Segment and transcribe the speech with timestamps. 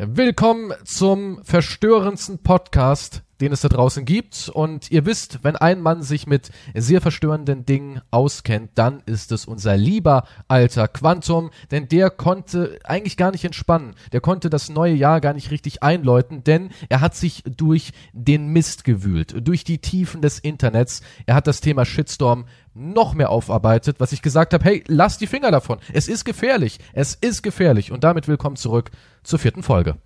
[0.00, 4.48] Willkommen zum verstörendsten Podcast, den es da draußen gibt.
[4.48, 9.44] Und ihr wisst, wenn ein Mann sich mit sehr verstörenden Dingen auskennt, dann ist es
[9.44, 13.94] unser lieber alter Quantum, denn der konnte eigentlich gar nicht entspannen.
[14.12, 18.48] Der konnte das neue Jahr gar nicht richtig einläuten, denn er hat sich durch den
[18.48, 21.02] Mist gewühlt, durch die Tiefen des Internets.
[21.26, 25.26] Er hat das Thema Shitstorm noch mehr aufarbeitet, was ich gesagt habe, hey, lass die
[25.26, 25.78] Finger davon.
[25.92, 26.78] Es ist gefährlich.
[26.92, 27.92] Es ist gefährlich.
[27.92, 28.90] Und damit willkommen zurück
[29.22, 29.96] zur vierten Folge.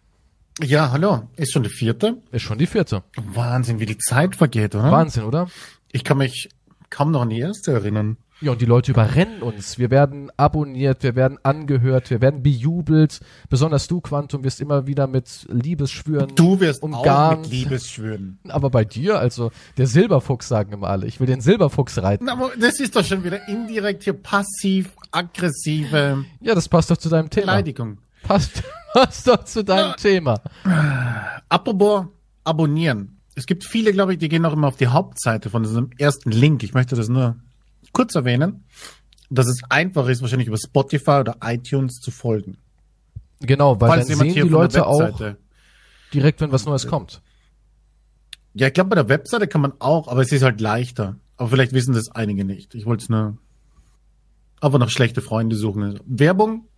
[0.60, 1.22] Ja, hallo.
[1.36, 2.18] Ist schon die vierte?
[2.30, 3.02] Ist schon die vierte.
[3.16, 4.92] Wahnsinn, wie die Zeit vergeht, oder?
[4.92, 5.48] Wahnsinn, oder?
[5.92, 6.50] Ich kann mich
[6.90, 8.18] kaum noch an die erste erinnern.
[8.42, 9.78] Ja, und die Leute überrennen uns.
[9.78, 13.20] Wir werden abonniert, wir werden angehört, wir werden bejubelt.
[13.48, 17.38] Besonders du, Quantum, wirst immer wieder mit Liebesschwüren Du wirst umgarnt.
[17.38, 18.40] auch mit Liebesschwüren.
[18.48, 21.06] Aber bei dir, also der Silberfuchs, sagen immer alle.
[21.06, 22.24] Ich will den Silberfuchs reiten.
[22.26, 27.08] Na, Aber das ist doch schon wieder indirekt hier passiv-aggressive Ja, das passt doch zu
[27.08, 27.46] deinem Thema.
[27.46, 27.98] Beleidigung.
[28.24, 29.96] Passt, passt doch zu deinem.
[29.96, 30.40] Thema.
[31.48, 32.06] Apropos
[32.44, 33.20] abonnieren.
[33.34, 36.30] Es gibt viele, glaube ich, die gehen auch immer auf die Hauptseite von diesem ersten
[36.30, 36.62] Link.
[36.62, 37.36] Ich möchte das nur
[37.92, 38.64] kurz erwähnen,
[39.30, 42.58] dass es einfach ist, wahrscheinlich über Spotify oder iTunes zu folgen.
[43.40, 45.18] Genau, weil Falls dann sehen die Leute auch
[46.12, 47.22] direkt, wenn was Neues kommt.
[48.54, 51.16] Ja, ich glaube, bei der Webseite kann man auch, aber es ist halt leichter.
[51.38, 52.74] Aber vielleicht wissen das einige nicht.
[52.74, 53.38] Ich wollte es nur
[54.60, 55.98] aber noch schlechte Freunde suchen.
[56.06, 56.68] Werbung?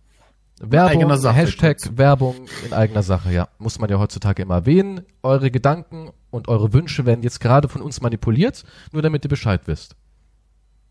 [0.59, 1.77] Werbung, eigener Sache Hashtag.
[1.97, 3.49] Werbung in eigener Sache, ja.
[3.57, 5.01] Muss man ja heutzutage immer erwähnen.
[5.21, 9.61] Eure Gedanken und eure Wünsche werden jetzt gerade von uns manipuliert, nur damit ihr Bescheid
[9.65, 9.95] wisst.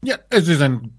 [0.04, 0.92] Ja, es ist ein.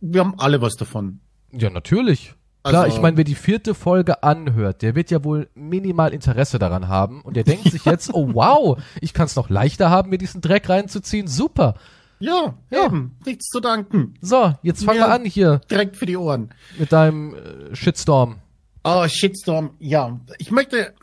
[0.00, 1.20] Wir haben alle was davon.
[1.52, 2.34] Ja, natürlich.
[2.64, 6.58] Klar, Also- ich meine, wer die vierte Folge anhört, der wird ja wohl minimal Interesse
[6.58, 10.10] daran haben und der denkt sich jetzt, oh wow, ich kann es noch leichter haben,
[10.10, 11.26] mir diesen Dreck reinzuziehen.
[11.28, 11.74] Super.
[12.22, 12.86] Ja, Ja.
[12.86, 13.16] eben.
[13.26, 14.14] Nichts zu danken.
[14.20, 16.50] So, jetzt fangen wir an hier Direkt für die Ohren.
[16.78, 18.36] mit deinem äh, Shitstorm.
[18.84, 19.70] Oh, Shitstorm.
[19.78, 20.94] Ja, ich möchte.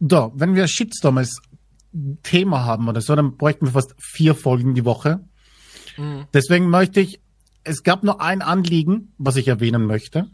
[0.00, 1.40] Da, wenn wir Shitstorm als
[2.22, 5.20] Thema haben oder so, dann bräuchten wir fast vier Folgen die Woche.
[6.32, 7.20] Deswegen möchte ich.
[7.62, 10.30] Es gab nur ein Anliegen, was ich erwähnen möchte,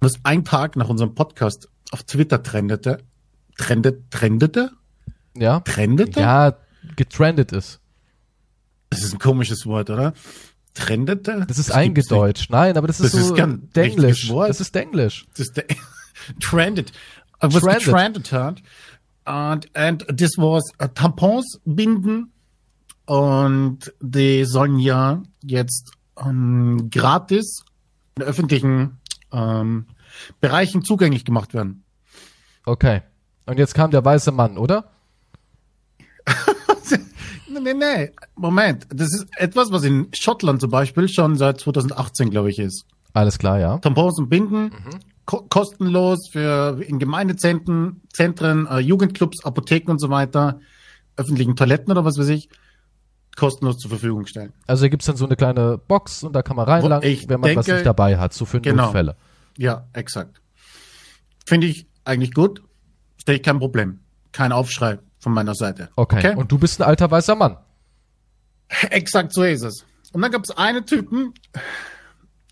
[0.00, 2.98] was ein Tag nach unserem Podcast auf Twitter trendete.
[3.56, 4.72] Trendet, trendete?
[5.36, 5.60] Ja?
[5.60, 6.18] Trendete?
[6.20, 6.56] Ja,
[6.96, 7.79] getrendet ist.
[8.90, 10.12] Das ist ein komisches Wort, oder?
[10.74, 11.44] Trendete?
[11.46, 12.50] Das ist gibt's eingedeutscht.
[12.50, 14.28] Nein, aber das ist Das ist so kein Denglisch.
[14.28, 15.26] Das ist Denglisch.
[15.30, 15.64] Das ist der
[16.40, 16.92] trended.
[17.42, 17.84] Uh, Was Trended.
[17.84, 18.62] getrendet hat.
[19.24, 22.32] And, and this was uh, Tampons binden.
[23.06, 27.64] Und die sollen ja jetzt ähm, gratis
[28.16, 28.98] in öffentlichen
[29.32, 29.86] ähm,
[30.40, 31.84] Bereichen zugänglich gemacht werden.
[32.64, 33.02] Okay.
[33.46, 34.90] Und jetzt kam der weiße Mann, oder?
[37.52, 38.10] Nee, nee, nee.
[38.36, 38.86] Moment.
[38.94, 42.84] Das ist etwas, was in Schottland zum Beispiel schon seit 2018, glaube ich, ist.
[43.12, 43.78] Alles klar, ja.
[43.78, 44.70] Tampons und Binden,
[45.26, 50.60] ko kostenlos für in Gemeindezentren, Zentren, äh, Jugendclubs, Apotheken und so weiter,
[51.16, 52.48] öffentlichen Toiletten oder was weiß ich,
[53.36, 54.52] kostenlos zur Verfügung stellen.
[54.66, 57.40] Also hier gibt's dann so eine kleine Box und da kann man reinlangen, Ich wenn
[57.40, 58.84] man was denke- nicht dabei hat, so für Genau.
[58.84, 59.16] Notfälle.
[59.56, 60.40] Ja, exakt.
[61.46, 62.62] Finde ich eigentlich gut.
[63.18, 64.00] Stelle ich kein Problem.
[64.32, 65.90] Kein Aufschrei von meiner Seite.
[65.96, 66.34] Okay.
[66.34, 67.56] Und du bist ein alter weißer Mann.
[68.90, 69.84] Exakt so ist es.
[70.12, 71.34] Und dann gab es einen Typen,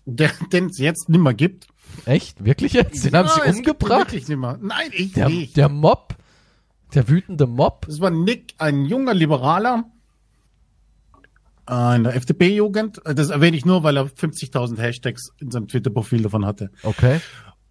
[0.05, 1.67] den es jetzt nimmer gibt.
[2.05, 2.43] Echt?
[2.43, 3.03] Wirklich jetzt?
[3.03, 3.99] Den haben Ja, sie gibt ihn umgebracht?
[4.11, 4.57] Wirklich nimmer.
[4.61, 5.57] Nein, ich Der, nicht.
[5.57, 6.15] der Mob?
[6.93, 7.85] Der wütende Mob?
[7.87, 9.85] Das war Nick, ein junger Liberaler
[11.69, 13.01] äh, in der FDP-Jugend.
[13.03, 16.71] Das erwähne ich nur, weil er 50.000 Hashtags in seinem Twitter-Profil davon hatte.
[16.83, 17.21] Okay.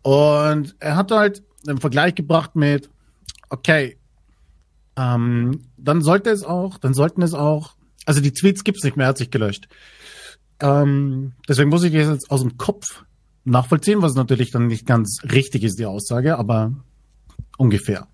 [0.03, 2.91] Und er hat halt einen Vergleich gebracht mit,
[3.51, 3.98] okay,
[4.99, 9.07] ähm, dann sollte es auch, dann sollten es auch, also die Tweets gibt's nicht mehr,
[9.07, 9.69] hat sich gelöscht.
[10.61, 13.05] Ähm, deswegen muss ich das jetzt aus dem Kopf
[13.45, 16.73] nachvollziehen, was natürlich dann nicht ganz richtig ist, die Aussage, aber
[17.57, 18.09] ungefähr.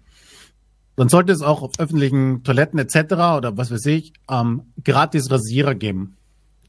[0.96, 2.96] Dann sollte es auch auf öffentlichen Toiletten etc.
[3.36, 6.16] oder was weiß ich, ähm, gratis Rasierer geben.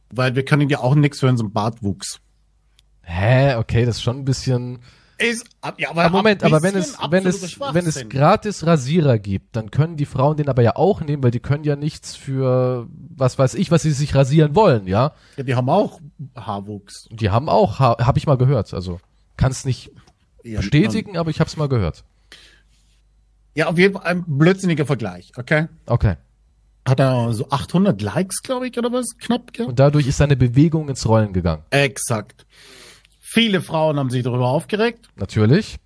[0.10, 2.22] Weil wir können ja auch nichts für unseren Bartwuchs.
[3.02, 3.56] Hä?
[3.56, 4.80] Okay, das ist schon ein bisschen.
[5.18, 5.46] Ist,
[5.78, 9.72] ja, Aber Moment, ein aber wenn es, wenn es, wenn es gratis Rasierer gibt, dann
[9.72, 13.40] können die Frauen den aber ja auch nehmen, weil die können ja nichts für, was
[13.40, 15.14] weiß ich, was sie sich rasieren wollen, ja?
[15.38, 16.02] Ja, die haben auch
[16.36, 17.08] Haarwuchs.
[17.12, 19.00] Die haben auch, ha, habe ich mal gehört, also
[19.38, 19.92] kann es nicht
[20.44, 22.04] Ja, bestätigen, aber ich habe es mal gehört.
[23.54, 25.68] Ja, auf jeden Fall ein blödsinniger Vergleich, okay?
[25.86, 26.16] Okay.
[26.86, 29.18] Hat er so 800 Likes, glaube ich, oder was?
[29.18, 29.66] Knapp, gell?
[29.66, 31.64] Und dadurch ist seine Bewegung ins Rollen gegangen.
[31.72, 32.46] Exakt.
[33.28, 35.78] Viele Frauen haben sich darüber aufgeregt Natürlich.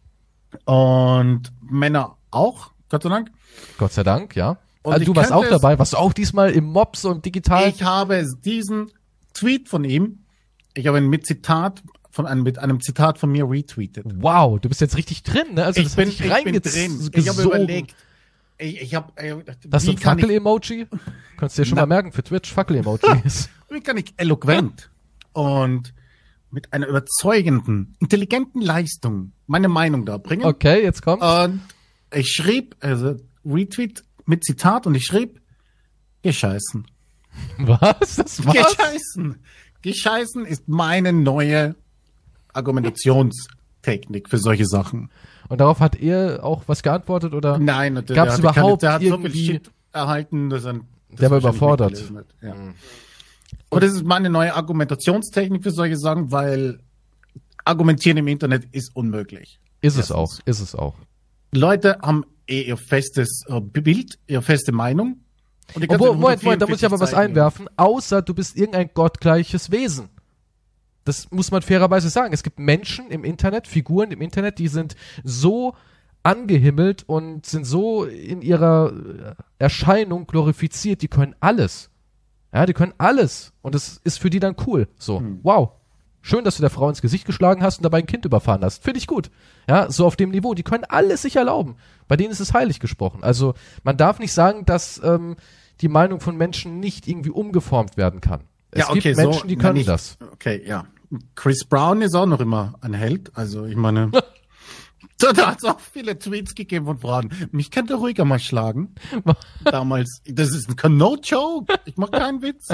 [0.66, 3.32] und Männer auch, Gott sei Dank.
[3.78, 4.58] Gott sei Dank, ja.
[4.84, 7.70] Und ich du warst auch dabei, warst du auch diesmal im Mobs und digital?
[7.70, 8.92] Ich habe diesen
[9.34, 10.26] Tweet von ihm,
[10.74, 11.82] ich habe ihn mit Zitat
[12.12, 14.06] von einem, mit einem Zitat von mir retweetet.
[14.16, 15.64] Wow, du bist jetzt richtig drin, ne?
[15.64, 17.10] Also ich das bin, ich bin drin.
[17.14, 17.96] Ich habe überlegt,
[18.58, 19.14] ich, ich habe,
[19.72, 20.88] Hast du ein kann ich, Fackel-Emoji?
[21.38, 21.84] Kannst du dir schon Na.
[21.84, 23.48] mal merken für Twitch, Fackel-Emojis.
[23.70, 24.90] wie kann ich eloquent
[25.32, 25.94] und
[26.52, 30.46] mit einer überzeugenden, intelligenten Leistung meine Meinung da bringen.
[30.46, 31.22] Okay, jetzt kommt.
[31.22, 31.62] Und
[32.14, 33.16] ich schrieb, also
[33.46, 35.42] Retweet mit Zitat und ich schrieb,
[36.24, 36.86] gescheißen.
[37.60, 38.16] Was?
[38.16, 38.76] Das war's?
[38.78, 39.36] Gescheißen.
[39.82, 41.76] Gescheißen ist meine neue
[42.54, 45.10] Argumentationstechnik für solche Sachen.
[45.48, 47.58] Und darauf hat er auch was geantwortet oder?
[47.58, 50.74] Nein, der, Gab's der überhaupt der hat so viel irgendwie- Shit erhalten, dass er
[51.10, 51.92] das Der war überfordert.
[51.92, 52.76] mitgelesen hat.
[53.70, 56.80] Und das ist meine neue Argumentationstechnik für solche Sachen, weil
[57.66, 59.60] argumentieren im Internet ist unmöglich.
[59.82, 60.96] Ist es auch, ist es auch.
[61.52, 65.22] Leute haben eh ihr festes äh, Bild, ihre feste Meinung.
[65.74, 67.70] Und die Obwohl, Moment, Moment, da muss ich aber was 144 Seiten- einwerfen.
[67.78, 70.10] Außer du bist irgendein gottgleiches Wesen.
[71.06, 72.34] Das muss man fairerweise sagen.
[72.34, 75.76] Es gibt Menschen im Internet, Figuren im Internet, die sind so
[76.24, 81.90] angehimmelt und sind so in ihrer äh, Erscheinung glorifiziert, die können alles.
[82.54, 83.54] Ja, die können alles.
[83.62, 84.88] Und es ist für die dann cool.
[84.98, 85.72] So, wow.
[86.22, 88.84] Schön, dass du der Frau ins Gesicht geschlagen hast und dabei ein Kind überfahren hast.
[88.84, 89.32] Finde ich gut.
[89.70, 90.54] Ja, so auf dem Niveau.
[90.54, 91.76] Die können alles sich erlauben.
[92.10, 93.24] Bei denen ist es heilig gesprochen.
[93.24, 93.54] Also
[93.84, 95.38] man darf nicht sagen, dass ähm,
[95.80, 98.42] die Meinung von Menschen nicht irgendwie umgeformt werden kann.
[98.72, 100.18] Es Ja, okay, gibt so, Menschen, die na, können nicht- das.
[100.34, 100.86] Okay, ja.
[101.36, 103.32] Chris Brown ist auch noch immer ein Held.
[103.36, 104.12] Also ich meine,
[105.20, 107.30] da, da hat es auch viele Tweets gegeben von Frauen.
[107.52, 108.96] Mich könnte ruhiger mal schlagen.
[109.64, 111.74] Damals, das ist ein no joke.
[111.86, 112.68] Ich mach keinen Witz.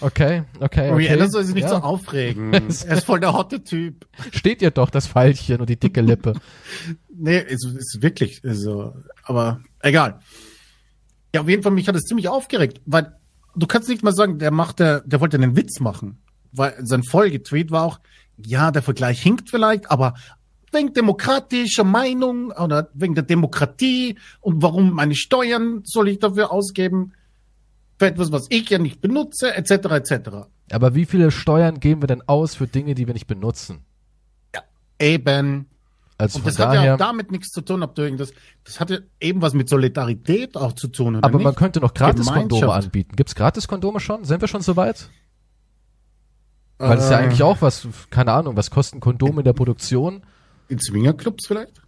[0.00, 0.92] Okay, okay, okay.
[0.92, 1.70] Rihanna soll sich nicht ja.
[1.70, 2.52] so aufregen.
[2.54, 4.06] er ist voll der hotte Typ.
[4.32, 6.34] Steht ihr doch, das Pfeilchen und die dicke Lippe.
[7.22, 8.94] Nee, ist, ist wirklich so.
[9.24, 10.20] Aber egal.
[11.34, 13.14] Ja, auf jeden Fall, mich hat es ziemlich aufgeregt, weil
[13.54, 16.22] du kannst nicht mal sagen, der machte, der wollte einen Witz machen.
[16.50, 18.00] Weil sein Folgetweet war auch,
[18.38, 20.14] ja, der Vergleich hinkt vielleicht, aber
[20.72, 27.12] wegen demokratischer Meinung oder wegen der Demokratie und warum meine Steuern soll ich dafür ausgeben?
[27.98, 30.30] Für etwas, was ich ja nicht benutze, etc., etc.
[30.72, 33.80] Aber wie viele Steuern geben wir denn aus für Dinge, die wir nicht benutzen?
[34.98, 35.66] Eben.
[36.18, 38.32] Also Und das hat ja daher, auch damit nichts zu tun, ob du irgendwas,
[38.64, 41.16] das hatte eben was mit Solidarität auch zu tun.
[41.16, 41.58] Oder aber man nicht?
[41.58, 43.16] könnte noch Gratis-Kondome anbieten.
[43.16, 44.24] Gibt's Gratis-Kondome schon?
[44.24, 45.08] Sind wir schon so weit?
[46.78, 49.52] Weil das ist ja Äh, eigentlich auch was, keine Ahnung, was kosten Kondome in der
[49.54, 50.22] Produktion?
[50.70, 51.82] In Swingerclubs vielleicht?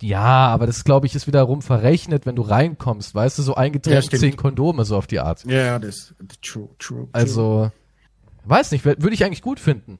[0.00, 3.58] Ja, aber das glaube ich ist wiederum verrechnet, wenn du reinkommst, weißt du, so Ja,
[3.58, 4.20] eingetreten stimmt.
[4.20, 5.44] zehn Kondome so auf die Art.
[5.44, 7.00] Ja, das, true, true.
[7.00, 7.08] true.
[7.12, 7.70] Also,
[8.44, 9.98] weiß nicht, würde ich eigentlich gut finden.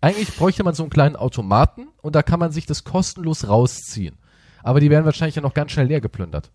[0.00, 4.16] Eigentlich bräuchte man so einen kleinen Automaten und da kann man sich das kostenlos rausziehen.
[4.62, 6.50] Aber die werden wahrscheinlich ja noch ganz schnell leer geplündert.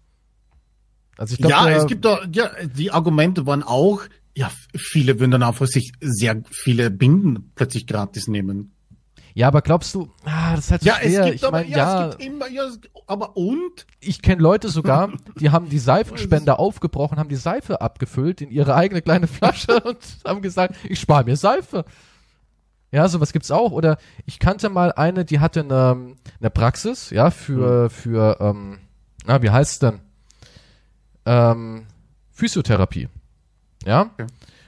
[1.18, 4.01] Also ich glaube, ja, es gibt doch, ja, die Argumente waren auch,
[4.36, 8.72] ja, viele würden dann auch für sich sehr viele Binden plötzlich gratis nehmen.
[9.33, 11.19] Ja, aber glaubst du, ah, das ist halt so Ja, schwer.
[11.19, 12.63] es gibt ich aber, mein, ja, ja, es gibt immer, ja,
[13.07, 13.85] aber und?
[14.00, 18.75] ich kenne Leute sogar, die haben die Seifenspender aufgebrochen, haben die Seife abgefüllt in ihre
[18.75, 21.85] eigene kleine Flasche und haben gesagt, ich spare mir Seife.
[22.91, 23.71] Ja, sowas gibt's auch.
[23.71, 23.97] Oder
[24.27, 28.77] ich kannte mal eine, die hatte eine, eine Praxis, ja, für, für, ähm,
[29.25, 30.00] na, wie heißt's denn?
[31.25, 31.88] Ähm,
[32.31, 33.09] Physiotherapie.
[33.85, 34.12] Ja?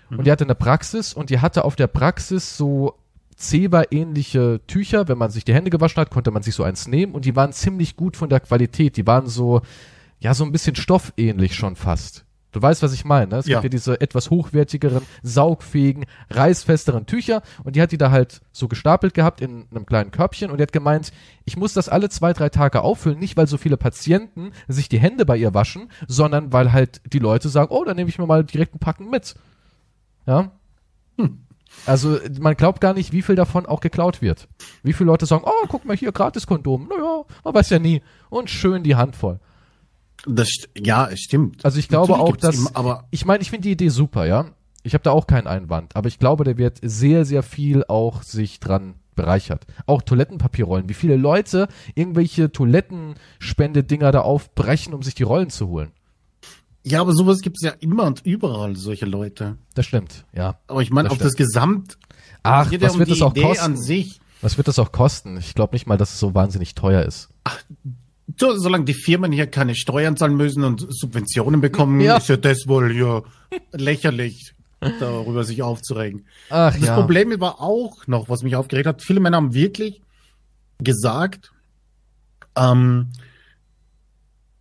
[0.09, 2.95] Und die hatte eine Praxis und die hatte auf der Praxis so
[3.35, 5.07] Zewa-ähnliche Tücher.
[5.07, 7.35] Wenn man sich die Hände gewaschen hat, konnte man sich so eins nehmen und die
[7.35, 8.97] waren ziemlich gut von der Qualität.
[8.97, 9.61] Die waren so,
[10.19, 12.25] ja, so ein bisschen stoffähnlich schon fast.
[12.51, 13.27] Du weißt, was ich meine.
[13.27, 13.37] Ne?
[13.39, 13.57] Es Ja.
[13.59, 18.69] gibt ja diese etwas hochwertigeren, saugfähigen, reißfesteren Tücher und die hat die da halt so
[18.69, 21.11] gestapelt gehabt in einem kleinen Körbchen und die hat gemeint,
[21.43, 24.99] ich muss das alle zwei, drei Tage auffüllen, nicht weil so viele Patienten sich die
[24.99, 28.25] Hände bei ihr waschen, sondern weil halt die Leute sagen, oh, dann nehme ich mir
[28.25, 29.35] mal direkt ein Packen mit.
[30.25, 30.51] Ja.
[31.85, 34.47] Also man glaubt gar nicht, wie viel davon auch geklaut wird.
[34.83, 36.87] Wie viele Leute sagen, oh, guck mal hier, gratis Kondom.
[36.89, 38.01] Naja, man weiß ja nie.
[38.29, 39.39] Und schön die Hand voll.
[40.25, 41.63] Das, ja, es stimmt.
[41.63, 44.25] Also ich glaube Natürlich auch, dass, immer, aber ich meine, ich finde die Idee super,
[44.25, 44.47] ja.
[44.83, 48.21] Ich habe da auch keinen Einwand, aber ich glaube, der wird sehr, sehr viel auch
[48.21, 49.65] sich dran bereichert.
[49.87, 50.89] Auch Toilettenpapierrollen.
[50.89, 55.91] Wie viele Leute irgendwelche Toilettenspendedinger da aufbrechen, um sich die Rollen zu holen.
[56.85, 59.57] Ja, aber sowas gibt's ja immer und überall, solche Leute.
[59.73, 60.59] Das stimmt, ja.
[60.67, 61.97] Aber ich meine, auf das Gesamt,
[62.43, 63.65] Ach, was um wird das auch Idee kosten?
[63.65, 64.19] an sich.
[64.41, 65.37] Was wird das auch kosten?
[65.37, 67.29] Ich glaube nicht mal, dass es so wahnsinnig teuer ist.
[68.39, 72.17] So, solange die Firmen hier keine Steuern zahlen müssen und Subventionen bekommen, Ja.
[72.17, 73.23] ist ja das wohl ja
[73.71, 74.53] lächerlich,
[74.99, 76.25] darüber sich aufzuregen.
[76.51, 76.95] Ach Das ja.
[76.95, 80.01] Problem war auch noch, was mich aufgeregt hat, viele Männer haben wirklich
[80.79, 81.51] gesagt,
[82.55, 83.11] ähm,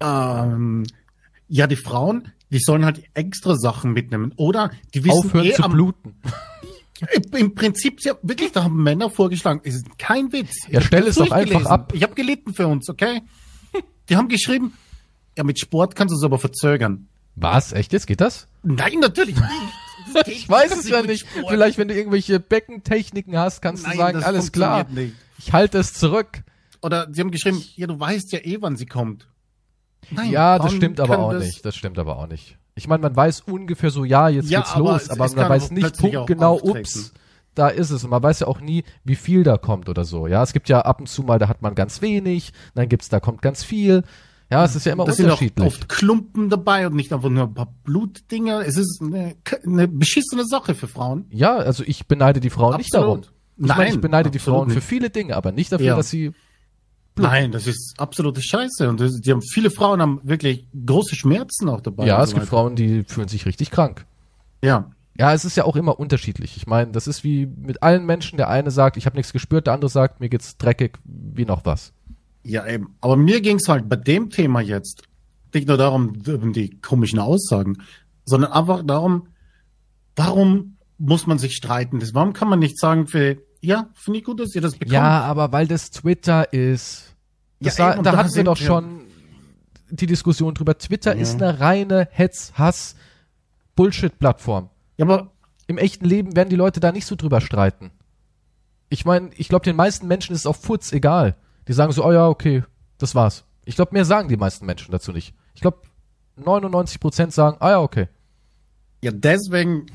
[0.01, 0.85] ähm,
[1.49, 4.33] ja, die Frauen, die sollen halt extra Sachen mitnehmen.
[4.37, 6.15] Oder die wissen Aufhören eh zu am, bluten.
[7.33, 9.61] Im- Prinzip, ja, wirklich, da haben Männer vorgeschlagen.
[9.65, 10.55] Es ist kein Witz.
[10.71, 11.93] Ja, stell es doch einfach ab.
[11.95, 13.23] Ich habe gelitten für uns, okay?
[14.09, 14.73] Die haben geschrieben,
[15.37, 17.09] ja, mit Sport kannst du es aber verzögern.
[17.37, 17.73] Was?
[17.73, 18.07] Echt jetzt?
[18.07, 18.47] Geht das?
[18.63, 19.49] Nein, natürlich nicht.
[20.25, 21.27] Geht Ich weiß es ja nicht.
[21.29, 21.47] Sport.
[21.51, 25.15] Vielleicht, wenn du irgendwelche Beckentechniken hast, kannst Nein, du sagen, alles klar, nicht.
[25.39, 26.43] ich halte es zurück.
[26.83, 29.27] Oder sie haben geschrieben, ja, du weißt ja eh, wann sie kommt.
[30.11, 31.65] Nein, Ja, das stimmt aber auch das- nicht.
[31.65, 32.57] Das stimmt aber auch nicht.
[32.75, 35.37] Ich meine, man weiß ungefähr so, ja, jetzt Ja, geht's aber los, es- aber es
[35.37, 37.13] man weiß nicht punktgenau, ups,
[37.55, 38.03] da ist es.
[38.05, 40.27] Und man weiß ja auch nie, wie viel da kommt oder so.
[40.27, 43.09] Ja, es gibt ja ab und zu mal, da hat man ganz wenig, dann gibt's,
[43.09, 44.03] da kommt ganz viel.
[44.51, 45.67] Ja, es ist ja immer Das sind auch unterschiedlich.
[45.67, 48.61] oft Klumpen dabei und nicht einfach nur ein paar Blutdinger.
[48.67, 51.27] Es ist eine, eine beschissene Sache für Frauen.
[51.31, 53.19] Ja, also ich beneide die Frauen nicht darum.
[53.21, 53.35] Absolut.
[53.57, 54.85] Ich meine, ich Nein, beneide die absolut Frauen für nicht.
[54.89, 55.97] viele Dinge, aber nicht dafür, Ja.
[55.97, 56.33] dass sie
[57.17, 58.89] Nein, das ist absolute Scheiße.
[58.89, 62.07] Und das, die haben, viele Frauen haben wirklich große Schmerzen auch dabei.
[62.07, 62.51] Ja, es so gibt weiter.
[62.51, 64.05] Frauen, die fühlen sich richtig krank.
[64.63, 64.91] Ja.
[65.17, 66.57] Ja, es ist ja auch immer unterschiedlich.
[66.57, 68.37] Ich meine, das ist wie mit allen Menschen.
[68.37, 71.65] Der eine sagt, ich habe nichts gespürt, der andere sagt, mir geht's dreckig, wie noch
[71.65, 71.93] was.
[72.43, 72.97] Ja, eben.
[73.01, 75.05] Aber mir ging's halt bei dem Thema jetzt
[75.55, 77.79] nicht nur darum, um die komischen Aussagen,
[78.25, 79.29] sondern einfach darum,
[80.17, 82.03] warum muss man sich streiten?
[82.13, 84.93] Warum kann man nicht sagen, für, ja, finde ich gut, dass ihr das bekommt.
[84.93, 87.15] Ja, aber weil das Twitter ist.
[87.61, 89.03] Das Ja, war, eben, da hatten wir doch schon
[89.91, 90.77] die Diskussion drüber.
[90.79, 91.21] Twitter Ja.
[91.23, 94.71] ist eine reine Hetz-Hass-Bullshit-Plattform.
[94.97, 95.31] ja, aber
[95.67, 97.91] Im echten Leben werden die Leute da nicht so drüber streiten.
[98.91, 101.37] Ich meine, ich glaube, den meisten Menschen ist es auf Futz egal.
[101.67, 102.63] Die sagen so, oh ja, okay,
[102.99, 103.45] das war's.
[103.65, 105.35] Ich glaube, mehr sagen die meisten Menschen dazu nicht.
[105.55, 105.79] Ich glaube,
[106.39, 108.09] 99% sagen, ah ja, okay.
[109.03, 109.87] Ja, deswegen,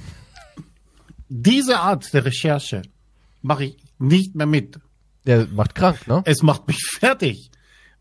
[1.29, 2.81] diese Art der Recherche
[3.41, 4.79] mache ich nicht mehr mit.
[5.25, 6.21] Der macht krank, ne?
[6.25, 7.51] Es macht mich fertig.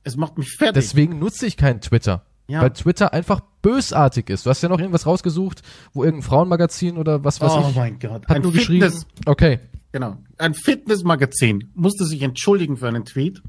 [0.04, 0.74] Es macht mich fertig.
[0.74, 2.24] Deswegen nutze ich keinen Twitter.
[2.46, 2.62] Ja.
[2.62, 4.46] Weil Twitter einfach bösartig ist.
[4.46, 7.98] Du hast ja noch irgendwas rausgesucht, wo irgendein Frauenmagazin oder was weiß oh ich mein
[7.98, 8.26] Gott.
[8.26, 8.90] hat nur geschrieben.
[9.26, 9.60] Okay.
[9.92, 10.16] Genau.
[10.38, 13.42] Ein Fitnessmagazin musste sich entschuldigen für einen Tweet.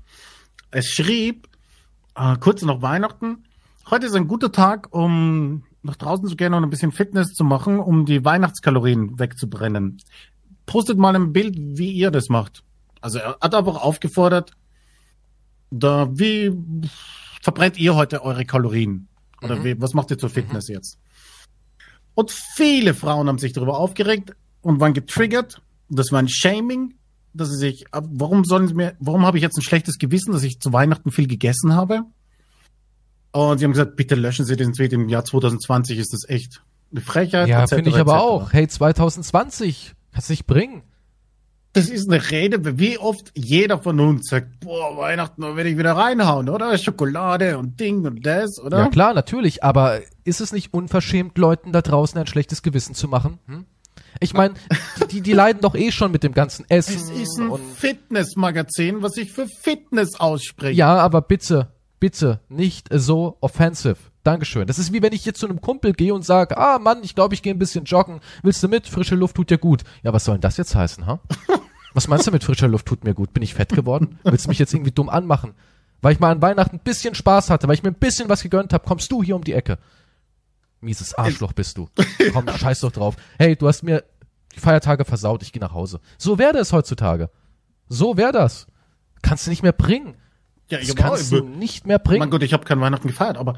[0.72, 1.48] Es schrieb,
[2.16, 3.46] äh, kurz nach Weihnachten,
[3.90, 7.44] heute ist ein guter Tag, um nach draußen zu gehen und ein bisschen Fitness zu
[7.44, 9.98] machen, um die Weihnachtskalorien wegzubrennen.
[10.70, 12.64] Postet mal ein Bild, wie ihr das macht.
[13.02, 14.52] Also er hat einfach aufgefordert,
[15.72, 16.52] da, wie
[17.42, 19.08] verbrennt ihr heute eure Kalorien?
[19.42, 21.00] Oder wie, was macht ihr zur Fitness jetzt?
[22.14, 25.60] Und viele Frauen haben sich darüber aufgeregt und waren getriggert.
[25.90, 26.94] Das war ein Shaming,
[27.34, 30.44] dass sie sich, warum sollen sie mir, warum habe ich jetzt ein schlechtes Gewissen, dass
[30.44, 32.04] ich zu Weihnachten viel gegessen habe?
[33.32, 34.94] Und sie haben gesagt, bitte löschen Sie den Tweet.
[34.94, 36.62] Im Jahr 2020 ist das echt
[36.92, 37.48] eine Frechheit.
[37.48, 38.54] Ja, finde ich aber auch.
[38.54, 39.96] Hey, 2020.
[40.20, 40.84] Kannst nicht bringen.
[41.72, 45.78] Das ist eine Rede, wie oft jeder von uns sagt, boah, Weihnachten, da werde ich
[45.78, 46.78] wieder reinhauen, oder?
[46.78, 48.80] Schokolade und Ding und das, oder?
[48.80, 49.64] Ja klar, natürlich.
[49.64, 53.40] Aber ist es nicht unverschämt, Leuten da draußen ein schlechtes Gewissen zu machen?
[53.46, 53.66] Hm?
[54.20, 54.56] Ich meine,
[55.12, 56.96] die, die leiden doch eh schon mit dem ganzen Essen.
[56.96, 60.78] Es ist ein und Fitnessmagazin, was sich für Fitness ausspricht.
[60.78, 61.72] Ja, aber bitte,
[62.02, 63.96] bitte, nicht so offensive.
[64.30, 64.68] Dankeschön.
[64.68, 67.16] Das ist wie wenn ich jetzt zu einem Kumpel gehe und sage, ah Mann, ich
[67.16, 68.20] glaube, ich gehe ein bisschen joggen.
[68.44, 68.88] Willst du mit?
[68.88, 69.84] Frische Luft tut dir gut.
[70.04, 71.20] Ja, was soll denn das jetzt heißen, ha?
[71.96, 73.34] Was meinst du mit frischer Luft tut mir gut?
[73.34, 74.20] Bin ich fett geworden?
[74.24, 75.56] Willst du mich jetzt irgendwie dumm anmachen?
[76.02, 78.44] Weil ich mal an Weihnachten ein bisschen Spaß hatte, weil ich mir ein bisschen was
[78.44, 79.80] gegönnt habe, kommst du hier um die Ecke.
[80.82, 81.90] Mieses Arschloch bist du.
[82.34, 83.16] Komm, scheiß doch drauf.
[83.40, 84.04] Hey, du hast mir
[84.56, 86.00] die Feiertage versaut, ich gehe nach Hause.
[86.20, 87.32] So wäre das heutzutage.
[87.88, 88.68] So wäre das.
[89.24, 90.14] Kannst du nicht mehr bringen.
[90.70, 92.20] ja Das ich auch kannst du nicht mehr bringen.
[92.20, 93.58] Mein Gott, ich habe kein Weihnachten gefeiert, aber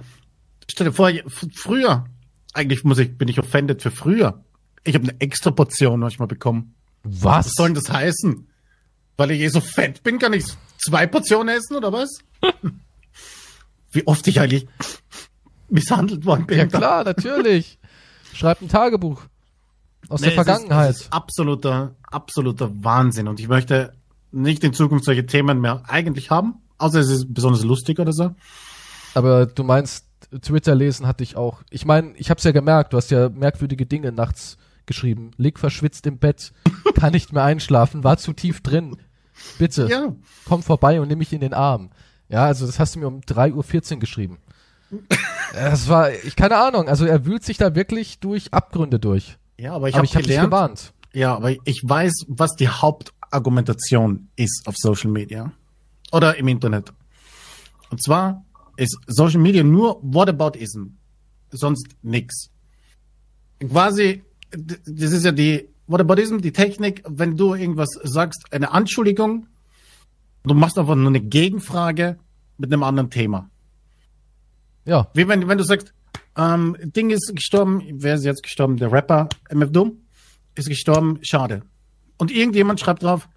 [0.72, 1.12] stell dir vor,
[1.54, 2.06] früher,
[2.54, 4.44] eigentlich muss ich, bin ich offended für früher.
[4.84, 6.74] Ich habe eine extra Portion manchmal bekommen.
[7.04, 7.48] Was?
[7.48, 8.48] Was soll denn das heißen?
[9.18, 10.46] Weil ich eh so fett bin, kann ich
[10.84, 12.20] zwei Portionen essen oder was?
[13.92, 14.68] Wie oft ich eigentlich
[15.70, 16.58] misshandelt worden bin.
[16.58, 17.78] Ja klar, natürlich.
[18.34, 19.22] Schreib ein Tagebuch
[20.10, 20.90] aus Nee, der ist- Vergangenheit.
[20.96, 23.28] Es ist absoluter, absoluter Wahnsinn.
[23.28, 23.94] Und ich möchte
[24.32, 28.34] nicht in Zukunft solche Themen mehr eigentlich haben, außer es ist besonders lustig oder so.
[29.14, 30.06] Aber du meinst,
[30.42, 31.62] Twitter lesen hatte ich auch.
[31.70, 35.32] Ich meine, ich hab's ja gemerkt, du hast ja merkwürdige Dinge nachts geschrieben.
[35.38, 36.54] Lieg verschwitzt im Bett,
[36.96, 38.98] kann nicht mehr einschlafen, war zu tief drin.
[39.58, 40.14] Bitte, Ja.
[40.46, 41.90] komm vorbei und nimm mich in den Arm.
[42.30, 44.38] Ja, also das hast du mir um 3.14 Uhr geschrieben.
[45.54, 49.38] Das war, ich keine Ahnung, also er wühlt sich da wirklich durch Abgründe durch.
[49.58, 50.94] Ja, aber ich habe ich habe dich gewarnt.
[51.12, 55.52] Ja, aber ich weiß, was die Hauptargumentation ist auf Social Media
[56.14, 56.94] oder im Internet.
[57.90, 58.46] Und zwar
[58.78, 60.88] ist Social Media nur Whataboutism,
[61.50, 62.50] sonst nix.
[63.60, 69.48] Quasi, das ist ja die Whataboutism, die Technik, wenn du irgendwas sagst, eine Anschuldigung,
[70.44, 72.18] du machst einfach nur eine Gegenfrage
[72.58, 73.50] mit einem anderen Thema.
[74.86, 75.94] Ja, Wie wenn, wenn du sagst,
[76.38, 78.78] ähm, Ding ist gestorben, wer ist jetzt gestorben?
[78.78, 79.98] Der Rapper MF Doom
[80.56, 81.64] ist gestorben, schade.
[82.18, 83.28] Und irgendjemand schreibt drauf,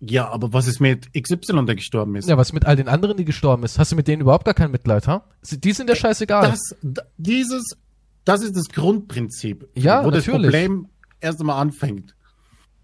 [0.00, 2.28] ja, aber was ist mit XY, der gestorben ist?
[2.28, 3.78] Ja, was mit all den anderen, die gestorben ist?
[3.78, 5.24] Hast du mit denen überhaupt gar kein Mitleid, ha?
[5.50, 6.50] Die sind ja scheißegal.
[6.50, 6.76] Das,
[7.16, 7.76] dieses,
[8.24, 10.50] das ist das Grundprinzip, Ja, wo das natürlich.
[10.52, 10.88] Problem
[11.20, 12.14] erst einmal anfängt.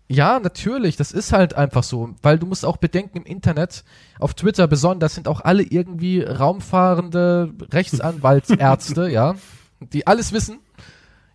[0.08, 3.84] Ja, natürlich, das ist halt einfach so, weil du musst auch bedenken, im Internet,
[4.18, 9.34] auf Twitter besonders, sind auch alle irgendwie raumfahrende Rechtsanwaltsärzte, ja,
[9.80, 10.58] die alles wissen,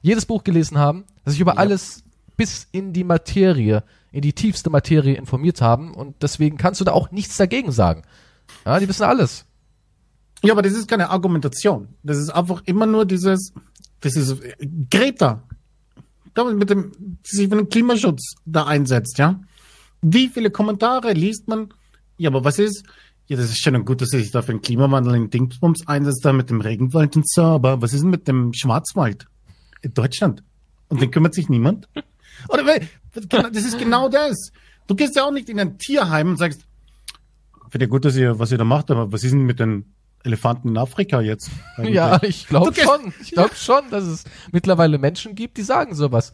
[0.01, 1.57] jedes Buch gelesen haben, sich über Ja.
[1.57, 2.03] alles
[2.37, 6.91] bis in die Materie, in die tiefste Materie informiert haben und deswegen kannst du da
[6.91, 8.03] auch nichts dagegen sagen.
[8.65, 9.45] Ja, die wissen alles.
[10.43, 11.89] Ja, aber das ist keine Argumentation.
[12.03, 13.53] Das ist einfach immer nur dieses,
[14.01, 14.37] das ist
[14.89, 15.43] Greta.
[16.55, 19.41] Mit dem, sich für den Klimaschutz da einsetzt, ja.
[20.01, 21.73] Wie viele Kommentare liest man?
[22.17, 22.83] Ja, aber was ist?
[23.27, 25.85] Ja, das ist schön und gut, dass sie sich da für den Klimawandel in Dingsbums
[25.87, 29.27] einsetzt, da mit dem Regenwald und so, aber was ist denn mit dem Schwarzwald
[29.81, 30.43] in Deutschland?
[30.87, 31.89] Und den kümmert sich niemand?
[32.47, 32.65] Oder
[33.13, 34.51] das ist genau das.
[34.87, 36.61] Du gehst ja auch nicht in ein Tierheim und sagst,
[37.69, 39.93] finde ich gut, dass ihr, was ihr da macht, aber was ist denn mit den
[40.23, 41.49] Elefanten in Afrika jetzt?
[41.77, 41.95] eigentlich?
[41.95, 43.13] Ja, ich glaube schon.
[43.21, 46.33] Ich glaube schon, dass es mittlerweile Menschen gibt, die sagen sowas.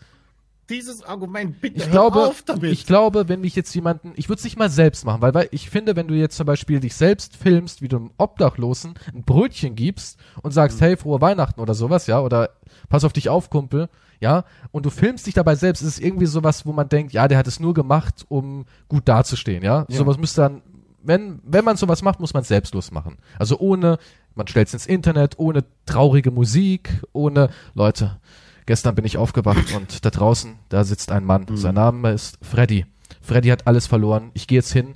[0.70, 2.72] Dieses Argument, bitte Ich hör glaube, auf damit.
[2.72, 5.48] ich glaube, wenn mich jetzt jemanden, ich würde es nicht mal selbst machen, weil, weil
[5.52, 9.22] ich finde, wenn du jetzt zum Beispiel dich selbst filmst, wie du einem Obdachlosen ein
[9.24, 10.86] Brötchen gibst und sagst, Mhm.
[10.86, 12.50] hey, frohe Weihnachten oder sowas, ja, oder
[12.90, 16.26] pass auf dich auf, Kumpel, ja, und du filmst dich dabei selbst, ist es irgendwie
[16.26, 19.86] sowas, wo man denkt, ja, der hat es nur gemacht, um gut dazustehen, ja.
[19.88, 19.98] Ja.
[19.98, 20.62] Sowas müsste dann,
[21.04, 23.18] wenn, wenn man sowas macht, muss man es selbstlos machen.
[23.38, 23.98] Also ohne,
[24.34, 28.18] man stellt es ins Internet, ohne traurige Musik, ohne, Leute,
[28.66, 31.46] Gestern bin ich aufgewacht und da draußen, da sitzt ein Mann.
[31.54, 32.86] Sein Name ist Freddy.
[33.22, 34.32] Freddy hat alles verloren.
[34.34, 34.96] Ich gehe jetzt hin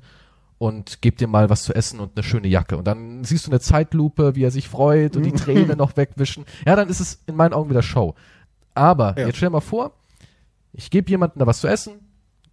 [0.58, 2.78] und gebe dir mal was zu essen und eine schöne Jacke.
[2.78, 6.46] Und dann siehst du eine Zeitlupe, wie er sich freut und die Tränen noch wegwischen.
[6.66, 8.16] Ja, dann ist es in meinen Augen wieder Show.
[8.76, 9.28] Aber Ja.
[9.28, 9.94] jetzt stell dir mal vor,
[10.74, 12.00] ich gebe jemandem da was zu essen,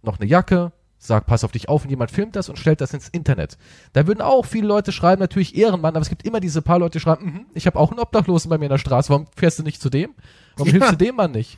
[0.01, 2.93] noch eine Jacke, sag, pass auf dich auf und jemand filmt das und stellt das
[2.93, 3.57] ins Internet.
[3.93, 6.97] Da würden auch viele Leute schreiben, natürlich Ehrenmann, aber es gibt immer diese paar Leute,
[6.97, 9.59] die schreiben, mhm, ich habe auch einen Obdachlosen bei mir in der Straße, warum fährst
[9.59, 10.15] du nicht zu dem?
[10.55, 10.73] Warum Ja.
[10.73, 11.57] hilfst du dem Mann nicht?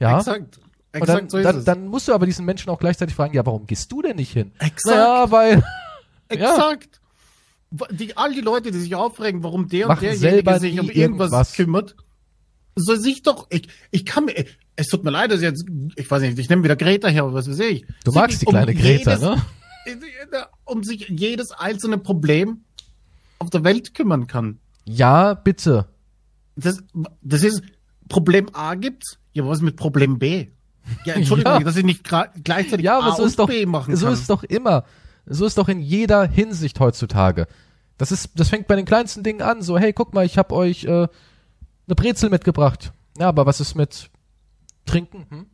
[0.00, 0.18] Ja.
[0.18, 0.58] Exakt.
[0.92, 1.64] Exakt dann, so ist dann, es.
[1.64, 4.32] dann musst du aber diesen Menschen auch gleichzeitig fragen, ja, warum gehst du denn nicht
[4.32, 4.52] hin?
[4.58, 4.96] Exakt.
[4.96, 5.62] Ja, weil
[6.28, 7.00] Exakt.
[7.90, 10.96] Die, all die Leute, die sich aufregen, warum der Machen und derjenige sich um irgendwas
[11.30, 11.52] irgendwas.
[11.54, 11.96] kümmert,
[12.76, 14.44] soll sich doch, ich, ich kann mir,
[14.76, 15.64] es tut mir leid, dass jetzt,
[15.96, 17.86] ich weiß nicht, ich nehme wieder Greta her, oder was weiß ich.
[18.04, 19.42] du Sich magst die um kleine Greta, jedes, ne?
[20.64, 22.62] Um sich jedes einzelne Problem
[23.38, 24.58] auf der Welt kümmern kann.
[24.84, 25.86] Ja, bitte.
[26.56, 26.82] Das,
[27.22, 27.62] das ist,
[28.08, 30.48] Problem A gibt's, ja, aber was ist mit Problem B?
[31.04, 31.60] Ja, Entschuldigung, Ja.
[31.60, 32.04] dass ich nicht
[32.44, 34.14] gleichzeitig Ja, A aber so und ist doch, B machen so kann.
[34.14, 34.84] ist es doch immer.
[35.26, 37.46] So ist doch in jeder Hinsicht heutzutage.
[37.98, 39.62] Das ist, das fängt bei den kleinsten Dingen an.
[39.62, 41.08] So, hey, guck mal, ich hab euch äh,
[41.86, 42.92] eine Brezel mitgebracht.
[43.18, 44.10] Ja, aber was ist mit
[44.84, 45.26] Trinken?
[45.30, 45.46] Hm?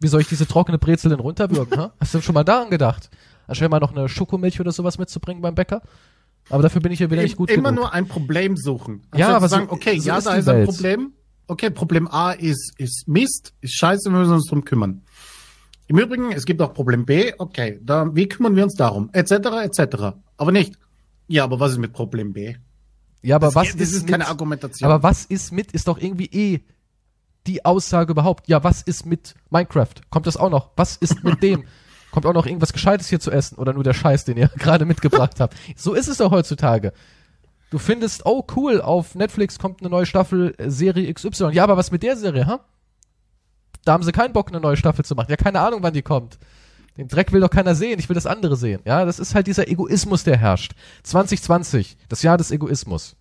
[0.00, 1.78] Wie soll ich diese trockene Brezel denn runterwürgen?
[1.78, 1.92] ha?
[2.00, 3.10] Hast du schon mal daran gedacht?
[3.46, 5.82] Anstelle mal noch eine Schokomilch oder sowas mitzubringen beim Bäcker?
[6.48, 7.84] Aber dafür bin ich ja wieder nicht gut Immer genug.
[7.84, 9.02] nur ein Problem suchen.
[9.14, 10.68] Ja, Anstatt aber zu sagen, so- okay, so ja, ist da ist ein Welt.
[10.70, 11.12] Problem.
[11.46, 15.02] Okay, Problem A ist, ist Mist, ist scheiße, wir müssen uns drum kümmern.
[15.88, 19.32] Im Übrigen, es gibt auch Problem B, okay, da, wie kümmern wir uns darum, etc.,
[19.64, 20.14] etc.
[20.36, 20.74] Aber nicht,
[21.26, 22.54] ja, aber was ist mit Problem B?
[23.22, 24.90] Ja, aber das, was das ist, ist mit, keine Argumentation.
[24.90, 26.60] Aber was ist mit, ist doch irgendwie eh
[27.46, 28.48] die Aussage überhaupt.
[28.48, 29.94] Ja, was ist mit Minecraft?
[30.10, 30.70] Kommt das auch noch?
[30.76, 31.64] Was ist mit dem?
[32.10, 34.84] Kommt auch noch irgendwas Gescheites hier zu essen oder nur der Scheiß, den ihr gerade
[34.84, 35.54] mitgebracht habt?
[35.76, 36.92] So ist es doch heutzutage.
[37.70, 41.50] Du findest, oh cool, auf Netflix kommt eine neue Staffel äh, Serie XY.
[41.52, 42.60] Ja, aber was mit der Serie, ha?
[43.84, 45.30] Da haben sie keinen Bock, eine neue Staffel zu machen.
[45.30, 46.38] Ja, keine Ahnung, wann die kommt.
[47.00, 47.98] Den Dreck will doch keiner sehen.
[47.98, 48.82] Ich will das andere sehen.
[48.84, 50.72] Ja, das ist halt dieser Egoismus, der herrscht.
[51.04, 53.16] 2020, das Jahr des Egoismus.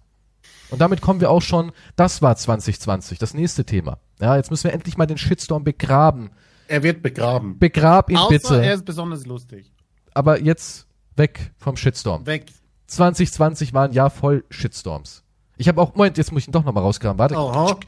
[0.70, 4.00] Und damit kommen wir auch schon, das war 2020, das nächste Thema.
[4.20, 6.30] Ja, jetzt müssen wir endlich mal den Shitstorm begraben.
[6.68, 7.58] er wird begraben.
[7.58, 8.62] Begrab ihn Außer bitte.
[8.66, 9.72] er ist besonders lustig.
[10.14, 12.26] aber jetzt weg vom Shitstorm.
[12.26, 12.48] Weg.
[12.88, 15.24] 2020 war ein Jahr voll Shitstorms.
[15.56, 17.18] Ich habe auch, Moment, jetzt muss ich ihn doch nochmal rausgraben.
[17.18, 17.38] Warte.
[17.38, 17.80] Aha.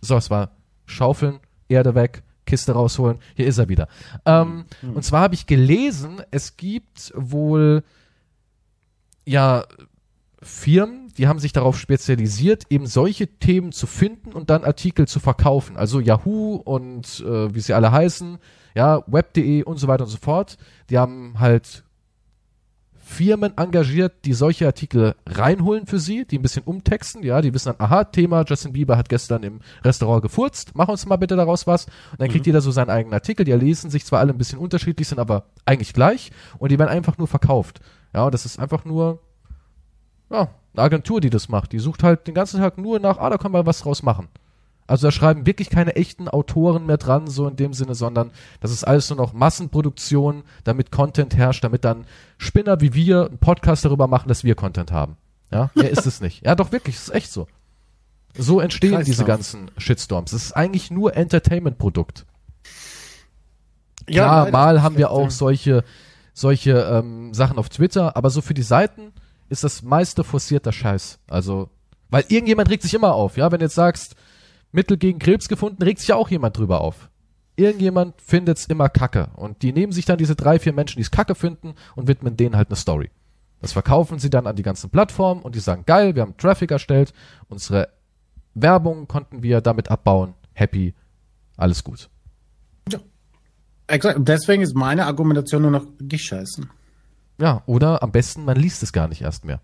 [0.00, 0.52] So, es war
[0.86, 3.18] Schaufeln, Erde weg, Kiste rausholen.
[3.34, 3.88] Hier ist er wieder.
[4.24, 7.82] Ähm, Und zwar habe ich gelesen, es gibt wohl
[9.26, 9.64] ja
[10.42, 15.20] Firmen, die haben sich darauf spezialisiert, eben solche Themen zu finden und dann Artikel zu
[15.20, 15.76] verkaufen.
[15.76, 18.38] Also Yahoo und äh, wie sie alle heißen,
[18.74, 20.58] ja, web.de und so weiter und so fort.
[20.90, 21.84] Die haben halt
[23.04, 27.74] Firmen engagiert, die solche Artikel reinholen für sie, die ein bisschen umtexten, ja, die wissen
[27.76, 31.66] dann, aha, Thema, Justin Bieber hat gestern im Restaurant gefurzt, mach uns mal bitte daraus
[31.66, 31.84] was.
[32.12, 34.58] Und dann kriegt jeder so seinen eigenen Artikel, die lesen sich zwar alle ein bisschen
[34.58, 37.80] unterschiedlich, sind aber eigentlich gleich und die werden einfach nur verkauft.
[38.14, 39.20] Ja, und das ist einfach nur,
[40.30, 41.72] ja, eine Agentur, die das macht.
[41.72, 44.28] Die sucht halt den ganzen Tag nur nach, ah, da können wir was draus machen.
[44.86, 48.70] Also da schreiben wirklich keine echten Autoren mehr dran, so in dem Sinne, sondern das
[48.70, 52.04] ist alles nur noch Massenproduktion, damit Content herrscht, damit dann
[52.44, 55.16] Spinner wie wir einen Podcast darüber machen, dass wir Content haben.
[55.50, 56.44] Ja, mehr ist es nicht.
[56.44, 57.46] Ja, doch wirklich, es ist echt so.
[58.36, 59.06] So entstehen Kreislauf.
[59.06, 60.32] diese ganzen Shitstorms.
[60.32, 62.26] Es ist eigentlich nur Entertainment-Produkt.
[64.08, 65.84] Ja, Klar, mal haben wir auch solche,
[66.32, 69.12] solche ähm, Sachen auf Twitter, aber so für die Seiten
[69.48, 71.20] ist das meiste forcierter Scheiß.
[71.28, 71.70] Also,
[72.10, 74.16] weil irgendjemand regt sich immer auf, ja, wenn du jetzt sagst,
[74.72, 77.08] Mittel gegen Krebs gefunden, regt sich ja auch jemand drüber auf.
[77.56, 79.28] Irgendjemand findet's immer kacke.
[79.36, 82.36] Und die nehmen sich dann diese drei, vier Menschen, die es kacke finden, und widmen
[82.36, 83.10] denen halt eine Story.
[83.60, 86.70] Das verkaufen sie dann an die ganzen Plattformen und die sagen, geil, wir haben Traffic
[86.70, 87.14] erstellt,
[87.48, 87.88] unsere
[88.54, 90.94] Werbung konnten wir damit abbauen, happy,
[91.56, 92.10] alles gut.
[93.86, 94.16] Exakt.
[94.16, 96.70] Und deswegen ist meine Argumentation nur noch gescheißen.
[97.38, 99.60] Ja, oder am besten, man liest es gar nicht erst mehr.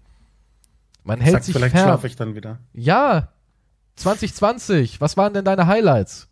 [1.04, 1.84] Man hält Sagt, sich vielleicht fern.
[1.88, 2.58] schlafe ich dann wieder.
[2.72, 3.28] Ja,
[3.96, 6.28] 2020, was waren denn deine Highlights?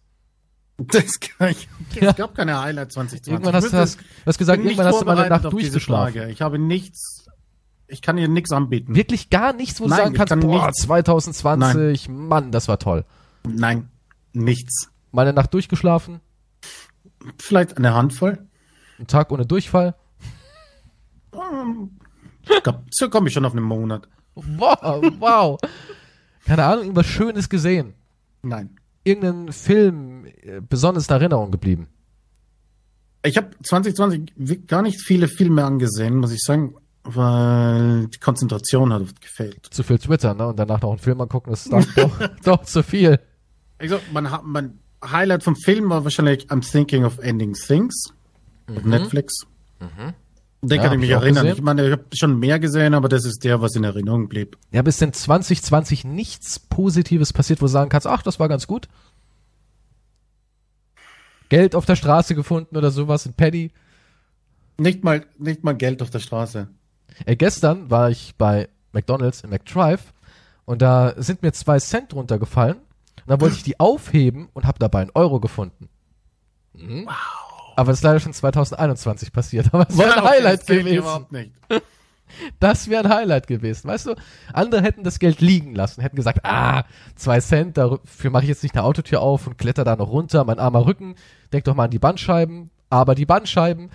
[0.86, 2.12] Das kann ich, es Ja.
[2.12, 3.32] gab keine Highlights 2020.
[3.32, 5.82] Irgendwann hast du, hast, du hast gesagt, irgendwann hast du mal eine vorbereitet Nacht.
[5.82, 6.28] Frage.
[6.30, 7.26] Ich habe nichts,
[7.88, 8.94] ich kann dir nichts anbieten.
[8.94, 10.82] Wirklich gar nichts, wo du Nein, sagen ich kannst, kann boah, nichts.
[10.82, 13.04] 2020, Mann, das war toll.
[13.44, 13.88] Nein,
[14.32, 14.90] nichts.
[15.10, 16.20] Mal eine Nacht durchgeschlafen,
[17.38, 18.46] Vielleicht eine Handvoll.
[18.98, 19.96] einen Tag ohne Durchfall.
[22.90, 24.08] So komme ich schon auf einen Monat.
[24.34, 25.58] Wow, wow.
[26.44, 27.94] Keine Ahnung, irgendwas Schönes gesehen.
[28.42, 28.76] Nein.
[29.04, 31.88] Irgendein Film äh, besonders in Erinnerung geblieben.
[33.24, 38.92] Ich habe 2020 wi- gar nicht viele Filme angesehen, muss ich sagen, weil die Konzentration
[38.92, 39.66] hat oft gefehlt.
[39.70, 40.46] Zu viel Twitter, ne?
[40.48, 43.18] Und danach noch einen Film angucken, das ist dann doch, doch zu viel.
[43.78, 48.12] Also, mein, Ha- mein Highlight vom Film war wahrscheinlich I'm Thinking of Ending Things
[48.68, 49.46] auf Netflix.
[50.60, 51.44] Den Ja, kann ich mich ich erinnern.
[51.44, 51.56] gesehen.
[51.58, 54.58] Ich meine, ich habe schon mehr gesehen, aber das ist der, was in Erinnerung blieb.
[54.72, 58.66] Ja, bis in 2020 nichts Positives passiert, wo du sagen kannst, ach, das war ganz
[58.66, 58.88] gut.
[61.48, 63.72] Geld auf der Straße gefunden oder sowas in Paddy.
[64.78, 66.68] Nicht mal, nicht mal Geld auf der Straße.
[67.24, 70.12] Äh, gestern war ich bei McDonalds in McDrive
[70.64, 72.76] und da sind mir zwei Cent runtergefallen.
[72.76, 75.88] Und dann wollte ich die aufheben und habe dabei einen Euro gefunden.
[76.74, 77.08] Mhm.
[77.78, 79.72] Aber das ist leider schon 2021 passiert.
[79.72, 80.96] Aber es wäre ein Highlight gewesen.
[80.96, 81.52] Überhaupt nicht.
[82.60, 83.88] Das wäre ein Highlight gewesen.
[83.88, 84.14] Weißt du,
[84.52, 86.84] andere hätten das Geld liegen lassen, hätten gesagt, ah,
[87.16, 90.44] zwei Cent, dafür mache ich jetzt nicht eine Autotür auf und kletter da noch runter,
[90.44, 91.14] mein armer Rücken,
[91.54, 93.90] denk doch mal an die Bandscheiben, aber die Bandscheiben.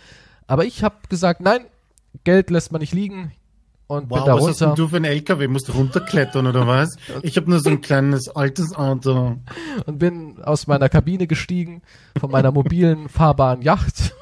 [0.48, 1.62] Aber ich habe gesagt, nein,
[2.24, 3.32] Geld lässt man nicht liegen
[3.88, 5.48] und Wow, was hast denn du für ein LKW?
[5.48, 6.96] Musst du runterklettern oder was?
[7.22, 9.38] Ich habe nur so ein kleines altes Auto.
[9.86, 11.82] und bin aus meiner Kabine gestiegen,
[12.20, 14.14] von meiner mobilen fahrbaren Yacht.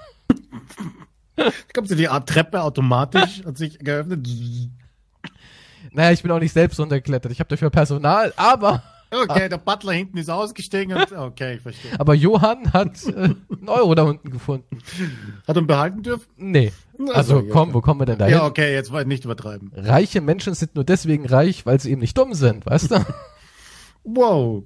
[1.36, 4.28] Da kommt so die Art Treppe automatisch, hat sich geöffnet.
[5.92, 9.92] Naja, ich bin auch nicht selbst runtergeklettert, ich habe dafür Personal, aber, Okay, der Butler
[9.92, 12.00] hinten ist ausgestiegen und okay, ich verstehe.
[12.00, 14.78] aber Johann hat äh, einen Euro da unten gefunden.
[15.48, 16.28] Hat er ihn behalten dürfen?
[16.38, 16.72] Nee.
[16.98, 18.36] Also, Also komm, wo kommen wir denn da hin?
[18.36, 19.72] Ja, okay, jetzt war nicht übertreiben.
[19.76, 23.06] reiche Menschen sind nur deswegen reich, weil sie eben nicht dumm sind, weißt du?
[24.04, 24.64] Wow.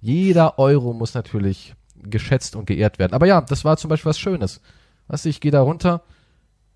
[0.00, 3.12] Jeder Euro muss natürlich geschätzt und geehrt werden.
[3.14, 4.60] Aber ja, das war zum Beispiel was Schönes.
[5.08, 6.02] Weißt du, ich gehe da runter,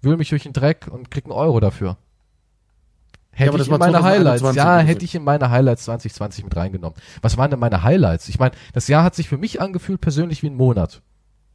[0.02, 1.96] wühl mich durch den Dreck und krieg einen Euro dafür.
[3.38, 6.56] Hätte das ich in meine Highlights, 2021 ja, hätte ich in meine Highlights 2020 mit
[6.56, 6.98] reingenommen.
[7.20, 8.30] Was waren denn meine Highlights?
[8.30, 11.02] Ich meine, das Jahr hat sich für mich angefühlt persönlich wie ein Monat.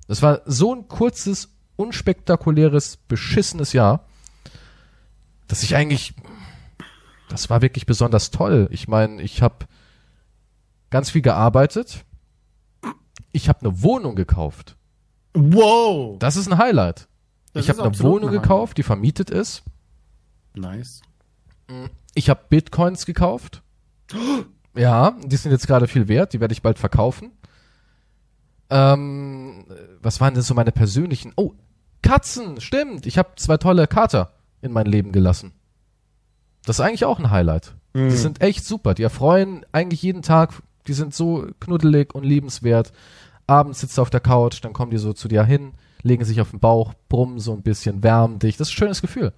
[0.07, 4.05] Das war so ein kurzes, unspektakuläres, beschissenes Jahr,
[5.47, 6.13] dass ich eigentlich,
[7.29, 8.67] das war wirklich besonders toll.
[8.69, 9.65] Ich meine, ich habe
[10.91, 12.05] ganz viel gearbeitet.
[13.31, 14.75] Ich habe eine Wohnung gekauft.
[15.33, 16.19] Wow.
[16.19, 17.07] Das ist ein Highlight.
[17.53, 19.63] Das ich habe eine Wohnung ein gekauft, die vermietet ist.
[20.53, 21.01] Nice.
[22.13, 23.61] Ich habe Bitcoins gekauft.
[24.73, 27.31] Ja, die sind jetzt gerade viel wert, die werde ich bald verkaufen.
[28.69, 29.65] Ähm,
[30.01, 31.33] was waren denn so meine persönlichen?
[31.35, 31.51] Oh,
[32.01, 33.05] Katzen, stimmt.
[33.05, 34.31] Ich habe zwei tolle Kater
[34.61, 35.51] in mein Leben gelassen.
[36.65, 37.75] Das ist eigentlich auch ein Highlight.
[37.93, 38.09] Mhm.
[38.09, 38.93] Die sind echt super.
[38.93, 40.63] Die erfreuen eigentlich jeden Tag.
[40.87, 42.93] Die sind so knuddelig und liebenswert.
[43.47, 46.39] Abends sitzt du auf der Couch, dann kommen die so zu dir hin, legen sich
[46.39, 48.55] auf den Bauch, brummen so ein bisschen, wärmen dich.
[48.55, 49.33] Das ist ein schönes Gefühl.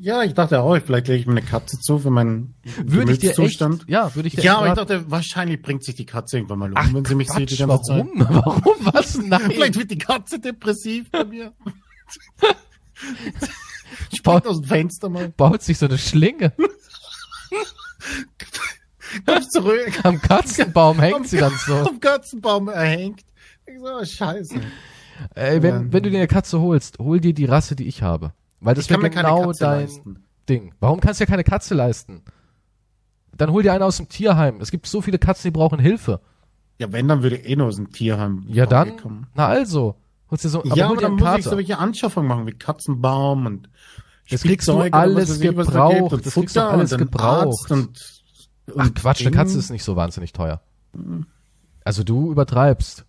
[0.00, 3.18] Ja, ich dachte auch, vielleicht lege ich mir eine Katze zu für meinen Würde ich
[3.20, 3.84] dir echt, Gemütszustand.
[3.88, 6.58] ja, würde ich dir Ja, echt aber ich dachte, wahrscheinlich bringt sich die Katze irgendwann
[6.58, 8.18] mal um, Ach, wenn sie mich sieht die Quatsch, ganze warum?
[8.18, 8.28] Zeit.
[8.46, 9.18] Warum was?
[9.18, 9.50] Nein.
[9.50, 11.52] Vielleicht wird die Katze depressiv bei mir.
[14.14, 15.28] Springt aus dem Fenster mal.
[15.30, 16.52] baut sich so eine Schlinge.
[19.26, 19.92] Kommst zurück.
[20.04, 21.74] Am Katzenbaum hängt sie dann so.
[21.74, 23.20] Am Katzenbaum erhängt.
[23.66, 24.54] Ich so, oh, scheiße.
[25.34, 25.92] Ey, wenn, Ja.
[25.92, 28.32] wenn du dir eine Katze holst, hol dir die Rasse, die ich habe.
[28.64, 30.24] Weil das Ich kann wäre genau Katze dein leisten.
[30.48, 30.74] Ding.
[30.80, 32.22] Warum kannst du ja keine Katze leisten?
[33.36, 34.60] Dann hol dir eine aus dem Tierheim.
[34.60, 36.20] Es gibt so viele Katzen, die brauchen Hilfe.
[36.78, 39.26] Ja, wenn, dann würde ich eh nur aus dem Tierheim Ja, dann, vorbeikommen.
[39.34, 39.96] na also.
[40.30, 41.50] Holst dir so, ja, aber dir dann muss ich Kater.
[41.50, 43.68] so welche Anschaffungen machen, wie Katzenbaum und
[44.30, 46.24] Das kriegst du alles ich, gebraucht.
[46.26, 47.70] Das kriegst du alles gebraucht.
[47.70, 48.22] Und,
[48.76, 49.30] Ach Quatsch, eine.
[49.36, 50.60] Katze ist nicht so wahnsinnig teuer.
[51.84, 53.04] Also du übertreibst.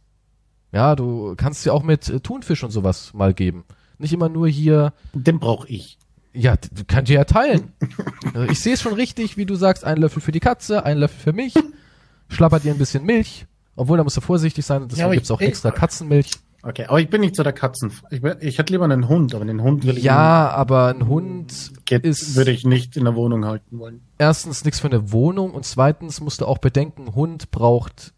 [0.71, 3.63] Ja, du kannst dir auch mit äh, Thunfisch und sowas mal geben.
[4.03, 5.97] Nicht immer nur hier, Den brauche ich.
[6.33, 7.73] ja, du kannst dir ja teilen.
[8.35, 10.97] Also ich sehe es schon richtig, wie du sagst, ein Löffel für die Katze, ein
[10.97, 11.53] Löffel für mich,
[12.29, 15.41] schlappert dir ein bisschen Milch, obwohl da musst du vorsichtig sein, deswegen aber gibt's auch
[15.41, 16.31] ich- extra Katzenmilch.
[16.65, 17.91] Okay, aber ich bin nicht so der Katzen.
[18.09, 21.07] Ich, bin- ich hätte lieber einen Hund, aber den Hund will ich Ja, aber ein
[21.07, 23.99] Hund Geht, ist würde ich nicht in der Wohnung halten wollen.
[24.17, 28.13] erstens nichts für eine Wohnung und zweitens musst du auch bedenken, Hund braucht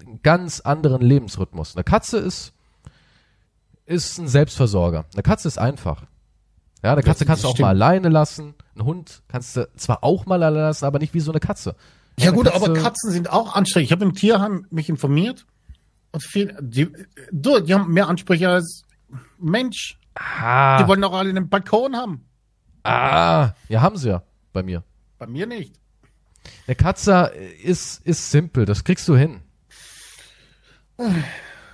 [0.00, 1.74] einen ganz anderen Lebensrhythmus.
[1.76, 2.52] Eine Katze ist,
[3.88, 5.06] ist ein Selbstversorger.
[5.12, 6.02] Eine Katze ist einfach.
[6.82, 7.64] Ja, eine Katze Das- kannst du auch stimmt.
[7.66, 8.54] mal alleine lassen.
[8.76, 11.74] Ein Hund kannst du zwar auch mal alleine lassen, aber nicht wie so eine Katze.
[12.18, 13.86] Ja Eine gut, Katze- aber Katzen sind auch anstrengend.
[13.86, 15.46] Ich habe im Tierheim mich informiert.
[16.12, 16.90] Und viel, die,
[17.32, 18.82] du, die haben mehr Ansprüche als
[19.38, 19.98] Mensch.
[20.14, 22.24] Ah, Die wollen auch alle einen Balkon haben.
[22.84, 24.22] ah, ja, haben sie ja
[24.52, 24.82] bei mir.
[25.18, 25.74] Bei mir nicht.
[26.66, 29.40] Eine Katze ist, ist simpel, das kriegst du hin.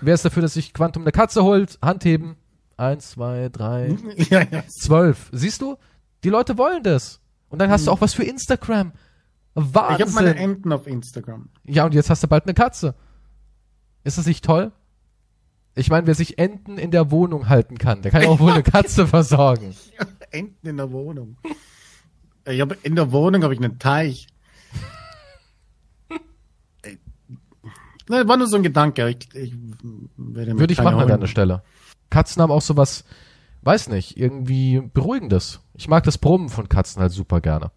[0.05, 1.79] Wer ist dafür, dass sich Quantum eine Katze holt?
[1.81, 2.37] Handheben.
[2.77, 4.67] Eins, zwei, drei, ja, ja.
[4.67, 5.31] zwölf.
[5.33, 5.77] Siehst du?
[6.25, 7.21] Die Leute wollen das.
[7.49, 8.93] Und dann hast du auch was für Instagram.
[9.55, 10.37] Ich habe meine Wahnsinn.
[10.37, 11.49] Enten auf Instagram.
[11.65, 12.95] Ja, und jetzt hast du bald eine Katze.
[14.03, 14.73] Ist das nicht toll?
[15.77, 18.53] Ich meine, wer sich Enten in der Wohnung halten kann, der kann ja auch wohl
[18.53, 19.75] eine Katze versorgen.
[20.31, 21.37] Enten in der Wohnung.
[22.47, 24.27] Ich habe in der Wohnung habe ich einen Teich.
[28.09, 29.09] Ne, war nur so ein Gedanke.
[29.09, 29.55] Ich, ich
[30.17, 31.63] werde Würde ich machen an deiner Stelle.
[32.11, 33.05] Katzen haben auch sowas,
[33.63, 35.61] weiß nicht, irgendwie Beruhigendes.
[35.75, 37.71] Ich mag das Brummen von Katzen halt super gerne.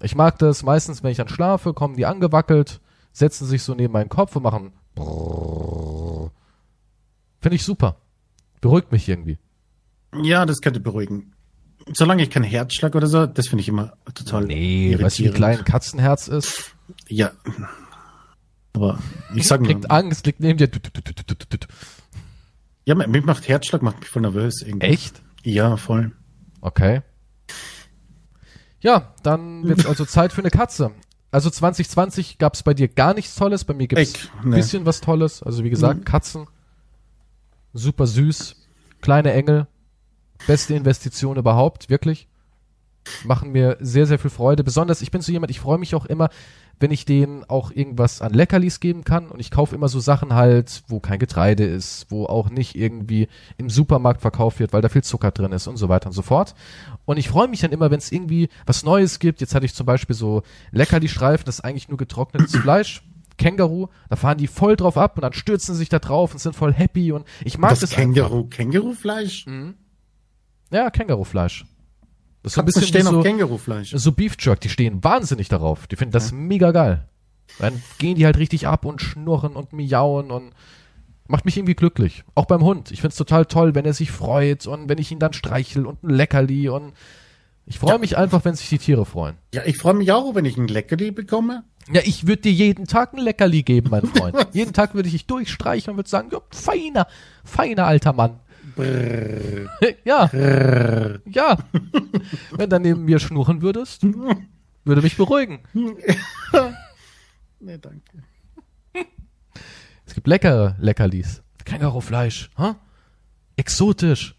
[0.00, 2.80] Ich mag das meistens, wenn ich dann schlafe, kommen die angewackelt,
[3.12, 4.72] setzen sich so neben meinen Kopf und machen.
[7.40, 7.96] Finde ich super.
[8.60, 9.38] Beruhigt mich irgendwie.
[10.22, 11.32] Ja, das könnte beruhigen.
[11.92, 15.30] Solange ich keinen Herzschlag oder so, das finde ich immer total Nee, weißt du, wie
[15.30, 16.74] klein ein Katzenherz ist?
[17.08, 17.30] Ja.
[18.76, 18.98] Aber
[19.34, 20.70] ich sag Kriegt nur, Angst, liegt neben dir.
[22.84, 24.86] Ja, mich macht Herzschlag, macht mich voll nervös irgendwie.
[24.86, 25.22] Echt?
[25.42, 26.12] Ja, voll.
[26.60, 27.00] Okay.
[28.80, 30.92] Ja, dann wird's also Zeit für eine Katze.
[31.30, 34.56] Also 2020 gab's bei dir gar nichts Tolles, bei mir gibt's Ich, ein ne.
[34.56, 35.42] bisschen was Tolles.
[35.42, 36.04] Also wie gesagt, Mhm.
[36.04, 36.46] Katzen,
[37.72, 38.56] super süß,
[39.00, 39.66] kleine Engel,
[40.46, 42.28] beste Investition überhaupt, wirklich.
[43.24, 44.64] Machen mir sehr, sehr viel Freude.
[44.64, 46.28] Besonders, ich bin so jemand, ich freue mich auch immer,
[46.78, 49.28] wenn ich denen auch irgendwas an Leckerlis geben kann.
[49.28, 53.28] Und ich kaufe immer so Sachen halt, wo kein Getreide ist, wo auch nicht irgendwie
[53.56, 56.22] im Supermarkt verkauft wird, weil da viel Zucker drin ist und so weiter und so
[56.22, 56.54] fort.
[57.06, 59.40] Und ich freue mich dann immer, wenn es irgendwie was Neues gibt.
[59.40, 63.02] Jetzt hatte ich zum Beispiel so Leckerli-Streifen, das ist eigentlich nur getrocknetes Fleisch.
[63.38, 66.38] Känguru, da fahren die voll drauf ab und dann stürzen sie sich da drauf und
[66.38, 69.46] sind voll happy und ich mag Das das, Känguru, Kängurufleisch?
[69.46, 69.74] einfach.
[70.72, 71.66] Ja, Kängurufleisch.
[72.46, 73.90] Das ist so ein bisschen stehen wie auf so, Kängurufleisch.
[73.90, 75.88] so Beef Jerk, die stehen wahnsinnig darauf.
[75.88, 77.04] Die finden das mega geil.
[77.58, 80.52] Dann gehen die halt richtig ab und schnurren und miauen und
[81.26, 82.22] macht mich irgendwie glücklich.
[82.36, 82.92] Auch beim Hund.
[82.92, 86.04] Ich find's total toll, wenn er sich freut und wenn ich ihn dann streichel und
[86.04, 86.92] ein Leckerli und
[87.66, 87.98] ich freue Ja.
[87.98, 89.34] mich einfach, wenn sich die Tiere freuen.
[89.52, 91.64] Ja, ich freue mich auch, wenn ich ein Leckerli bekomme.
[91.92, 94.36] Ja, ich würde dir jeden Tag ein Leckerli geben, mein Freund.
[94.52, 97.08] jeden Tag würde ich dich durchstreichen und würde sagen, ja, feiner,
[97.42, 98.38] feiner alter Mann.
[98.76, 99.68] Brrr,
[100.04, 101.20] ja, brrr.
[101.24, 101.56] ja.
[102.52, 104.02] wenn du neben mir schnurren würdest,
[104.84, 105.60] würde mich beruhigen.
[107.58, 108.22] Nee, danke.
[110.04, 111.42] Es gibt leckere Leckerlis.
[111.64, 112.74] Kängurufleisch, hä?
[113.56, 114.36] Exotisch.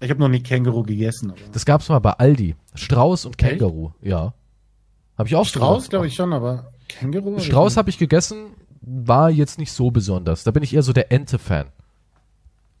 [0.00, 1.30] Ich habe noch nie Känguru gegessen.
[1.30, 1.40] Aber.
[1.52, 2.54] Das gab's mal bei Aldi.
[2.74, 4.34] Strauß und Känguru, ja.
[5.16, 7.38] Habe ich auch Strauß glaube ich schon, aber Känguru?
[7.40, 8.50] Strauß habe ich gegessen,
[8.82, 10.44] war jetzt nicht so besonders.
[10.44, 11.68] Da bin ich eher so der Ente-Fan.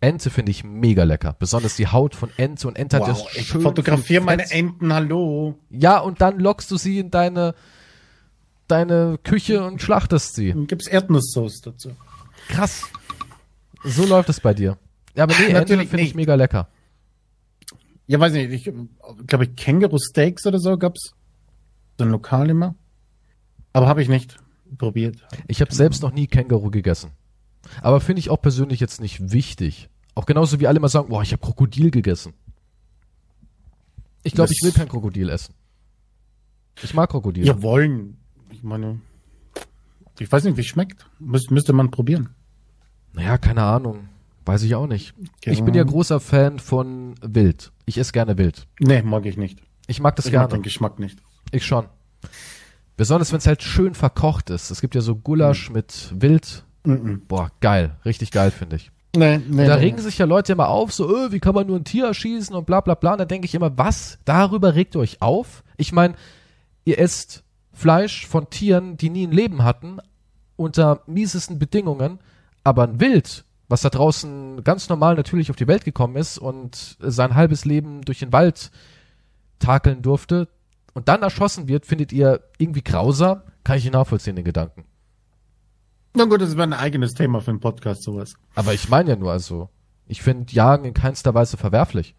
[0.00, 1.34] Ente finde ich mega lecker.
[1.38, 4.50] Besonders die Haut von Ente und Ente hat Wow, das ich schön fotografiere meine.
[4.50, 5.58] Enten, hallo.
[5.70, 7.54] Ja, und dann lockst du sie in deine,
[8.68, 10.52] deine Küche und schlachtest sie.
[10.52, 11.92] Dann gibt's Erdnusssoße dazu.
[12.48, 12.84] Krass.
[13.84, 14.78] So läuft es bei dir.
[15.14, 16.68] Ja, aber nee, Ente finde ich mega lecker.
[18.06, 18.72] Ja, weiß nicht, ich
[19.26, 21.14] glaube ich Känguru-Steaks oder so gab's.
[21.98, 22.74] So ein Lokal immer.
[23.72, 24.36] Aber habe ich nicht
[24.78, 25.26] probiert.
[25.48, 27.10] Ich habe selbst noch nie Känguru gegessen.
[27.82, 29.88] Aber finde ich auch persönlich jetzt nicht wichtig.
[30.14, 32.32] Auch genauso wie alle immer sagen, boah, ich habe Krokodil gegessen.
[34.22, 35.54] Ich glaube, ich will kein Krokodil essen.
[36.82, 37.46] Ich mag Krokodil.
[37.46, 38.16] Ja, wollen.
[38.50, 39.00] Ich meine,
[40.18, 41.06] ich weiß nicht, wie es schmeckt.
[41.18, 42.30] Müs müsste man probieren.
[43.12, 44.08] Naja, keine Ahnung.
[44.44, 45.14] Weiß ich auch nicht.
[45.44, 45.52] Ja.
[45.52, 47.72] Ich bin ja großer Fan von Wild.
[47.84, 48.66] Ich esse gerne Wild.
[48.78, 49.60] Nee, mag ich nicht.
[49.86, 50.58] Ich mag das ich mag gerne.
[50.58, 51.18] den Geschmack nicht.
[51.50, 51.86] Ich schon.
[52.96, 54.70] Besonders wenn es halt schön verkocht ist.
[54.70, 56.64] Es gibt ja so Gulasch mit Wild.
[56.86, 57.22] Mhm.
[57.26, 57.96] Boah, geil.
[58.04, 58.90] Richtig geil, finde ich.
[59.16, 59.84] Nee, nee, Und da nee.
[59.84, 62.54] regen sich ja Leute immer auf, so, öh, wie kann man nur ein Tier erschießen
[62.54, 63.12] und bla bla bla.
[63.12, 64.18] Und da denke ich immer, was?
[64.24, 65.64] Darüber regt ihr euch auf?
[65.76, 66.14] Ich meine,
[66.84, 69.98] ihr esst Fleisch von Tieren, die nie ein Leben hatten,
[70.56, 72.18] unter miesesten Bedingungen,
[72.64, 76.96] aber ein Wild, was da draußen ganz normal natürlich auf die Welt gekommen ist und
[77.00, 78.70] sein halbes Leben durch den Wald
[79.58, 80.48] takeln durfte
[80.94, 83.42] und dann erschossen wird, findet ihr irgendwie grausam?
[83.64, 84.84] Kann ich nachvollziehen, den Gedanken.
[86.16, 88.34] Na gut, das wäre ein eigenes Thema für einen Podcast, sowas.
[88.54, 89.68] Aber ich meine ja nur, also,
[90.06, 92.14] ich finde Jagen in keinster Weise verwerflich.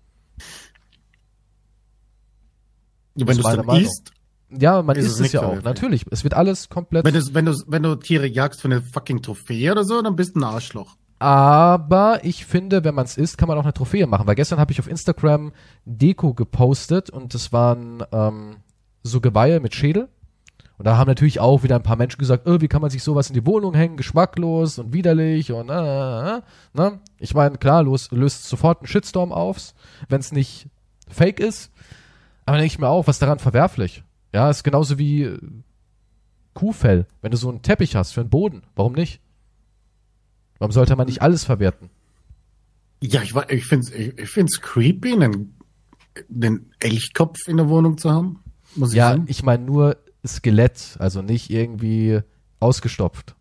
[3.15, 3.83] Wenn du es dann Meinung.
[3.83, 4.11] isst,
[4.51, 5.61] Ja, man Ist isst es ja auch.
[5.63, 6.05] Natürlich.
[6.11, 7.03] Es wird alles komplett.
[7.05, 10.15] wenn, du, wenn, du, wenn du Tiere jagst für eine fucking Trophäe oder so, dann
[10.15, 10.95] bist du ein Arschloch.
[11.19, 14.27] aber ich finde, wenn man es isst, kann man auch eine Trophäe machen.
[14.27, 15.51] Weil gestern habe ich auf Instagram
[15.85, 18.57] Deko gepostet und das waren ähm,
[19.01, 20.09] so Geweihe mit Schädel.
[20.77, 23.01] Und da haben natürlich auch wieder ein paar Menschen gesagt, oh, wie kann man sich
[23.01, 26.41] sowas in die Wohnung hängen, geschmacklos und widerlich und äh, äh, äh,
[26.73, 26.99] ne?
[27.19, 29.73] Ich meine, klar, los, löst sofort einen Shitstorm auf,
[30.07, 30.67] wenn es nicht
[31.09, 31.71] fake ist.
[32.45, 34.03] Aber denke ich mir auch, was daran verwerflich?
[34.33, 35.39] Ja, ist genauso wie äh,
[36.53, 37.07] Kuhfell.
[37.21, 39.19] Wenn du so einen Teppich hast für einen Boden, warum nicht?
[40.59, 41.89] Warum sollte man nicht alles verwerten?
[43.01, 45.55] Ja, ich, ich finde es ich, ich find's creepy, einen,
[46.33, 48.43] einen Elchkopf in der Wohnung zu haben.
[48.75, 49.25] Muss ich Ja, sagen.
[49.27, 52.21] ich meine nur Skelett, also nicht irgendwie
[52.59, 53.35] ausgestopft.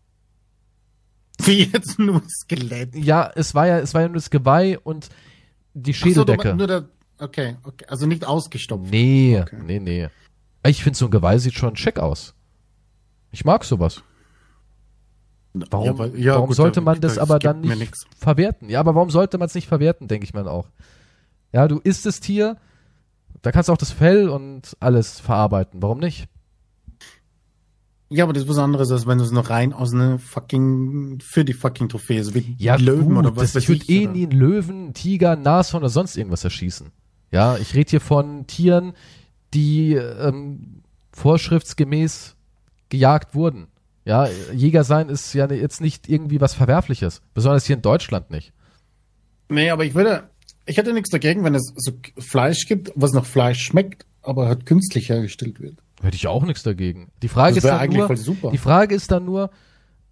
[1.41, 2.95] Wie jetzt nur Skelett.
[2.95, 5.09] Ja, es war ja, es war ja nur das Geweih und
[5.73, 6.47] die so, Schädeldecke.
[6.49, 8.89] meinst nur der, okay, okay, also nicht ausgestopft.
[8.91, 9.57] nee, Okay.
[9.63, 10.07] nee, nee.
[10.65, 12.33] Ich finde so ein Geweih sieht schon schick aus.
[13.31, 14.01] Ich mag sowas.
[15.53, 18.69] Warum, Ja, ja, warum gut, sollte man das das aber dann nicht verwerten?
[18.69, 20.69] Ja, aber warum sollte man es nicht verwerten, denke ich mir auch.
[21.53, 22.57] Ja, du isst das Tier,
[23.41, 25.81] da kannst du auch das Fell und alles verarbeiten.
[25.81, 26.27] Warum nicht?
[28.09, 31.19] Ja, aber das ist was anderes, als wenn du es noch rein aus einer fucking,
[31.21, 34.07] für die fucking Trophäe, so wie Ja, Löwen gut, oder was das, ich würde eh
[34.07, 36.91] nie einen Löwen, Tiger, Nashorn oder sonst irgendwas erschießen.
[37.31, 38.93] Ja, ich rede hier von Tieren,
[39.53, 42.35] die ähm, vorschriftsgemäß
[42.89, 43.67] gejagt wurden.
[44.05, 47.21] Ja, Jäger sein ist ja jetzt nicht irgendwie was Verwerfliches.
[47.33, 48.53] Besonders hier in Deutschland nicht.
[49.49, 50.29] Nee, aber ich würde,
[50.65, 54.65] ich hätte nichts dagegen, wenn es so Fleisch gibt, was noch Fleisch schmeckt, aber halt
[54.65, 55.75] künstlich hergestellt wird.
[56.01, 57.09] Hätte ich auch nichts dagegen.
[57.21, 58.51] Die Frage Das ist wäre dann eigentlich nur, voll super.
[58.51, 59.49] die Frage ist dann nur,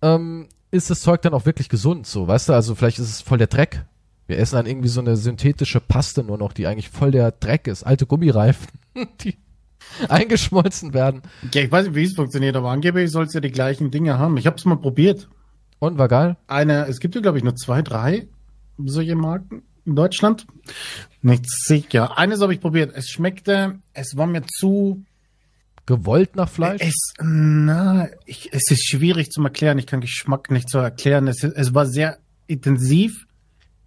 [0.02, 2.08] ähm, ist das Zeug dann auch wirklich gesund?
[2.08, 3.86] So, weißt du, also vielleicht ist es voll der Dreck.
[4.28, 7.68] Wir essen dann irgendwie so eine synthetische Paste nur noch, die eigentlich voll der Dreck
[7.68, 7.84] ist.
[7.84, 8.68] Alte Gummireifen,
[9.22, 9.36] die
[10.10, 11.22] eingeschmolzen werden.
[11.54, 14.18] Ja, ich weiß nicht, wie es funktioniert, aber angeblich soll es ja die gleichen Dinge
[14.18, 14.38] haben.
[14.38, 15.30] Ich habe es mal probiert.
[15.78, 16.38] Und war geil.
[16.48, 18.28] Eine, es gibt ja, glaube ich, nur zwei, drei
[18.78, 20.48] solche Marken in Deutschland.
[21.22, 22.18] Nicht sicher.
[22.18, 22.92] Eines habe ich probiert.
[22.96, 25.04] Es schmeckte, es war mir zu,
[25.86, 26.82] Gewollt nach Fleisch?
[26.82, 29.78] es, na, ich, es ist schwierig zu erklären.
[29.78, 31.28] Ich kann Geschmack nicht so erklären.
[31.28, 32.18] Es, es war sehr
[32.48, 33.28] intensiv,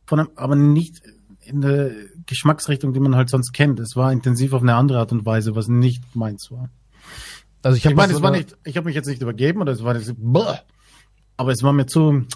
[0.07, 1.03] von einem, aber nicht
[1.41, 1.91] in der
[2.27, 3.81] Geschmacksrichtung, die man halt sonst kennt.
[3.81, 6.71] Es war intensiv auf eine andere Art und Weise, was nicht meins war.
[7.63, 9.73] Also ich Ich habe meine, es war nicht, ich habe mich jetzt nicht übergeben oder
[9.73, 10.59] es war nicht, Bäh.
[11.37, 12.27] aber es war mir zu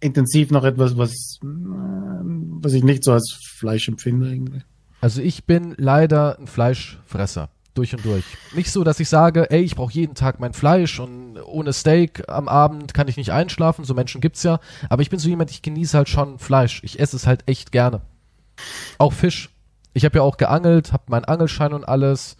[0.00, 4.62] intensiv noch etwas, was, äh, was ich nicht so als Fleisch empfinde irgendwie.
[5.00, 7.50] Also ich bin leider ein Fleischfresser.
[7.74, 8.24] Durch und durch.
[8.54, 12.28] Nicht so, dass ich sage, ey, ich brauche jeden Tag mein Fleisch und ohne Steak
[12.28, 13.84] am Abend kann ich nicht einschlafen.
[13.84, 14.60] So Menschen gibt's ja.
[14.90, 16.82] Aber ich bin so jemand, ich genieße halt schon Fleisch.
[16.84, 18.02] Ich esse es halt echt gerne.
[18.98, 19.48] Auch Fisch.
[19.94, 22.36] Ich habe ja auch geangelt, habe meinen Angelschein und alles.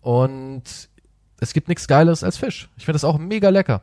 [0.00, 0.64] Und
[1.38, 2.68] es gibt nichts Geiles als Fisch.
[2.76, 3.82] Ich finde das auch mega lecker.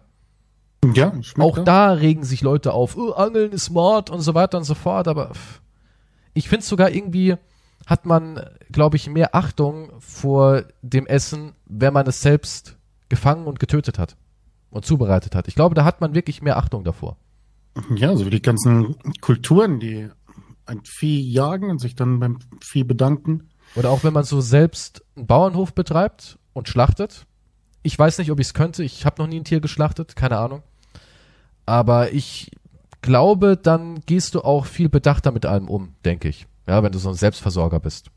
[0.94, 4.64] Ja, Auch da regen sich Leute auf, oh, Angeln ist Mord und so weiter und
[4.64, 5.32] so fort, aber
[6.34, 7.36] ich finde sogar irgendwie
[7.90, 8.40] hat man,
[8.72, 12.78] glaube ich, mehr Achtung vor dem Essen, wenn man es selbst
[13.10, 14.16] gefangen und getötet hat
[14.70, 15.48] und zubereitet hat.
[15.48, 17.18] Ich glaube, da hat man wirklich mehr Achtung davor.
[17.96, 20.08] Ja, so wie die ganzen Kulturen, die
[20.68, 23.50] ein Vieh jagen und sich dann beim Vieh bedanken.
[23.76, 27.26] Oder auch wenn man so selbst einen Bauernhof betreibt und schlachtet.
[27.82, 28.84] Ich weiß nicht, ob ich es könnte.
[28.84, 30.62] Ich habe noch nie ein Tier geschlachtet, keine Ahnung.
[31.66, 32.52] Aber ich
[33.02, 36.46] glaube, dann gehst du auch viel bedachter mit allem um, denke ich.
[36.70, 38.12] Ja, wenn du so ein Selbstversorger bist.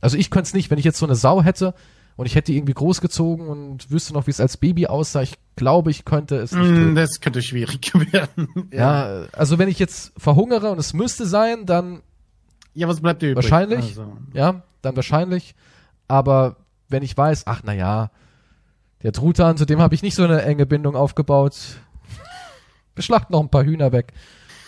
[0.00, 1.74] Also ich könnte es nicht, wenn ich jetzt so eine Sau hätte
[2.16, 5.20] und ich hätte die irgendwie großgezogen und wüsste noch, wie es als Baby aussah.
[5.22, 6.94] Ich glaube, ich könnte es nicht Mm.
[6.94, 8.48] Das könnte schwierig werden.
[8.72, 12.00] Ja, also wenn ich jetzt verhungere und es müsste sein, dann
[12.72, 13.44] Ja, was bleibt dir übrig?
[13.44, 13.88] Wahrscheinlich.
[13.88, 15.54] Also, Ja, dann wahrscheinlich.
[16.06, 16.56] Aber
[16.88, 18.10] wenn ich weiß, ach na ja,
[19.02, 21.56] der Truthahn, zu dem habe ich nicht so eine enge Bindung aufgebaut.
[22.94, 24.12] Wir schlachten noch ein paar Hühner weg.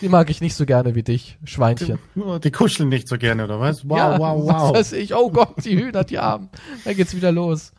[0.01, 1.98] Die mag ich nicht so gerne wie dich, Schweinchen.
[2.16, 3.88] oh, die kuscheln nicht so gerne, oder was?
[3.88, 4.74] Wow, ja, wow, Was wow.
[4.76, 5.14] weiß ich.
[5.14, 6.48] Oh Gott, die Hühner, die Armen.
[6.84, 7.72] Da geht's wieder los.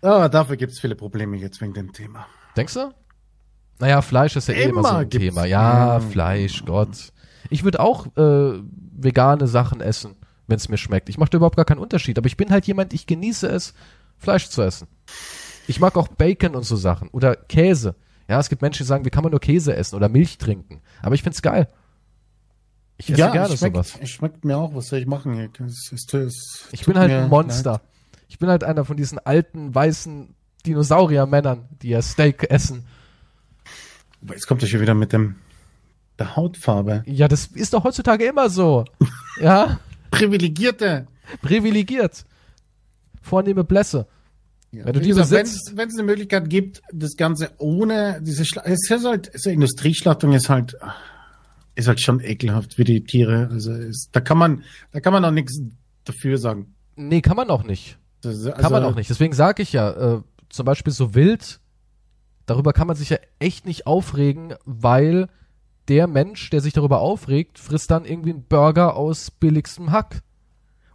[0.00, 2.26] Aber dafür gibt es viele Probleme jetzt wegen dem Thema.
[2.56, 2.92] Denkst du?
[3.80, 5.44] Naja, Fleisch ist ja eh immer so Immer ein gibt's- Thema.
[5.46, 6.00] Ja.
[6.00, 7.12] Fleisch, Gott.
[7.50, 8.60] Ich würde auch äh,
[8.96, 10.14] vegane Sachen essen,
[10.46, 11.08] wenn es mir schmeckt.
[11.08, 12.18] Ich mache da überhaupt gar keinen Unterschied.
[12.18, 13.74] Aber ich bin halt jemand, ich genieße es,
[14.16, 14.86] Fleisch zu essen.
[15.66, 17.08] Ich mag auch Bacon und so Sachen.
[17.10, 17.94] Oder Käse.
[18.28, 20.82] Ja, es gibt Menschen, die sagen, wie kann man nur Käse essen oder Milch trinken.
[21.02, 21.68] Aber ich find's geil.
[22.98, 23.98] Ich esse gerne es schmeckt, sowas.
[24.00, 24.74] es schmeckt mir auch.
[24.74, 25.50] Was soll ich machen?
[25.64, 27.80] Es, es, es, Ich bin halt ein Monster.
[28.28, 30.34] Ich bin halt einer von diesen alten, weißen
[30.66, 32.84] Dinosaurier-Männern, die ja Steak essen.
[34.20, 34.36] leid.
[34.36, 35.36] Jetzt kommt er schon wieder mit dem
[36.18, 37.04] der Hautfarbe.
[37.06, 38.84] Ja, das ist doch heutzutage immer so.
[39.40, 39.78] ja,
[40.10, 41.06] Privilegierte.
[41.42, 42.24] privilegiert.
[43.22, 44.06] Vornehme Blässe.
[44.70, 44.84] Ja.
[44.84, 48.90] Wenn du die besitzt- Wenn es eine Möglichkeit gibt, das Ganze ohne diese Schla es
[48.90, 50.76] ist halt, so Industrieschlachtung ist halt,
[51.74, 53.48] ist halt schon ekelhaft wie die Tiere.
[53.50, 55.58] Also ist, da kann man, da kann man auch nichts
[56.04, 56.74] dafür sagen.
[56.96, 57.98] Nee, kann man auch nicht.
[58.20, 59.08] Das, ist- Kann also, man auch nicht.
[59.08, 61.60] Deswegen sage ich ja, äh, zum Beispiel so wild,
[62.46, 65.28] darüber kann man sich ja echt nicht aufregen, weil
[65.88, 70.20] der Mensch, der sich darüber aufregt, frisst dann irgendwie einen Burger aus billigstem Hack.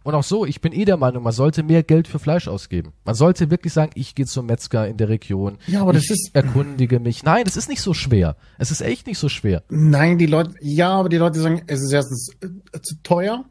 [0.04, 2.92] Und auch so, ich bin eh der Meinung, man sollte mehr Geld für Fleisch ausgeben.
[3.04, 5.56] Man sollte wirklich sagen, ich gehe zum Metzger in der Region.
[5.66, 7.22] Ja, aber das ich ist- erkundige mich.
[7.22, 8.36] Nein, das ist nicht so schwer.
[8.58, 9.62] Es ist echt nicht so schwer.
[9.70, 13.44] Nein, die Leute, ja, aber die Leute sagen, es ist erstens äh, zu teuer.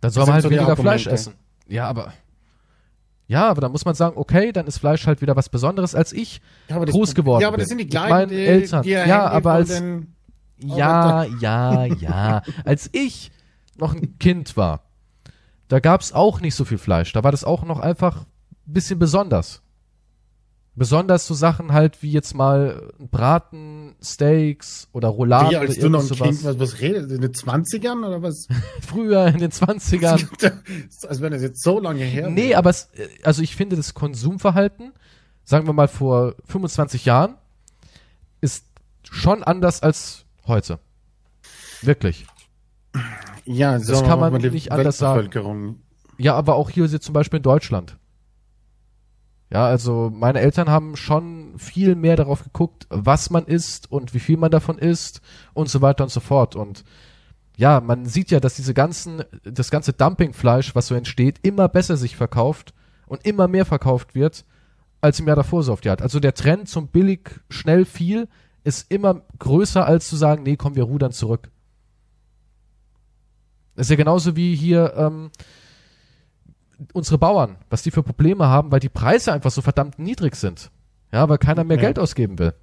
[0.00, 1.34] Dann soll Das man halt so weniger Fleisch essen.
[1.68, 2.12] Ja, aber
[3.26, 6.12] ja, aber dann muss man sagen, okay, dann ist Fleisch halt wieder was Besonderes als
[6.12, 6.42] ich.
[6.68, 8.82] Ja, aber das- groß geworden Ja, aber das sind die gleichen, meinen die, Eltern.
[8.82, 10.14] die Ja, aber als den-
[10.58, 12.42] Ja, ja, ja.
[12.66, 13.30] Als ich
[13.76, 14.83] noch ein Kind war,
[15.68, 17.12] da gab's auch nicht so viel Fleisch.
[17.12, 18.18] Da war das auch noch einfach
[18.66, 19.60] ein bisschen besonders.
[20.76, 25.88] Besonders so Sachen halt wie jetzt mal Braten, Steaks oder Rouladen Wie, als oder du
[25.90, 26.26] noch ein sowas.
[26.28, 28.48] Kind, was, was redest du, in den 20ern oder was?
[28.80, 30.26] Früher in den 20ern.
[31.08, 32.58] Als wenn das jetzt so lange her Nee, wäre.
[32.58, 34.92] aber es, äh, also ich finde das Konsumverhalten,
[35.44, 37.36] sagen wir mal vor 25 Jahren,
[38.40, 38.66] ist
[39.08, 40.80] schon anders als heute.
[41.82, 42.26] Wirklich.
[43.44, 45.80] Ja, so kann man die nicht anders sagen.
[46.18, 47.98] Ja, aber auch hier zum Beispiel in Deutschland.
[49.50, 54.18] Ja, also meine Eltern haben schon viel mehr darauf geguckt, was man isst und wie
[54.18, 55.20] viel man davon isst
[55.52, 56.56] und so weiter und so fort.
[56.56, 56.84] Und
[57.56, 61.96] ja, man sieht ja, dass diese ganzen, das ganze Dumpingfleisch, was so entsteht, immer besser
[61.96, 62.74] sich verkauft
[63.06, 64.44] und immer mehr verkauft wird,
[65.00, 65.84] als im Jahr davor so oft.
[65.84, 68.28] Ja, also der Trend zum billig, schnell viel
[68.64, 71.50] ist immer größer, als zu sagen, nee, komm, wir rudern zurück.
[73.76, 75.30] Das ist ja genauso wie hier, ähm,
[76.92, 80.70] unsere Bauern, was die für Probleme haben, weil die Preise einfach so verdammt niedrig sind.
[81.12, 81.82] Ja, weil keiner mehr Ja.
[81.82, 82.54] Geld ausgeben will.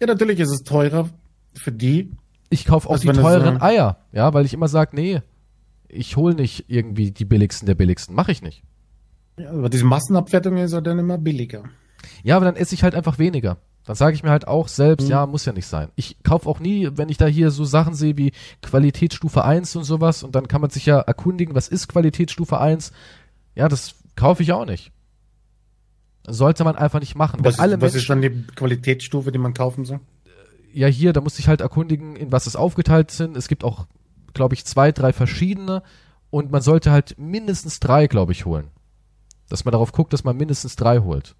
[0.00, 1.08] Ja, natürlich ist es teurer
[1.54, 2.12] für die.
[2.50, 5.22] Ich kaufe auch die teuren äh, Eier, ja, weil ich immer sage, nee,
[5.88, 8.62] ich hole nicht irgendwie die billigsten der billigsten, mache ich nicht.
[9.38, 11.64] Ja, aber diese Massenabfertigung ist ja dann immer billiger.
[12.22, 13.58] Ja, aber dann esse ich halt einfach weniger.
[13.84, 15.10] Dann sage ich mir halt auch selbst, Mhm.
[15.10, 15.90] ja, muss ja nicht sein.
[15.94, 18.32] Ich kaufe auch nie, wenn ich da hier so Sachen sehe wie
[18.62, 22.92] Qualitätsstufe 1 und sowas und dann kann man sich ja erkundigen, was ist Qualitätsstufe 1?
[23.54, 24.90] Ja, das kaufe ich auch nicht.
[26.26, 27.40] Sollte man einfach nicht machen.
[27.44, 30.00] Was, ist, was Menschen ist dann die Qualitätsstufe, die man kaufen soll?
[30.72, 33.36] ja hier, da musste ich halt erkundigen, in was es aufgeteilt sind.
[33.36, 33.86] Es gibt auch,
[34.32, 35.84] glaube ich, zwei, drei verschiedene
[36.30, 38.70] und man sollte halt mindestens drei, glaube ich, holen.
[39.48, 41.36] Dass man darauf guckt, dass man mindestens drei holt.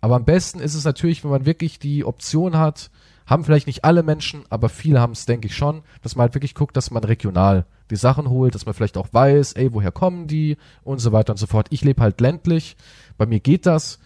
[0.00, 2.90] Aber am besten ist es natürlich, wenn man wirklich die Option hat,
[3.26, 6.34] haben vielleicht nicht alle Menschen, aber viele haben es, denke ich schon, dass man halt
[6.34, 9.92] wirklich guckt, dass man regional die Sachen holt, dass man vielleicht auch weiß, ey, woher
[9.92, 11.68] kommen die und so weiter und so fort.
[11.70, 12.76] Ich lebe halt ländlich,
[13.18, 13.98] bei mir geht das,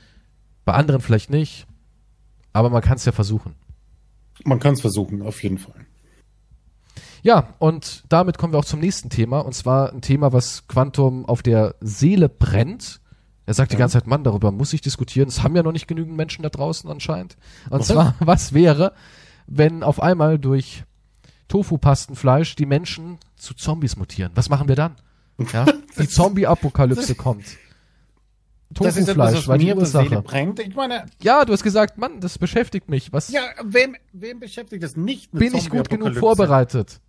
[0.64, 1.66] bei anderen vielleicht nicht,
[2.52, 3.54] aber man kann es ja versuchen.
[4.44, 5.86] Man kann es versuchen, auf jeden Fall.
[7.22, 9.40] Ja, und damit kommen wir auch zum nächsten Thema.
[9.40, 13.00] Und zwar ein Thema, was Quantum auf der Seele brennt.
[13.46, 15.28] Er sagt die ganze Zeit, Mann, darüber muss ich diskutieren.
[15.28, 17.36] Es haben ja noch nicht genügend Menschen da draußen anscheinend.
[17.70, 17.88] Und Was?
[17.88, 18.92] zwar, was wäre,
[19.46, 20.84] wenn auf einmal durch
[21.48, 24.32] Tofu-Pastenfleisch die Menschen zu Zombies mutieren?
[24.34, 24.96] Was machen wir dann?
[25.52, 25.66] Ja,
[25.98, 27.44] die Zombie-Apokalypse kommt.
[28.74, 30.22] Tofufleisch was war die Ursache.
[30.22, 30.58] brennt.
[30.58, 33.12] Ich meine, Ja, du hast gesagt, Mann, das beschäftigt mich.
[33.12, 35.30] Was ja, wem, wem beschäftigt das nicht?
[35.32, 37.00] bin ich gut genug vorbereitet?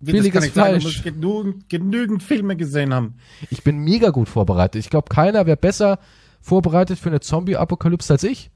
[0.00, 0.84] Billiges das kann ich sagen, du Fleisch.
[0.94, 3.16] musst genügend, genügend Filme gesehen haben.
[3.50, 4.78] Ich bin mega gut vorbereitet.
[4.80, 5.98] Ich glaube, keiner wäre besser
[6.40, 8.50] vorbereitet für eine Zombie-Apokalypse als ich.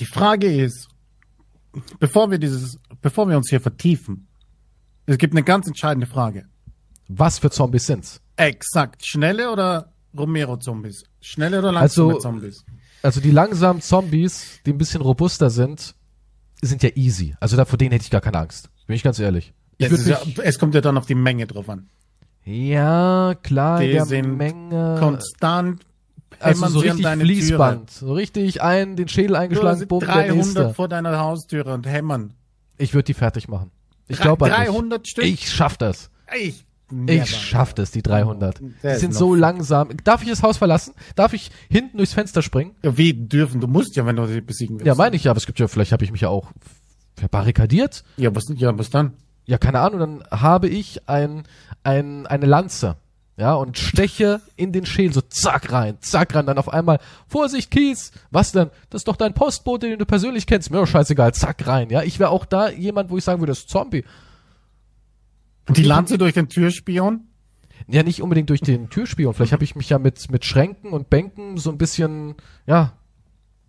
[0.00, 0.88] Die Frage ist,
[1.98, 4.26] bevor wir dieses, bevor wir uns hier vertiefen,
[5.06, 6.46] es gibt eine ganz entscheidende Frage.
[7.08, 8.20] Was für Zombies sind's?
[8.36, 9.06] Exakt.
[9.06, 11.04] Schnelle oder Romero-Zombies?
[11.20, 12.64] Schnelle oder langsame Also- Zombies?
[13.02, 15.94] Also die langsamen Zombies, die ein bisschen robuster sind,
[16.60, 17.36] sind ja easy.
[17.38, 18.70] Also da vor denen hätte ich gar keine Angst.
[18.88, 19.52] Bin ich ganz ehrlich.
[19.76, 21.88] Ich Es, ja, es kommt ja dann auf die Menge drauf an.
[22.44, 24.96] Ja, klar, Die der sind Menge.
[24.98, 25.82] Konstant.
[26.40, 27.90] Also so richtig deine Fließband.
[27.90, 29.38] So richtig ein, den Schädel Türe.
[29.40, 30.74] eingeschlagen, bumm, der 300 nächste.
[30.74, 32.32] vor deiner Haustüre und hämmern.
[32.78, 33.70] Ich würde die fertig machen.
[34.08, 35.10] Ich glaube an 300 dich.
[35.10, 35.24] Stück?
[35.24, 36.10] Ich schaff das.
[36.34, 36.64] Ich,
[37.06, 38.60] Ich schaff das, die 300.
[38.82, 39.90] Der Die sind so langsam.
[40.04, 40.94] Darf ich das Haus verlassen?
[41.14, 42.74] Darf ich hinten durchs Fenster springen?
[42.82, 43.60] Ja, wie dürfen?
[43.60, 44.86] Du musst ja, wenn du sie besiegen willst.
[44.86, 46.50] Ja, meine ich ja, aber es gibt ja, vielleicht habe ich mich ja auch
[47.18, 48.04] verbarrikadiert.
[48.16, 49.14] Ja, was, ja, was dann?
[49.44, 51.44] Ja, keine Ahnung, dann habe ich ein,
[51.82, 52.96] ein, eine Lanze.
[53.36, 56.98] Ja, und steche in den Schädel, so zack rein, zack rein, dann auf einmal,
[57.28, 58.68] Vorsicht, Kies, was denn?
[58.90, 60.72] Das ist doch dein Postbote, den du persönlich kennst.
[60.72, 62.02] Mir doch scheißegal, zack rein, ja.
[62.02, 64.04] Ich wäre auch da jemand, wo ich sagen würde, das ist Zombie.
[65.68, 67.28] Die Lanze durch den Türspion?
[67.86, 69.34] Ja, nicht unbedingt durch den Türspion.
[69.34, 72.34] Vielleicht habe ich mich ja mit, mit Schränken und Bänken so ein bisschen,
[72.66, 72.94] ja,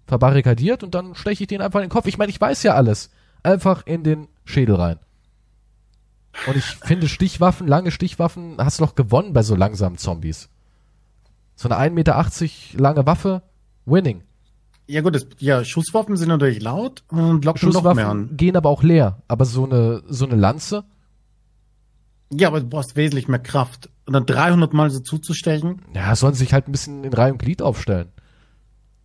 [0.08, 2.08] verbarrikadiert und dann steche ich den einfach in den Kopf.
[2.08, 3.12] Ich meine, ich weiß ja alles.
[3.44, 5.00] Einfach in den Schädel rein.
[6.48, 10.50] Und ich finde Stichwaffen, lange Stichwaffen, hast du doch gewonnen bei so langsamen Zombies.
[11.56, 13.42] So eine 1,80 Meter lange Waffe,
[13.86, 14.24] winning.
[14.88, 18.38] Ja gut, das, ja, Schusswaffen sind natürlich laut und locken noch mehr Schusswaffen an.
[18.38, 19.22] gehen aber auch leer.
[19.28, 20.84] Aber so eine, so eine Lanze,
[22.32, 23.90] Ja, aber du brauchst wesentlich mehr Kraft.
[24.06, 25.82] Und dann 300 Mal so zuzustechen.
[25.94, 28.10] ja, sollen sich halt ein bisschen in Reihe und Glied aufstellen.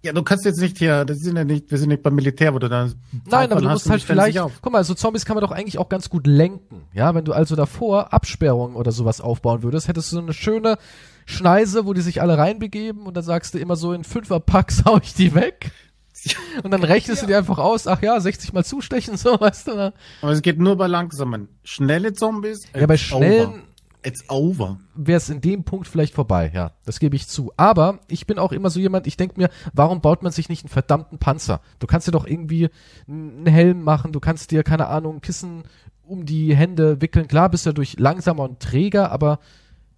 [0.05, 2.53] Ja, du kannst jetzt nicht hier, das sind ja nicht, wir sind nicht beim Militär,
[2.53, 2.95] wo du dann
[3.25, 5.89] Nein, aber du musst halt vielleicht, guck mal, so Zombies kann man doch eigentlich auch
[5.89, 6.83] ganz gut lenken.
[6.93, 10.77] Ja, wenn du also davor Absperrungen oder sowas aufbauen würdest, hättest du so eine schöne
[11.25, 14.99] Schneise, wo die sich alle reinbegeben und dann sagst du immer so in Fünferpacks hau
[15.03, 15.73] ich die weg.
[16.63, 19.75] Und dann rechnest du dir einfach aus, ach ja, 60 mal zustechen, so, weißt du,
[19.75, 19.95] ne?
[20.21, 21.49] Aber es geht nur bei langsamen.
[21.65, 22.67] Schnelle Zombies.
[22.75, 23.63] Ja, bei schnellen over.
[24.05, 24.79] It's over.
[24.95, 26.73] wäre es in dem Punkt vielleicht vorbei, ja.
[26.85, 27.53] Das gebe ich zu.
[27.57, 30.63] Aber ich bin auch immer so jemand, ich denke mir, warum baut man sich nicht
[30.65, 31.61] einen verdammten Panzer?
[31.79, 32.69] Du kannst dir doch irgendwie
[33.09, 35.63] einen Helm machen, du kannst dir, keine Ahnung, Kissen
[36.03, 37.29] um die Hände wickeln.
[37.29, 39.39] Klar bist du dadurch langsamer und träger, aber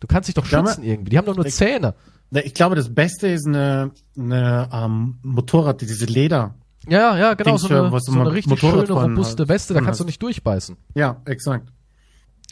[0.00, 1.10] du kannst dich doch schützen irgendwie.
[1.10, 1.94] Die haben doch nur ich- Zähne.
[2.30, 6.54] Ich glaube, das Beste ist eine, eine ähm, Motorrad, die diese Leder.
[6.88, 10.00] Ja, ja, genau, Dings so eine, so eine richtig schöne, robuste halt Weste, da kannst
[10.00, 10.76] du nicht durchbeißen.
[10.94, 11.72] Ja, exakt.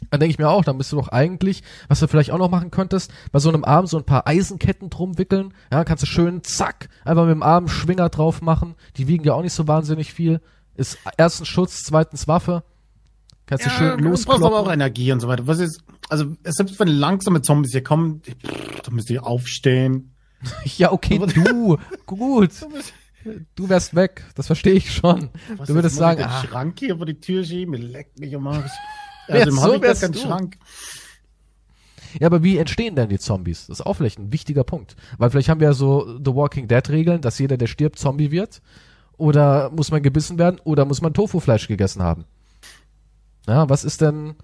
[0.09, 2.49] Dann denke ich mir auch, dann bist du doch eigentlich, was du vielleicht auch noch
[2.51, 5.53] machen könntest, bei so einem Arm so ein paar Eisenketten drum wickeln.
[5.71, 8.75] Ja, kannst du schön, zack, einfach mit dem Arm Schwinger drauf machen.
[8.97, 10.41] Die wiegen ja auch nicht so wahnsinnig viel.
[10.75, 12.63] Ist erstens Schutz, zweitens Waffe.
[13.45, 14.73] Kannst du schön du brauchst aber auch loskloppen.
[14.73, 15.47] Energie und so weiter.
[15.47, 18.21] Was ist, also selbst wenn langsame Zombies hier kommen,
[18.83, 20.11] da müsst ihr aufstehen.
[20.77, 22.51] Ja, okay, du, gut.
[23.55, 25.29] Du wärst weg, das verstehe ich schon.
[25.57, 28.71] Was du würdest sagen, ah, Schrank hier vor die Tür schieben, leckt mich am Arsch.
[29.27, 30.19] Ja, Also im so wärst du.
[30.19, 30.57] Schrank.
[32.19, 33.67] Ja, aber wie entstehen denn die Zombies?
[33.67, 34.95] Das ist auch vielleicht ein wichtiger Punkt.
[35.17, 38.31] Weil vielleicht haben wir ja so The Walking Dead Regeln, dass jeder, der stirbt, Zombie
[38.31, 38.61] wird.
[39.17, 42.25] Oder muss man gebissen werden oder muss man Tofu-Fleisch gegessen haben?
[43.47, 44.35] Ja, was ist denn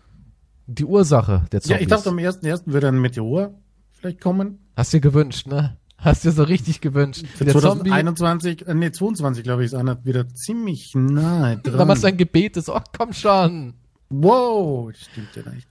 [0.68, 1.82] die Ursache der Ja, Zombies?
[1.82, 3.54] ich dachte, am ersten, ersten würde ein Meteor
[3.92, 4.60] vielleicht kommen.
[4.76, 5.78] Hast dir gewünscht, ne?
[5.98, 7.26] Hast dir so richtig gewünscht.
[7.36, 11.78] Für Der Zombie, 2021, äh, nee, 22, glaube ich, ist einer wieder ziemlich nahe dran.
[11.78, 13.76] dann machst du ein Gebet, ist, oh, komm schon.
[14.12, 15.68] Wow, das stimmt ja nicht.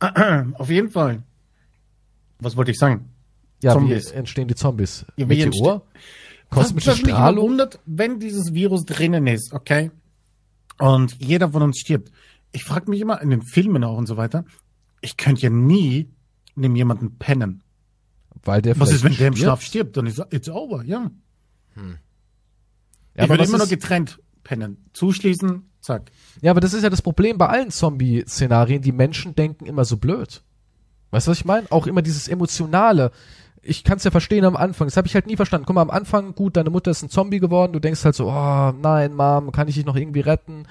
[0.58, 1.22] Auf jeden Fall.
[2.38, 3.10] Was wollte ich sagen?
[3.62, 4.10] Ja, Zombies.
[4.12, 5.04] wie entstehen die Zombies?
[5.16, 5.86] Ja, wie Meteor?
[6.50, 7.48] Kosmische mich immer Strahlung?
[7.50, 9.90] wundert, wenn dieses Virus drinnen ist, okay?
[10.78, 12.10] Und jeder von uns stirbt.
[12.52, 14.44] Ich frage mich immer in den Filmen auch und so weiter.
[15.00, 16.10] Ich könnte ja nie
[16.54, 17.62] neben jemanden pennen.
[18.44, 19.36] Weil der Was ist, wenn der im?
[19.36, 19.96] Schlaf stirbt?
[19.96, 21.10] Dann ist it's over, ja.
[21.76, 21.82] Ja,
[23.14, 24.84] ich aber würde immer noch ist- getrennt pennen.
[24.92, 26.10] Zuschließen, zack.
[26.40, 28.82] Ja, aber das ist ja das Problem bei allen Zombie-Szenarien.
[28.82, 30.42] Die Menschen denken immer so blöd.
[31.10, 31.70] Weißt du, was ich meine?
[31.70, 33.12] Auch immer dieses Emotionale.
[33.62, 34.88] Ich kann es ja verstehen am Anfang.
[34.88, 35.66] Das habe ich halt nie verstanden.
[35.66, 37.72] Guck mal, am Anfang, gut, deine Mutter ist ein Zombie geworden.
[37.72, 40.66] Du denkst halt so, oh, nein, Mom, kann ich dich noch irgendwie retten?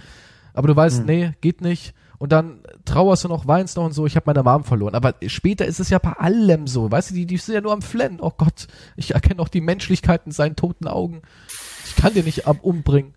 [0.54, 1.94] Aber du weißt, nee, geht nicht.
[2.20, 4.96] Und dann trauerst du noch, weinst noch und so, ich habe meine Mom verloren.
[4.96, 6.92] Aber später ist es ja bei allem so.
[6.92, 8.20] Weißt du, die, die sind ja nur am Flennen.
[8.22, 11.22] Oh Gott, ich erkenne auch die Menschlichkeit in seinen toten Augen.
[11.86, 13.14] Ich kann dir nicht ab umbringen.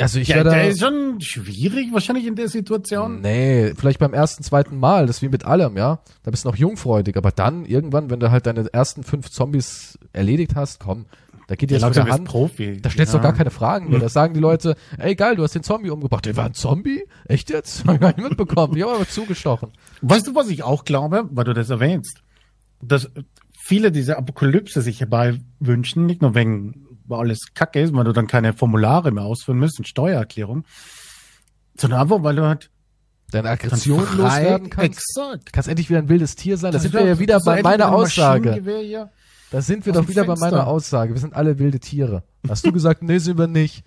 [0.00, 0.50] Also ich Ja, werde.
[0.50, 3.20] der ist schon schwierig wahrscheinlich in der Situation.
[3.20, 6.00] Nee, vielleicht beim ersten, zweiten Mal, das ist wie mit allem, ja.
[6.22, 9.98] Da bist du noch jungfreudig, aber dann irgendwann, wenn du halt deine ersten fünf Zombies
[10.12, 11.06] erledigt hast, komm,
[11.48, 12.28] da geht dir Ja, das mit langsam der ist Hand.
[12.28, 12.80] Profi.
[12.80, 13.22] Da stellst du ja.
[13.22, 13.98] doch gar keine Fragen mehr.
[13.98, 16.24] Da sagen die Leute, ey geil, du hast den Zombie umgebracht.
[16.24, 17.02] Der war ein Zombie?
[17.26, 17.84] Echt jetzt?
[17.86, 18.76] Hab ich gar nicht mitbekommen.
[18.76, 19.70] Ich habe aber zugestochen.
[20.02, 22.22] Weißt du, was ich auch glaube, weil du das erwähnst?
[22.82, 23.10] Dass
[23.58, 28.12] viele diese Apokalypse sich herbei wünschen, nicht nur wegen, weil alles kacke ist, weil du
[28.12, 30.64] dann keine Formulare mehr ausfüllen musst und Steuererklärung,
[31.76, 32.70] sondern einfach, weil du halt
[33.30, 34.90] Deine Aggression loswerden kannst.
[34.90, 35.52] Exakt.
[35.52, 36.72] Kannst endlich wieder ein wildes Tier sein.
[36.72, 38.60] Da Das sind wir ja wieder das bei meiner ein Aussage.
[39.50, 41.14] Da sind wir doch wieder bei meiner Aussage.
[41.14, 42.24] Wir sind alle wilde Tiere.
[42.48, 43.84] Hast du gesagt, nee, sind wir nicht.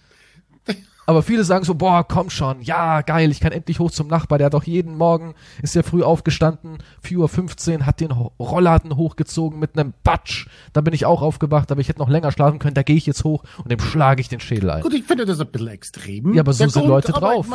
[1.05, 4.37] Aber viele sagen so, boah, komm schon, ja, geil, ich kann endlich hoch zum Nachbar,
[4.37, 9.59] der hat doch jeden Morgen, ist ja früh aufgestanden, 4.15 Uhr, hat den Rollladen hochgezogen
[9.59, 10.47] mit einem Batsch.
[10.71, 13.05] Da bin ich auch aufgewacht, aber ich hätte noch länger schlafen können, da gehe ich
[13.05, 14.81] jetzt hoch und dem schlage ich den Schädel ein.
[14.81, 16.33] Gut, ich finde das ein bisschen extrem.
[16.33, 17.47] Ja, aber so Der sind Grund, Leute drauf.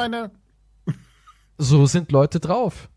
[1.56, 2.88] So sind Leute drauf.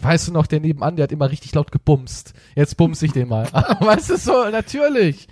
[0.00, 2.34] Weißt du noch, der nebenan, der hat immer richtig laut gebumst.
[2.56, 3.46] Jetzt bumse ich den mal.
[3.80, 5.28] weißt du so, natürlich.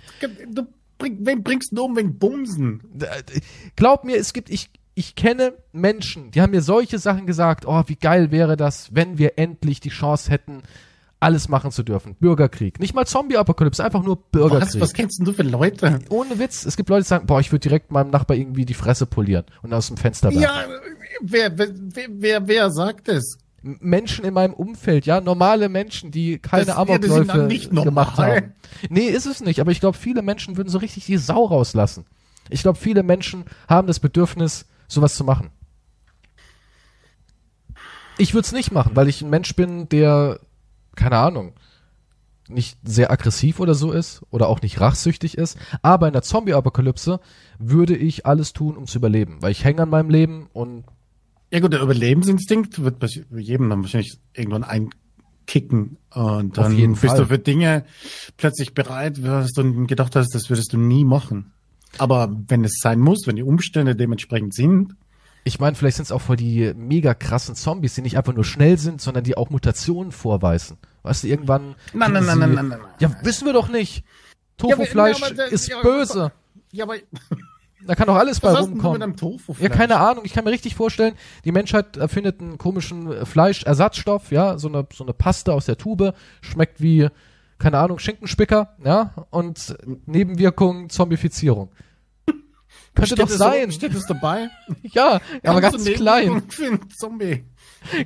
[0.49, 0.65] du
[1.01, 2.81] bring, wen bringst du um wegen Bumsen?
[3.75, 7.83] Glaub mir, es gibt, ich, ich kenne Menschen, die haben mir solche Sachen gesagt, oh,
[7.87, 10.61] wie geil wäre das, wenn wir endlich die Chance hätten,
[11.19, 12.15] alles machen zu dürfen.
[12.19, 12.79] Bürgerkrieg.
[12.79, 14.81] Nicht mal Zombie-Apokalypse, einfach nur Was, Bürgerkrieg.
[14.81, 15.99] was kennst denn du für Leute?
[16.09, 18.73] Ohne Witz, es gibt Leute, die sagen, boah, ich würde direkt meinem Nachbar irgendwie die
[18.73, 20.41] Fresse polieren und aus dem Fenster werfen.
[20.41, 20.65] Ja,
[21.21, 23.37] wer, wer, wer, wer, wer sagt es?
[23.61, 27.47] Menschen in meinem Umfeld, ja, normale Menschen, die keine Amokläufe
[27.83, 28.53] gemacht haben.
[28.89, 32.05] Nee, ist es nicht, aber ich glaube, viele Menschen würden so richtig die Sau rauslassen.
[32.49, 35.51] Ich glaube, viele Menschen haben das Bedürfnis, sowas zu machen.
[38.17, 40.39] Ich würde es nicht machen, weil ich ein Mensch bin, der,
[40.95, 41.53] keine Ahnung,
[42.47, 45.57] nicht sehr aggressiv oder so ist oder auch nicht rachsüchtig ist.
[45.81, 47.19] Aber in der Zombie-Apokalypse
[47.59, 50.83] würde ich alles tun, um zu überleben, weil ich hänge an meinem Leben und
[51.51, 57.17] Ja gut, der Überlebensinstinkt wird bei jedem dann wahrscheinlich irgendwann einkicken und dann bist Fall.
[57.17, 57.85] du für Dinge
[58.37, 61.51] plötzlich bereit, was du gedacht hast, das würdest du nie machen.
[61.97, 64.95] Aber wenn es sein muss, wenn die Umstände dementsprechend sind,
[65.43, 68.43] Ich meine, vielleicht sind es auch voll die mega krassen Zombies, die nicht einfach nur
[68.43, 70.77] schnell sind, sondern die auch Mutationen vorweisen.
[71.03, 71.75] Weißt du, irgendwann.
[71.93, 72.79] Nein, nein, nein, nein, nein, nein.
[72.99, 74.03] Ja, wissen wir doch nicht.
[74.57, 76.31] Tofu-Fleisch ja, ist ja, böse.
[76.71, 76.95] ja, aber
[77.87, 79.01] Da kann doch alles bei du mit rumkommen.
[79.01, 79.55] einem Tofu?
[79.59, 80.23] Ja, keine Ahnung.
[80.25, 81.15] Ich kann mir richtig vorstellen,
[81.45, 85.77] die Menschheit erfindet einen komischen äh, Fleischersatzstoff, ja, so eine, so eine Paste aus der
[85.77, 87.07] Tube, schmeckt wie,
[87.57, 89.75] keine Ahnung, Schinkenspicker, ja, und
[90.05, 91.69] Nebenwirkungen Zombifizierung.
[92.95, 93.71] Könnte doch Steht es sein.
[93.71, 94.49] So, steht es dabei?
[94.83, 96.43] Ja, aber Kannst ganz du klein.
[96.95, 97.45] Zombie.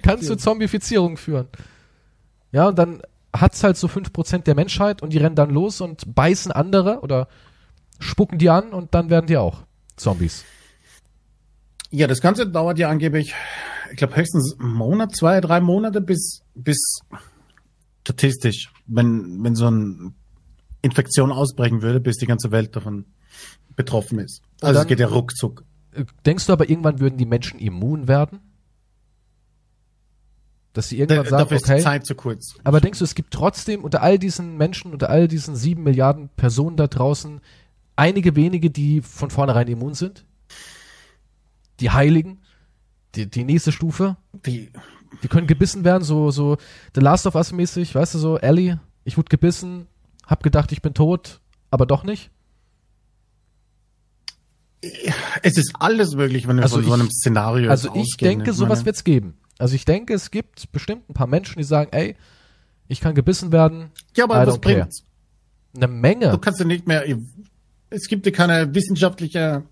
[0.02, 1.48] kann zu Zombifizierung führen.
[2.52, 3.02] Ja, und dann
[3.36, 7.28] hat's halt so 5% der Menschheit und die rennen dann los und beißen andere oder
[8.00, 9.65] spucken die an und dann werden die auch
[9.98, 10.44] Zombies.
[11.92, 13.34] Ja, das Ganze dauert ja angeblich,
[13.92, 16.78] ich glaube höchstens einen Monat, zwei, drei Monate, bis, bis
[18.02, 20.14] statistisch, wenn, wenn so eine
[20.82, 23.06] Infektion ausbrechen würde, bis die ganze Welt davon
[23.76, 24.42] betroffen ist.
[24.62, 25.64] Also es geht ja ruckzuck.
[25.94, 28.40] Äh, Denkst du aber irgendwann würden die Menschen immun werden?
[30.74, 31.82] Dass sie Da, irgendwann sagen, dafür ist die okay.
[31.82, 32.56] Zeit zu kurz.
[32.64, 36.30] Aber denkst du, es gibt trotzdem unter all diesen Menschen, unter all diesen sieben Milliarden
[36.36, 37.40] Personen da draußen
[37.96, 40.26] einige wenige, die von vornherein immun sind?
[41.80, 42.42] Die Heiligen?
[43.16, 44.18] Die, die nächste Stufe?
[44.46, 44.72] Die,
[45.24, 46.58] Die können gebissen werden, so, so
[46.94, 49.88] The Last of Us mäßig, weißt du, so Ellie, ich wurde gebissen,
[50.26, 51.40] hab gedacht, ich bin tot,
[51.72, 52.32] aber doch nicht.
[55.42, 58.38] es ist alles möglich, wenn wir Also von so ich- einem Szenario Also ich ausgehen.
[58.40, 59.38] denke, sowas meine, wird's geben.
[59.58, 62.16] Also ich denke, es gibt bestimmt ein paar Menschen, die sagen, ey,
[62.88, 63.92] ich kann gebissen werden.
[64.16, 64.76] Ja, I aber was don't care.
[64.82, 65.04] bringt's?
[65.76, 66.30] Eine Menge.
[66.30, 67.04] Du kannst ja nicht mehr,
[67.96, 69.64] es gibt ja keine wissenschaftliche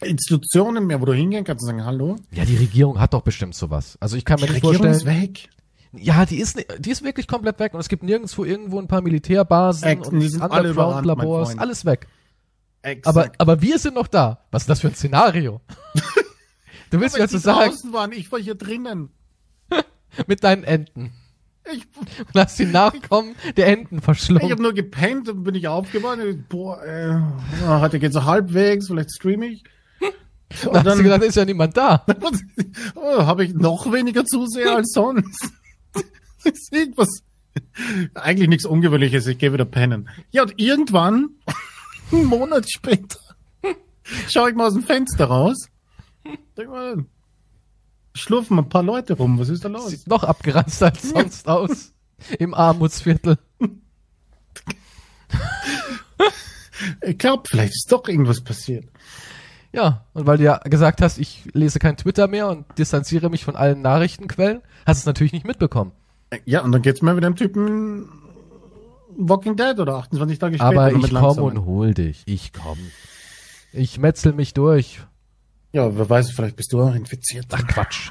[0.00, 2.16] Institutionen mehr, wo du hingehen kannst und sagen, hallo?
[2.32, 3.96] Ja, die Regierung hat doch bestimmt sowas.
[4.00, 5.22] Also ich kann mir Die nicht Regierung ist vorstellen.
[5.22, 5.48] weg.
[5.92, 9.00] Ja, die ist, die ist wirklich komplett weg und es gibt nirgendwo irgendwo ein paar
[9.00, 12.06] Militärbasen Ex- und die sind alle überrannt, Labors, alles weg.
[12.82, 13.06] Exakt.
[13.06, 14.44] Aber, aber wir sind noch da.
[14.50, 15.60] Was ist das für ein Szenario?
[16.90, 19.10] du willst mir also sagen, draußen waren, ich war hier drinnen.
[20.26, 21.12] mit deinen Enten.
[21.72, 21.86] Ich,
[22.18, 24.50] Und hast die Nachkommen der Enten ich verschlungen.
[24.50, 26.18] habe nur gepennt und bin ich aufgewacht.
[26.48, 27.18] Boah, äh,
[27.66, 29.64] heute geht's so halbwegs, vielleicht streame ich.
[30.64, 32.06] Und dann hast du gedacht, ist ja niemand da.
[32.94, 35.52] oh, habe ich noch weniger Zuseher als sonst.
[35.92, 36.04] Das
[36.54, 37.22] ist irgendwas.
[38.14, 40.08] Eigentlich nichts Ungewöhnliches, ich gehe wieder pennen.
[40.30, 41.30] Ja, und irgendwann,
[42.10, 43.18] einen Monat später,
[44.28, 45.68] schaue ich mal aus dem Fenster raus.
[46.56, 47.04] Denk mal,
[48.18, 49.88] schlurfen ein paar Leute rum, was ist da los?
[49.88, 51.92] Sieht noch abgeranzt als sonst aus.
[52.38, 53.38] Im Armutsviertel.
[57.02, 58.86] Ich glaube, vielleicht ist doch irgendwas passiert.
[59.72, 63.44] Ja, und weil du ja gesagt hast, ich lese kein Twitter mehr und distanziere mich
[63.44, 65.92] von allen Nachrichtenquellen, hast du es natürlich nicht mitbekommen.
[66.44, 68.08] Ja, und dann geht's mir mit dem Typen
[69.16, 70.68] Walking Dead oder 28 Tage später.
[70.68, 71.58] Aber ich komme langsamen.
[71.58, 72.22] und hol dich.
[72.26, 72.78] Ich komm.
[73.72, 75.00] Ich metzel mich durch.
[75.72, 77.46] Ja, wer weiß, vielleicht bist du auch infiziert.
[77.52, 78.10] Ach Quatsch.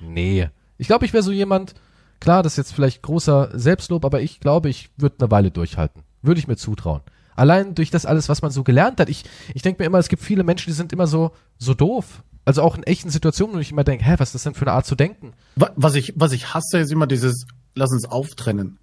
[0.00, 0.48] Nee.
[0.78, 1.74] Ich glaube, ich wäre so jemand,
[2.20, 6.02] klar, das ist jetzt vielleicht großer Selbstlob, aber ich glaube, ich würde eine Weile durchhalten.
[6.22, 7.00] Würde ich mir zutrauen.
[7.34, 9.08] Allein durch das alles, was man so gelernt hat.
[9.08, 9.24] Ich,
[9.54, 12.22] ich denke mir immer, es gibt viele Menschen, die sind immer so, so doof.
[12.44, 14.62] Also auch in echten Situationen, wo ich immer denke, hä, was ist das denn für
[14.62, 15.32] eine Art zu denken?
[15.56, 18.78] Wa- Was ich, was ich hasse, ist immer dieses, lass uns auftrennen.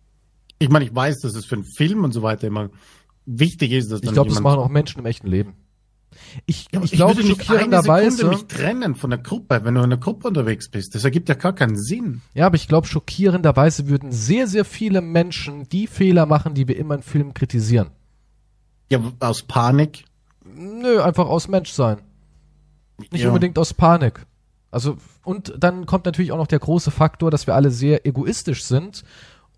[0.60, 2.70] Ich meine, ich weiß, dass es für einen Film und so weiter immer
[3.26, 5.54] wichtig ist, dass Ich glaube, das machen auch Menschen im echten Leben.
[6.46, 9.98] Ich, Ja, aber ich, glaube schockierenderweise, mich trennen von der Gruppe, wenn du in einer
[9.98, 10.96] Gruppe unterwegs bist.
[10.96, 12.22] Das ergibt ja gar keinen Sinn.
[12.34, 16.78] ja, aber ich glaube schockierenderweise würden sehr, sehr viele Menschen die Fehler machen, die wir
[16.78, 17.90] immer in Filmen kritisieren.
[18.92, 20.06] Ja, aus Panik.
[20.46, 21.98] Nö, einfach aus Menschsein.
[22.98, 23.30] Nicht Ja.
[23.30, 24.26] unbedingt aus Panik.
[24.72, 28.64] Also, und dann kommt natürlich auch noch der große Faktor, dass wir alle sehr egoistisch
[28.64, 29.04] sind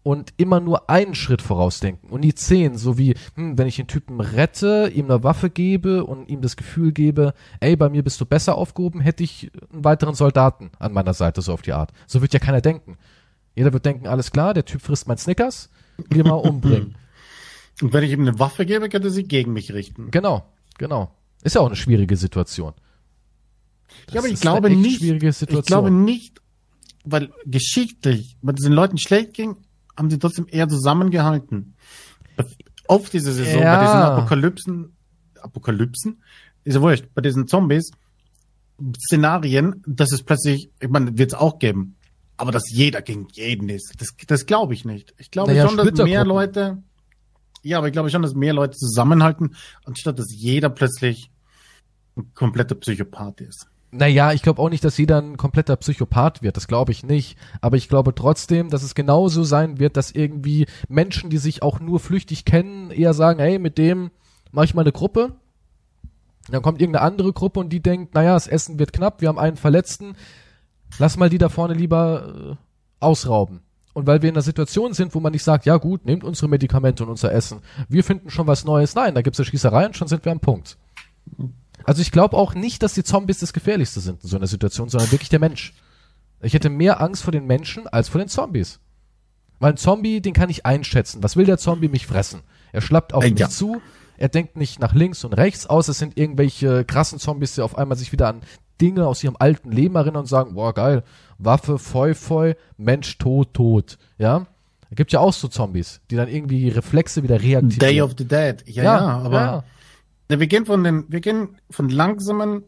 [0.05, 3.87] und immer nur einen Schritt vorausdenken und nie zehn, so wie, hm, wenn ich den
[3.87, 8.21] Typen rette, ihm eine Waffe gebe und ihm das Gefühl gebe, ey, bei mir bist
[8.21, 11.91] du besser aufgehoben, hätte ich einen weiteren Soldaten an meiner Seite, so auf die Art.
[12.05, 12.99] So wird ja keiner denken.
[13.55, 15.71] Jeder wird denken, alles klar, der Typ frisst mein Snickers,
[16.11, 16.93] geh mal umbringen.
[17.81, 20.11] Und wenn ich ihm eine Waffe gebe, kann er sie gegen mich richten.
[20.11, 20.45] genau,
[20.77, 21.15] genau.
[21.41, 22.73] Ist ja auch eine schwierige Situation.
[24.11, 26.41] ja, aber ich glaube nicht, ich glaube nicht,
[27.05, 29.57] weil geschichtlich, wenn es den Leuten schlecht ging,
[29.97, 31.75] haben sie trotzdem eher zusammengehalten.
[32.87, 33.75] Auf diese Saison, Ja.
[33.77, 34.95] bei diesen Apokalypsen,
[35.41, 36.21] Apokalypsen,
[36.63, 37.91] ist ja wurscht, bei diesen Zombies,
[39.07, 41.95] Szenarien, dass es plötzlich, ich meine, wird es auch geben,
[42.37, 45.13] aber dass jeder gegen jeden ist, das, das glaube ich nicht.
[45.17, 46.25] Ich glaube Naja, schon, dass mehr.
[46.25, 46.83] Leute,
[47.63, 51.31] ja, aber ich glaube schon, dass mehr Leute zusammenhalten, anstatt dass jeder plötzlich
[52.17, 53.67] ein kompletter Psychopath ist.
[53.97, 56.57] Naja, ich glaube auch nicht, dass jeder ein kompletter Psychopath wird.
[56.57, 57.37] Das glaube ich nicht.
[57.61, 61.79] Aber ich glaube trotzdem, dass es genauso sein wird, dass irgendwie Menschen, die sich auch
[61.79, 64.11] nur flüchtig kennen, eher sagen, hey, mit dem
[64.51, 65.35] mache ich mal eine Gruppe.
[66.49, 69.39] Dann kommt irgendeine andere Gruppe und die denkt, naja, das Essen wird knapp, wir haben
[69.39, 70.15] einen Verletzten.
[70.99, 72.55] Lass mal die da vorne lieber äh,
[72.99, 73.61] ausrauben.
[73.93, 76.49] Und weil wir in einer Situation sind, wo man nicht sagt, ja gut, nehmt unsere
[76.49, 77.61] Medikamente und unser Essen.
[77.87, 78.93] Wir finden schon was Neues.
[78.93, 80.77] Nein, da gibt's eine Schießerei und schon sind wir am Punkt.
[81.85, 84.89] Also ich glaube auch nicht, dass die Zombies das Gefährlichste sind in so einer Situation,
[84.89, 85.73] sondern wirklich der Mensch.
[86.41, 88.79] Ich hätte mehr Angst vor den Menschen als vor den Zombies.
[89.59, 91.23] Weil ein Zombie, den kann ich einschätzen.
[91.23, 92.41] Was will der Zombie mich fressen?
[92.71, 93.49] Er schlappt auf Äh, mich ja.
[93.49, 93.81] zu,
[94.17, 97.77] er denkt nicht nach links und rechts aus, es sind irgendwelche krassen Zombies, die auf
[97.77, 98.41] einmal sich wieder an
[98.81, 101.03] Dinge aus ihrem alten Leben erinnern und sagen, boah, geil,
[101.37, 103.97] Waffe, Feu, Feu, Mensch, tot, tot.
[104.17, 104.39] Ja?
[104.39, 107.79] Da gibt ja auch so Zombies, die dann irgendwie Reflexe wieder reaktivieren.
[107.79, 108.57] Day of the Dead.
[108.67, 109.63] Ja, ja, aber ja.
[110.29, 112.63] Ja, wir gehen von den, wir gehen von langsamen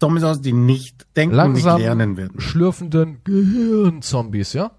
[0.00, 2.40] Zombies aus, die nicht denken langsam und nicht lernen werden.
[2.40, 4.72] schlürfenden Gehirnzombies, ja?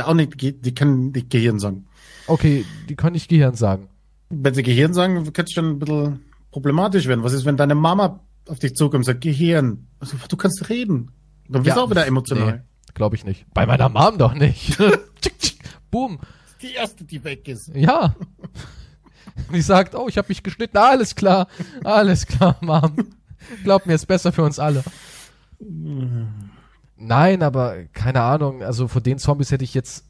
[0.00, 1.86] Auch nicht, die können nicht Gehirn sagen.
[2.26, 3.88] Okay, die können nicht Gehirn sagen.
[4.30, 7.22] Wenn sie Gehirn sagen, könnte es schon ein bisschen problematisch werden.
[7.22, 9.86] Was ist, wenn deine Mama auf dich zukommt und sagt, Gehirn?
[10.00, 11.10] Also, du kannst reden.
[11.48, 12.52] Dann bist du auch wieder emotional.
[12.52, 13.44] Nee, glaube ich nicht.
[13.52, 14.78] Bei meiner Mom doch nicht.
[15.90, 16.18] Boom.
[16.62, 17.70] Die erste, die weg ist.
[17.74, 18.16] Ja.
[19.52, 20.76] Die sagt, oh, ich habe mich geschnitten.
[20.76, 21.48] Alles klar.
[21.84, 22.92] Alles klar, Mom.
[23.64, 24.82] Glaub mir, ist besser für uns alle.
[26.96, 28.62] Nein, aber keine Ahnung.
[28.62, 30.04] Also vor den Zombies hätte ich jetzt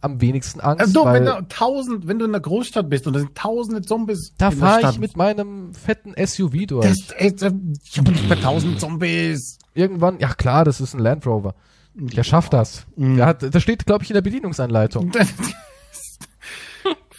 [0.00, 3.14] am wenigsten Angst, Also, weil wenn du tausend, wenn du in der Großstadt bist und
[3.14, 4.32] da sind tausende Zombies.
[4.38, 6.86] da fahre ich mit meinem fetten SUV durch.
[6.86, 7.52] Das, ist, äh,
[7.84, 9.58] ich bin nicht bei tausend Zombies.
[9.74, 11.54] Irgendwann, ja klar, das ist ein Land Rover.
[11.94, 12.86] Der schafft das.
[12.96, 13.16] Mhm.
[13.16, 15.10] Der hat, das steht, glaube ich, in der Bedienungsanleitung.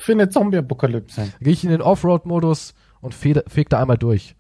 [0.02, 1.34] Für eine Zombie-Apokalypse.
[1.42, 4.34] Gehe ich in den Offroad-Modus und feg, feg da einmal durch.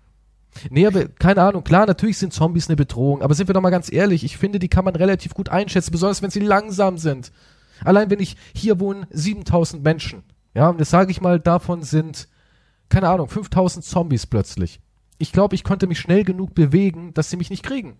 [0.69, 1.65] Nee, aber keine Ahnung.
[1.65, 4.57] Klar, natürlich sind Zombies eine Bedrohung, aber sind wir doch mal ganz ehrlich, ich finde,
[4.57, 7.33] die kann man relativ gut einschätzen, besonders wenn sie langsam sind.
[7.83, 10.23] Allein wenn ich, hier wohnen 7000 Menschen.
[10.53, 12.29] Ja, und jetzt sage ich mal, davon sind,
[12.87, 14.79] keine Ahnung, 5000 Zombies plötzlich.
[15.17, 17.97] Ich glaube, ich konnte mich schnell genug bewegen, dass sie mich nicht kriegen.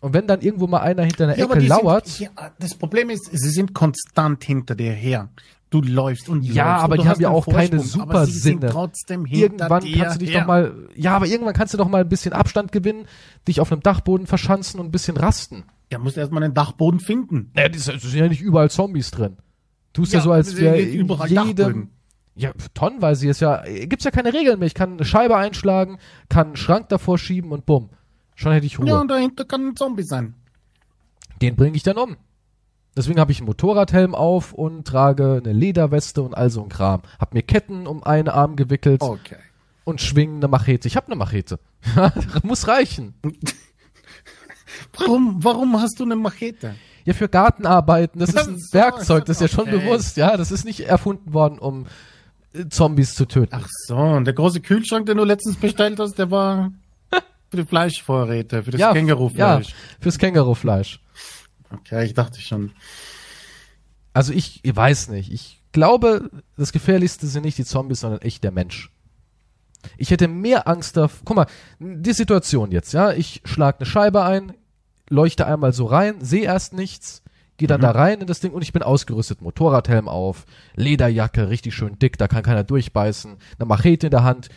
[0.00, 3.10] Und wenn dann irgendwo mal einer hinter einer Ja, Ecke lauert, Sind, ja, das Problem
[3.10, 5.28] ist, sie sind konstant hinter dir her.
[5.70, 8.02] Du läufst und Ja, läufst aber und du die haben ja auch keine Vorsprung, sind
[8.02, 8.66] Supersinne.
[8.70, 10.40] trotzdem irgendwann kannst du dich her.
[10.40, 13.06] doch mal, ja, aber irgendwann kannst du doch mal ein bisschen Abstand gewinnen,
[13.46, 15.64] dich auf einem Dachboden verschanzen und ein bisschen rasten.
[15.92, 17.50] Ja, musst erstmal einen Dachboden finden.
[17.54, 19.36] Naja, es sind ja nicht überall Zombies drin.
[19.92, 21.90] Tust ja, Ja, so, als wäre überall jedem, Dachböden.
[22.36, 24.66] ja, tonnenweise ist ja, gibt's ja keine Regeln mehr.
[24.66, 27.90] Ich kann eine Scheibe einschlagen, kann einen Schrank davor schieben und bumm.
[28.38, 28.86] Schon hätte ich Ruhe.
[28.86, 30.34] Ja, und dahinter kann ein Zombie sein.
[31.42, 32.16] Den bringe ich dann um.
[32.96, 37.02] Deswegen habe ich einen Motorradhelm auf und trage eine Lederweste und all so ein Kram.
[37.18, 39.38] Hab mir Ketten um einen Arm gewickelt Okay.
[39.82, 40.86] und schwing eine Machete.
[40.86, 41.58] Ich habe eine Machete.
[42.44, 43.14] Muss reichen.
[44.96, 46.76] Warum, warum hast du eine Machete?
[47.04, 48.20] Ja, für Gartenarbeiten.
[48.20, 49.78] Das ist ein so, Werkzeug, das ist ja schon okay.
[49.78, 50.16] bewusst.
[50.16, 51.86] Ja, das ist nicht erfunden worden, um
[52.52, 53.56] äh, Zombies zu töten.
[53.56, 56.70] Ach so, und der große Kühlschrank, den du letztens bestellt hast, der war
[57.50, 59.68] für die Fleischvorräte, für das ja, Kängurufleisch.
[59.68, 61.00] Ja, fürs Kängurufleisch.
[61.70, 62.72] Okay, ich dachte schon.
[64.12, 65.32] Also ich, ich weiß nicht.
[65.32, 68.90] Ich glaube, das Gefährlichste sind nicht die Zombies, sondern echt der Mensch.
[69.96, 71.20] Ich hätte mehr Angst davor.
[71.24, 71.46] Guck mal,
[71.78, 73.12] die Situation jetzt, ja.
[73.12, 74.52] Ich schlag eine Scheibe ein,
[75.08, 77.22] leuchte einmal so rein, sehe erst nichts,
[77.56, 79.40] gehe dann da rein in das Ding und ich bin ausgerüstet.
[79.40, 84.48] Motorradhelm auf, Lederjacke, richtig schön dick, da kann keiner durchbeißen, eine Machete in der Hand.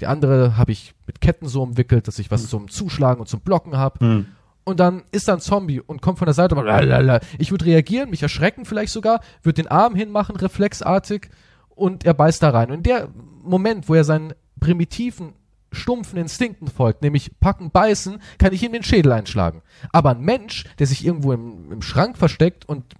[0.00, 3.40] Die andere habe ich mit Ketten so umwickelt, dass ich was zum Zuschlagen und zum
[3.40, 4.00] Blocken habe.
[4.00, 4.26] Hm.
[4.64, 7.20] Und dann ist da ein Zombie und kommt von der Seite und lalalala.
[7.38, 11.28] ich würde reagieren, mich erschrecken vielleicht sogar, würde den Arm hinmachen, reflexartig,
[11.68, 12.70] und er beißt da rein.
[12.70, 13.08] Und in der
[13.42, 15.34] Moment, wo er seinen primitiven,
[15.72, 19.62] stumpfen Instinkten folgt, nämlich packen, beißen, kann ich ihm den Schädel einschlagen.
[19.92, 22.94] Aber ein Mensch, der sich irgendwo im, im Schrank versteckt und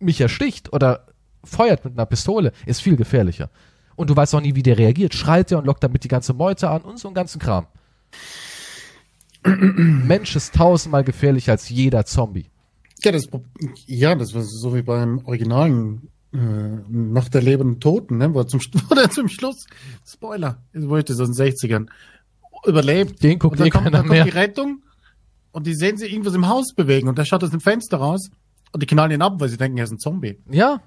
[0.00, 1.06] mich ersticht oder
[1.44, 3.50] feuert mit einer Pistole, ist viel gefährlicher.
[4.00, 5.12] Und du weißt auch nie, wie der reagiert.
[5.12, 7.66] Schreit er und lockt damit die ganze Meute an und so einen ganzen Kram.
[9.44, 12.46] Mensch ist tausendmal gefährlicher als jeder Zombie.
[13.04, 13.28] Ja, das,
[13.84, 16.38] ja, das war so wie beim originalen äh,
[16.88, 18.32] Nach der lebenden Toten, ne?
[18.32, 19.66] wo er zum, wo er zum Schluss,
[20.06, 21.86] Spoiler, wo ich das aus den 60ern,
[22.64, 23.22] überlebt.
[23.22, 24.24] Den guckt und dann eh kommt, dann kommt mehr.
[24.24, 24.82] die Rettung
[25.52, 28.30] und die sehen sie irgendwas im Haus bewegen und der schaut aus dem Fenster raus
[28.72, 30.38] und die knallen ihn ab, weil sie denken, er ist ein Zombie.
[30.50, 30.80] Ja.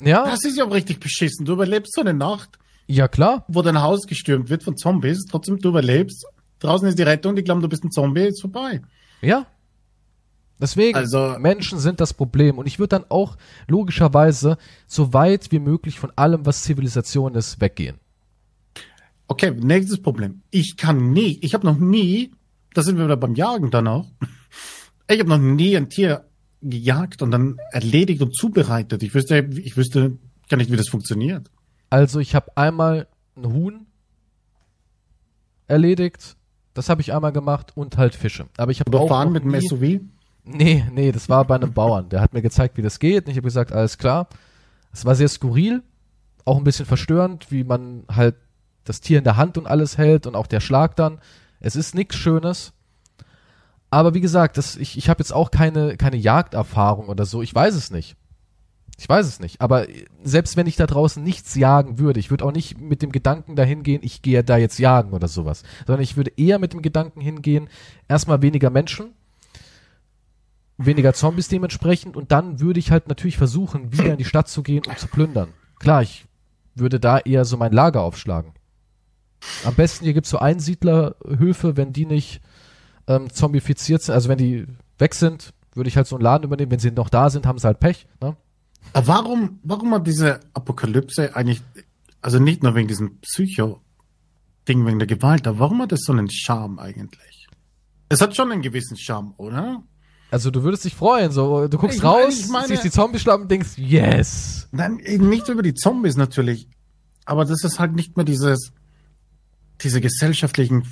[0.00, 0.24] Ja.
[0.26, 1.46] Das ist ja auch richtig beschissen.
[1.46, 3.44] Du überlebst so eine Nacht, Ja, klar.
[3.48, 6.26] wo dein Haus gestürmt wird von Zombies, trotzdem du überlebst.
[6.58, 8.82] Draußen ist die Rettung, die glauben, du bist ein Zombie, ist vorbei.
[9.22, 9.46] Ja.
[10.58, 12.56] Deswegen, Also- Menschen sind das Problem.
[12.58, 13.36] Und ich würde dann auch
[13.68, 17.96] logischerweise so weit wie möglich von allem, was Zivilisation ist, weggehen.
[19.28, 20.42] Okay, nächstes Problem.
[20.50, 22.32] Ich kann nie, ich habe noch nie,
[22.74, 24.06] da sind wir wieder beim Jagen dann auch,
[25.08, 26.25] ich habe noch nie ein Tier
[26.62, 29.02] gejagt und dann erledigt und zubereitet.
[29.02, 31.50] Ich wüsste, ich wüsste gar nicht, wie das funktioniert.
[31.90, 33.86] Also ich habe einmal ein Huhn
[35.66, 36.36] erledigt.
[36.74, 38.46] Das habe ich einmal gemacht und halt Fische.
[38.56, 40.00] Aber ich habe auch Überfahren noch mit dem nie- SUV.
[40.44, 42.08] Nee, nee, das war bei einem Bauern.
[42.08, 43.24] Der hat mir gezeigt, wie das geht.
[43.24, 44.28] Und ich habe gesagt, alles klar.
[44.92, 45.82] Es war sehr skurril,
[46.44, 48.36] auch ein bisschen verstörend, wie man halt
[48.84, 51.18] das Tier in der Hand und alles hält und auch der Schlag dann.
[51.58, 52.72] Es ist nichts Schönes.
[53.90, 57.42] Aber wie gesagt, das, ich, ich habe jetzt auch keine, keine Jagderfahrung oder so.
[57.42, 58.16] Ich weiß es nicht.
[58.98, 59.60] Ich weiß es nicht.
[59.60, 59.86] Aber
[60.24, 63.54] selbst wenn ich da draußen nichts jagen würde, ich würde auch nicht mit dem Gedanken
[63.54, 65.62] dahin gehen, ich gehe da jetzt jagen oder sowas.
[65.86, 67.68] Sondern ich würde eher mit dem Gedanken hingehen,
[68.08, 69.12] erstmal weniger Menschen,
[70.78, 74.62] weniger Zombies dementsprechend und dann würde ich halt natürlich versuchen, wieder in die Stadt zu
[74.62, 75.48] gehen und zu plündern.
[75.78, 76.26] Klar, ich
[76.74, 78.52] würde da eher so mein Lager aufschlagen.
[79.64, 82.40] Am besten hier gibt's so Einsiedlerhöfe, wenn die nicht
[83.06, 84.66] ähm, zombifiziert sind, also wenn die
[84.98, 86.70] weg sind, würde ich halt so einen Laden übernehmen.
[86.72, 88.06] Wenn sie noch da sind, haben sie halt Pech.
[88.22, 88.36] Ne?
[88.92, 91.62] Aber warum, warum hat diese Apokalypse eigentlich,
[92.22, 96.30] also nicht nur wegen diesem Psycho-Ding, wegen der Gewalt, aber warum hat das so einen
[96.30, 97.46] Charme eigentlich?
[98.08, 99.82] Es hat schon einen gewissen Charme, oder?
[100.30, 102.90] Also du würdest dich freuen, so du guckst Ich meine, raus, ich meine- siehst die
[102.90, 104.68] Zombie-Schlappen und denkst, yes.
[104.72, 106.68] Nein, eben nicht über die Zombies natürlich,
[107.24, 108.72] aber das ist halt nicht mehr dieses,
[109.82, 110.84] diese gesellschaftlichen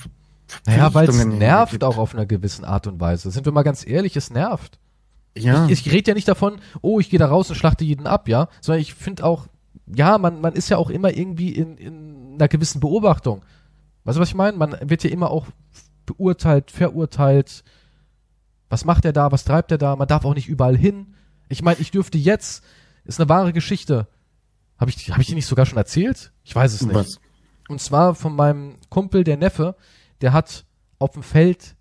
[0.66, 1.84] Naja, weil es nervt gibt.
[1.84, 3.30] auch auf einer gewissen Art und Weise.
[3.30, 4.78] Sind wir mal ganz ehrlich, es nervt.
[5.36, 5.66] Ja.
[5.66, 8.28] Ich, ich rede ja nicht davon, oh, ich gehe da raus und schlachte jeden ab,
[8.28, 9.46] ja, sondern ich finde auch,
[9.86, 13.42] ja, man, man ist ja auch immer irgendwie in, in einer gewissen Beobachtung.
[14.04, 14.56] Weißt du, was ich meine?
[14.56, 15.46] Man wird ja immer auch
[16.06, 17.64] beurteilt, verurteilt.
[18.68, 19.32] Was macht er da?
[19.32, 19.96] Was treibt er da?
[19.96, 21.14] Man darf auch nicht überall hin.
[21.48, 22.64] Ich meine, ich dürfte jetzt,
[23.04, 24.06] ist eine wahre Geschichte.
[24.78, 26.32] Habe ich, hab ich die nicht sogar schon erzählt?
[26.42, 26.94] Ich weiß es nicht.
[26.94, 27.20] Was?
[27.68, 29.76] Und zwar von meinem Kumpel, der Neffe,
[30.24, 30.64] der hat
[30.98, 31.76] auf dem Feld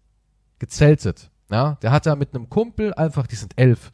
[0.60, 1.32] gezeltet.
[1.50, 3.90] Ja, der hat da mit einem Kumpel einfach, die sind elf.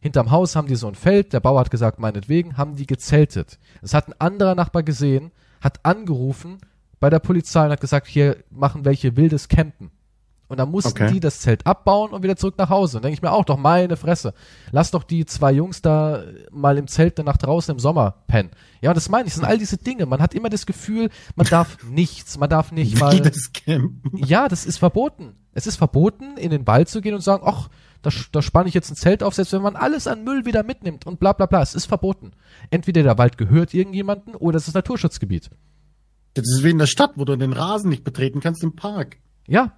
[0.00, 3.58] Hinterm Haus haben die so ein Feld, der Bauer hat gesagt, meinetwegen, haben die gezeltet.
[3.80, 5.32] Das hat ein anderer Nachbar gesehen,
[5.62, 6.58] hat angerufen
[7.00, 9.90] bei der Polizei und hat gesagt, hier machen welche wildes Campen.
[10.48, 11.12] Und dann mussten Okay.
[11.12, 12.98] die das Zelt abbauen und wieder zurück nach Hause.
[12.98, 14.32] Und denke ich mir auch, doch meine Fresse.
[14.70, 16.22] Lass doch die zwei Jungs da
[16.52, 18.50] mal im Zelt dann nach draußen im Sommer pennen.
[18.80, 20.06] Ja, das meine ich, das sind all diese Dinge.
[20.06, 23.18] Man hat immer das Gefühl, man darf nichts, man darf nicht mal.
[23.20, 23.50] Das.
[24.14, 25.34] Ja, das ist verboten.
[25.52, 27.68] Es ist verboten, in den Wald zu gehen und sagen, ach,
[28.02, 30.62] da, da spanne ich jetzt ein Zelt auf, selbst wenn man alles an Müll wieder
[30.62, 31.62] mitnimmt und bla bla bla.
[31.62, 32.32] Es ist verboten.
[32.70, 35.50] Entweder der Wald gehört irgendjemanden oder es ist Naturschutzgebiet.
[36.34, 39.16] Das ist wie in der Stadt, wo du den Rasen nicht betreten kannst im Park.
[39.48, 39.72] Ja.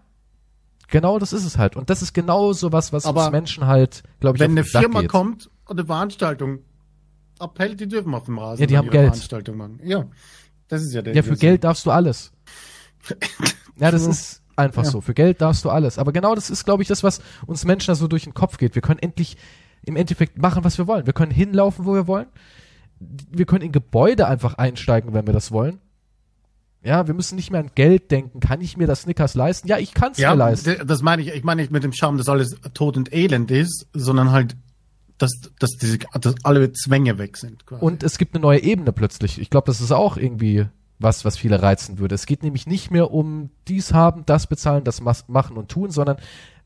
[0.89, 1.77] Genau das ist es halt.
[1.77, 4.65] Und das ist genau so was, was Aber uns Menschen halt, glaube ich, Wenn eine
[4.65, 5.11] Firma geht.
[5.11, 6.61] kommt und eine Veranstaltung
[7.39, 9.07] abhält, die dürfen auf dem Rasen Ja, die haben Geld.
[9.09, 9.81] Veranstaltung machen.
[9.85, 10.07] Ja,
[10.69, 12.33] das ist ja der Ja, für Geld darfst du alles.
[13.81, 14.91] Ja, das ist einfach Ja.
[14.91, 15.01] so.
[15.01, 15.99] Für Geld darfst du alles.
[15.99, 18.59] Aber genau das ist, glaube ich, das, was uns Menschen da so durch den Kopf
[18.59, 18.75] geht.
[18.75, 19.37] Wir können endlich
[19.83, 21.07] im Endeffekt machen, was wir wollen.
[21.07, 22.27] Wir können hinlaufen, wo wir wollen.
[22.99, 25.81] Wir können in Gebäude einfach einsteigen, wenn wir das wollen.
[26.83, 28.41] Ja, wir müssen nicht mehr an Geld denken.
[28.41, 29.67] Kann ich mir das Snickers leisten?
[29.69, 30.87] Ja, ich kann es Ja, mir leisten.
[30.87, 31.29] das meine ich.
[31.29, 34.57] Ich meine nicht mit dem Charme, dass alles Tod und Elend ist, sondern halt,
[35.19, 37.67] dass, dass diese, dass alle Zwänge weg sind.
[37.67, 37.85] Quasi.
[37.85, 39.41] Und es gibt eine neue Ebene plötzlich.
[39.41, 40.67] Ich glaube, das ist auch irgendwie
[41.01, 42.15] was, was viele reizen würde.
[42.15, 46.17] Es geht nämlich nicht mehr um dies haben, das bezahlen, das machen und tun, sondern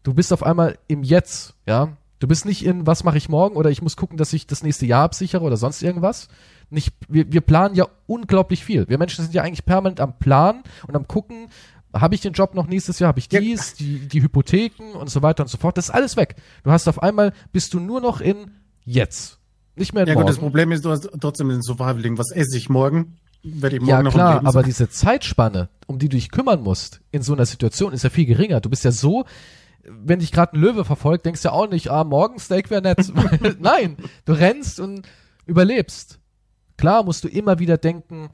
[0.03, 1.97] du bist auf einmal im Jetzt, ja.
[2.19, 4.63] Du bist nicht in, was mache ich morgen oder ich muss gucken, dass ich das
[4.63, 6.29] nächste Jahr absichere oder sonst irgendwas.
[6.73, 8.89] Nicht, wir, wir planen ja unglaublich viel.
[8.89, 11.49] Wir Menschen sind ja eigentlich permanent am Plan und am gucken,
[11.95, 13.41] habe ich den Job noch nächstes Jahr, habe ich Ja.
[13.41, 15.77] dies, die, die Hypotheken und so weiter und so fort.
[15.77, 16.37] Das ist alles weg.
[16.64, 18.51] Du hast auf einmal, bist du nur noch in
[18.85, 19.39] jetzt.
[19.77, 20.47] Nicht mehr in Ja gut, das morgen.
[20.49, 22.16] Problem ist, du hast trotzdem den Survival-Ding.
[22.18, 23.16] Was esse ich morgen?
[23.43, 24.64] Werde ich morgen Ja noch klar, aber sein?
[24.64, 28.27] diese Zeitspanne, um die du dich kümmern musst in so einer Situation, ist ja viel
[28.27, 28.61] geringer.
[28.61, 29.25] Du bist ja so,
[29.85, 32.83] wenn dich gerade ein Löwe verfolgt, denkst du ja auch nicht, ah, morgen Steak wäre
[32.83, 33.12] nett.
[33.61, 35.03] Nein, du rennst und
[35.45, 36.20] überlebst.
[36.77, 38.31] Klar musst du immer wieder denken,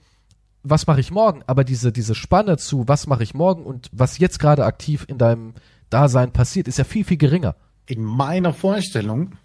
[0.63, 1.43] was mache ich morgen?
[1.47, 5.19] Aber diese, diese Spanne zu, was mache ich morgen und was jetzt gerade aktiv in
[5.19, 5.55] deinem
[5.91, 7.57] Dasein passiert, ist ja viel, viel geringer.
[7.87, 9.37] In meiner Vorstellung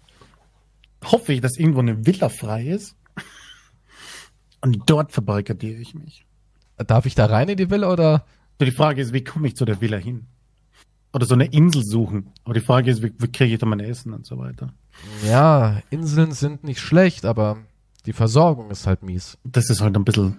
[1.04, 2.96] hoffe ich, dass irgendwo eine Villa frei ist.
[4.60, 6.26] Und dort verbarrikadiere ich mich.
[6.76, 8.24] Darf ich da rein in die Villa oder?
[8.60, 10.26] Die Frage ist, wie komme ich zu der Villa hin?
[11.12, 12.32] Oder so eine Insel suchen.
[12.44, 14.72] Aber die Frage ist, wie, wie kriege ich da mein Essen und so weiter?
[15.26, 17.58] Ja, Inseln sind nicht schlecht, aber
[18.06, 19.38] die Versorgung ist halt mies.
[19.44, 20.38] Das ist halt ein bisschen.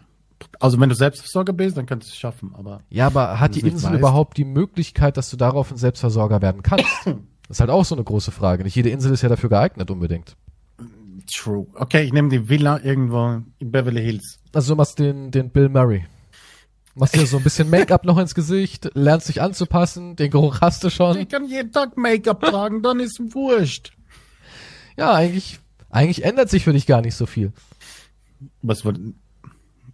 [0.59, 2.53] Also wenn du Selbstversorger bist, dann kannst du es schaffen.
[2.55, 3.99] Aber Ja, aber hat die Insel weißt.
[3.99, 6.86] überhaupt die Möglichkeit, dass du darauf ein Selbstversorger werden kannst?
[7.47, 8.63] Das ist halt auch so eine große Frage.
[8.63, 10.36] Nicht jede Insel ist ja dafür geeignet unbedingt.
[11.32, 11.68] true.
[11.76, 14.39] Okay, ich nehme die Villa irgendwo in Beverly Hills.
[14.51, 16.05] Also du machst den, den Bill Murray.
[16.95, 20.84] Machst dir so ein bisschen Make-up noch ins Gesicht, lernst dich anzupassen, den Geruch hast
[20.84, 21.20] du schon.
[21.20, 23.91] Ich kann jeden Tag Make-up tragen, dann ist wurscht.
[24.97, 25.59] Ja, eigentlich,
[25.96, 27.54] eigentlich ändert sich für dich gar nicht so viel.
[28.62, 28.93] Was war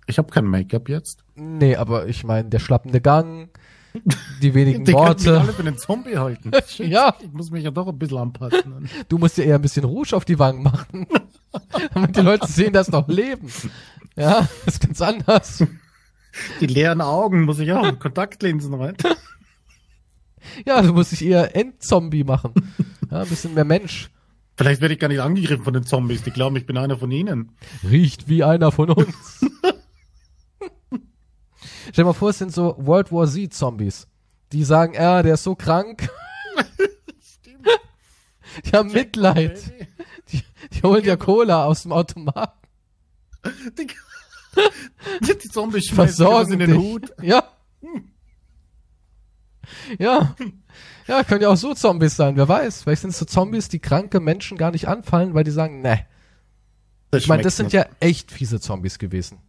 [0.08, 1.24] Ich habe kein Make-up jetzt.
[1.36, 3.50] Nee, aber ich meine, der schlappende Gang,
[4.42, 5.54] die wenigen Die könnten mich alle Worte.
[5.54, 6.52] für den Zombie halten.
[6.68, 7.16] Shit, Ja.
[7.22, 8.90] Ich muss mich ja doch ein bisschen anpassen.
[9.10, 11.08] Du musst dir eher ein bisschen Rouge auf die Wangen machen,
[11.94, 13.50] damit die Leute sehen, dass noch leben.
[14.16, 15.64] Ja, das ist ganz anders.
[16.62, 18.00] Die leeren Augen muss ich auch.
[18.00, 18.96] Kontaktlinsen rein.
[20.66, 22.54] Ja, du musst dich eher Endzombie machen.
[23.12, 24.10] Ja, ein bisschen mehr Mensch.
[24.62, 26.22] Vielleicht werde ich gar nicht angegriffen von den Zombies.
[26.22, 27.58] Die glauben, ich bin einer von ihnen.
[27.84, 29.40] Riecht wie einer von uns.
[30.90, 31.00] Stell
[31.96, 34.08] dir mal vor, es sind so World War Z Zombies.
[34.52, 36.08] Die sagen, ja, der ist so krank.
[38.66, 39.74] Die haben Mitleid.
[40.32, 40.44] Die,
[40.74, 42.54] die holen ja Cola aus dem Automat.
[43.80, 43.88] Die,
[45.22, 46.80] die Zombies Versorgen in den dich.
[46.80, 47.12] Hut.
[47.22, 47.44] Ja.
[49.98, 50.36] Ja.
[51.12, 52.84] Ja, können ja auch so Zombies sein, wer weiß.
[52.84, 56.06] Vielleicht sind es so Zombies, die kranke Menschen gar nicht anfallen, weil die sagen, ne.
[57.14, 59.40] Ich meine, das sind ja echt fiese Zombies gewesen.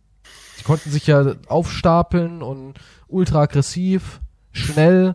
[0.59, 2.75] Die konnten sich ja aufstapeln und
[3.07, 5.15] ultra aggressiv, schnell.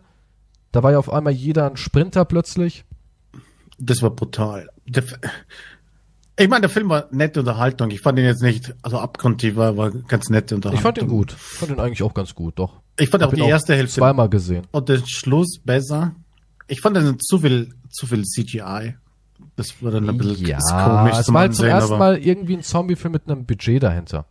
[0.71, 2.85] Da war ja auf einmal jeder ein Sprinter plötzlich.
[3.77, 4.69] Das war brutal.
[6.39, 7.91] Ich meine, der Film war nette Unterhaltung.
[7.91, 10.79] Ich fand ihn jetzt nicht, also abgrundtief war, war ganz nette Unterhaltung.
[10.79, 11.33] Ich fand ihn gut.
[11.33, 12.79] Ich fand ihn eigentlich auch ganz gut, doch.
[12.97, 14.65] Ich fand auch Hab ihn die erste Hälfte Zweimal gesehen.
[14.71, 16.15] und den Schluss besser.
[16.67, 18.95] Ich fand dann zu viel, zu viel CGI.
[19.55, 22.57] Das war dann ein bisschen Ja, komisch es war halt zum ersten aber Mal irgendwie
[22.57, 24.25] ein Zombie-Film mit einem Budget dahinter.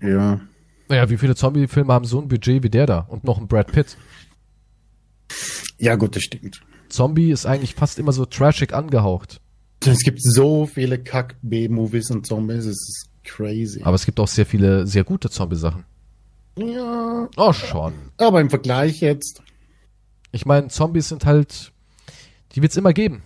[0.00, 0.40] ja.
[0.88, 2.98] Naja, wie viele Zombie-Filme haben so ein Budget wie der da?
[3.00, 3.96] Und noch ein Brad Pitt.
[5.78, 6.62] Ja, gut, das stimmt.
[6.88, 9.40] Zombie ist eigentlich fast immer so trashig angehaucht.
[9.84, 13.82] Es gibt so viele Kack-B-Movies und Zombies, es ist crazy.
[13.82, 15.84] Aber es gibt auch sehr viele, sehr gute Zombie-Sachen.
[16.56, 17.92] Ja, Oh, schon.
[18.18, 19.42] aber im Vergleich jetzt,
[20.32, 21.72] Ich meine, Zombies sind halt,
[22.52, 23.22] die wird's immer geben.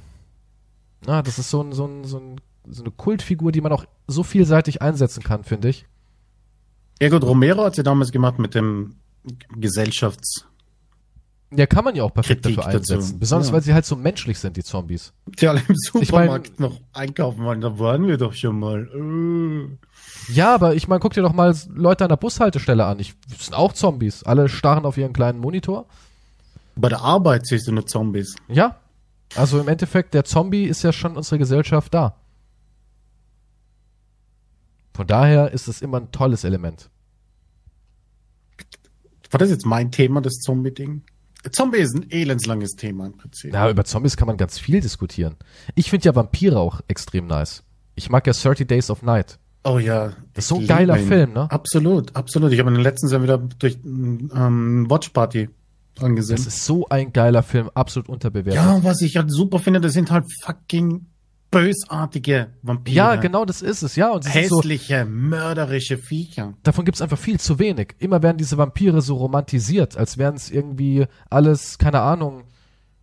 [1.07, 3.85] Na, das ist so, ein, so, ein, so, ein, so eine Kultfigur, die man auch
[4.07, 5.87] so vielseitig einsetzen kann, finde ich.
[7.01, 8.97] ja gut, Romero hat sie damals gemacht mit dem
[9.57, 10.48] Gesellschafts...
[11.51, 12.95] Ja, kann man ja auch perfekt Kritik dafür einsetzen.
[13.01, 13.19] dazu.
[13.19, 13.55] Besonders, Ja.
[13.55, 15.15] weil sie halt so menschlich sind, die Zombies.
[15.27, 18.87] Die alle im Supermarkt mein- noch einkaufen wollen, da waren wir doch schon mal.
[18.95, 20.33] Äh.
[20.33, 22.99] Ja, aber ich meine, guck dir doch mal Leute an der Bushaltestelle an.
[23.01, 24.25] Ich, das sind auch Zombies.
[24.25, 25.87] Alle starren auf ihren kleinen Monitor.
[26.77, 28.37] Bei der Arbeit siehst du nur Zombies.
[28.49, 28.77] Ja.
[29.35, 32.17] Also im Endeffekt, der Zombie ist ja schon unsere Gesellschaft da.
[34.95, 36.91] Von daher ist es immer ein tolles Element.
[39.31, 41.03] War das jetzt mein Thema, das Zombie-Ding?
[41.53, 43.55] Zombie ist ein elendslanges Thema im Prinzip.
[43.55, 45.37] Ja, über Zombies kann man ganz viel diskutieren.
[45.75, 47.63] Ich finde ja Vampire auch extrem nice.
[47.95, 49.39] Ich mag ja 30 Days of Night.
[49.65, 50.13] Oh ja.
[50.35, 51.07] Das ist so ein geiler ihn.
[51.07, 51.51] Film, ne?
[51.51, 52.53] Absolut, absolut.
[52.53, 55.49] Ich habe ihn letztens ja wieder durch ähm, Watch Party
[56.01, 56.37] angesehen.
[56.37, 58.55] Das ist so ein geiler Film, absolut unterbewertet.
[58.55, 61.07] ja, was ich halt super finde, das sind halt fucking
[61.51, 62.97] bösartige Vampire.
[62.97, 64.11] Ja, genau das ist es, ja.
[64.11, 66.55] Und sind so, Hässliche, mörderische Viecher.
[66.63, 67.95] davon gibt's einfach viel zu wenig.
[67.99, 72.45] Immer werden diese Vampire so romantisiert, als wären es irgendwie alles, keine Ahnung,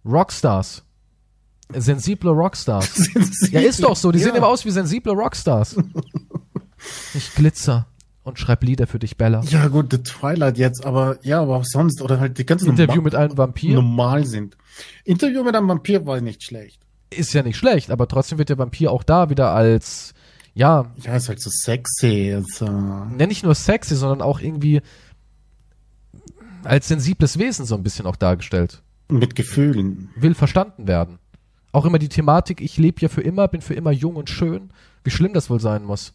[0.06, 0.84] Rockstars.
[1.74, 3.10] Sensible Rockstars.
[3.52, 4.12] Ja, ist doch so.
[4.12, 4.26] Die Ja.
[4.26, 5.76] sehen immer aus wie sensible Rockstars.
[7.16, 7.88] Ich glitzer
[8.24, 9.42] und schreib Lieder für dich, Bella.
[9.50, 12.96] Ja, gut, The Twilight jetzt, aber ja, aber auch sonst, oder halt die ganzen Interview
[12.98, 13.74] norma- mit einem Vampir.
[13.76, 14.56] normal sind.
[15.04, 16.85] Interview mit einem Vampir war nicht schlecht.
[17.18, 20.14] Ist ja nicht schlecht, aber trotzdem wird der Vampir auch da wieder als,
[20.54, 22.34] ja, Ja, ist halt so sexy.
[22.34, 22.66] Also.
[22.66, 24.82] ja nicht nur sexy, sondern auch irgendwie
[26.64, 28.82] als sensibles Wesen so ein bisschen auch dargestellt.
[29.08, 30.10] Mit Gefühlen.
[30.16, 31.20] Will verstanden werden.
[31.72, 34.72] Auch immer die Thematik, ich lebe ja für immer, bin für immer jung und schön.
[35.04, 36.14] Wie schlimm das wohl sein muss.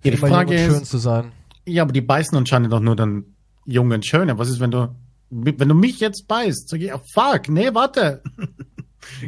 [0.00, 1.32] Für Ja, die Frage jung und schön ist, zu sein.
[1.66, 3.24] ja, aber die beißen anscheinend doch nur dann
[3.66, 4.30] jung und schön.
[4.38, 4.94] Was ist, wenn du,
[5.30, 6.68] wenn du mich jetzt beißt?
[6.70, 8.22] Sag ich, oh, fuck, nee, warte.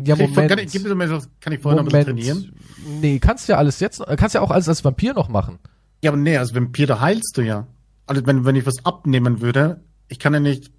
[0.05, 0.49] Ja, Kann ich, Moment.
[0.51, 2.53] kann ich, gib mir so, kann ich vorher noch ein bisschen trainieren?
[3.01, 5.59] Nee, kannst ja alles jetzt, kannst ja auch alles als Vampir noch machen.
[6.03, 7.67] Ja, aber nee, als Vampir, da heilst du ja.
[8.07, 10.71] Also wenn, wenn ich was abnehmen würde, ich kann ja nicht.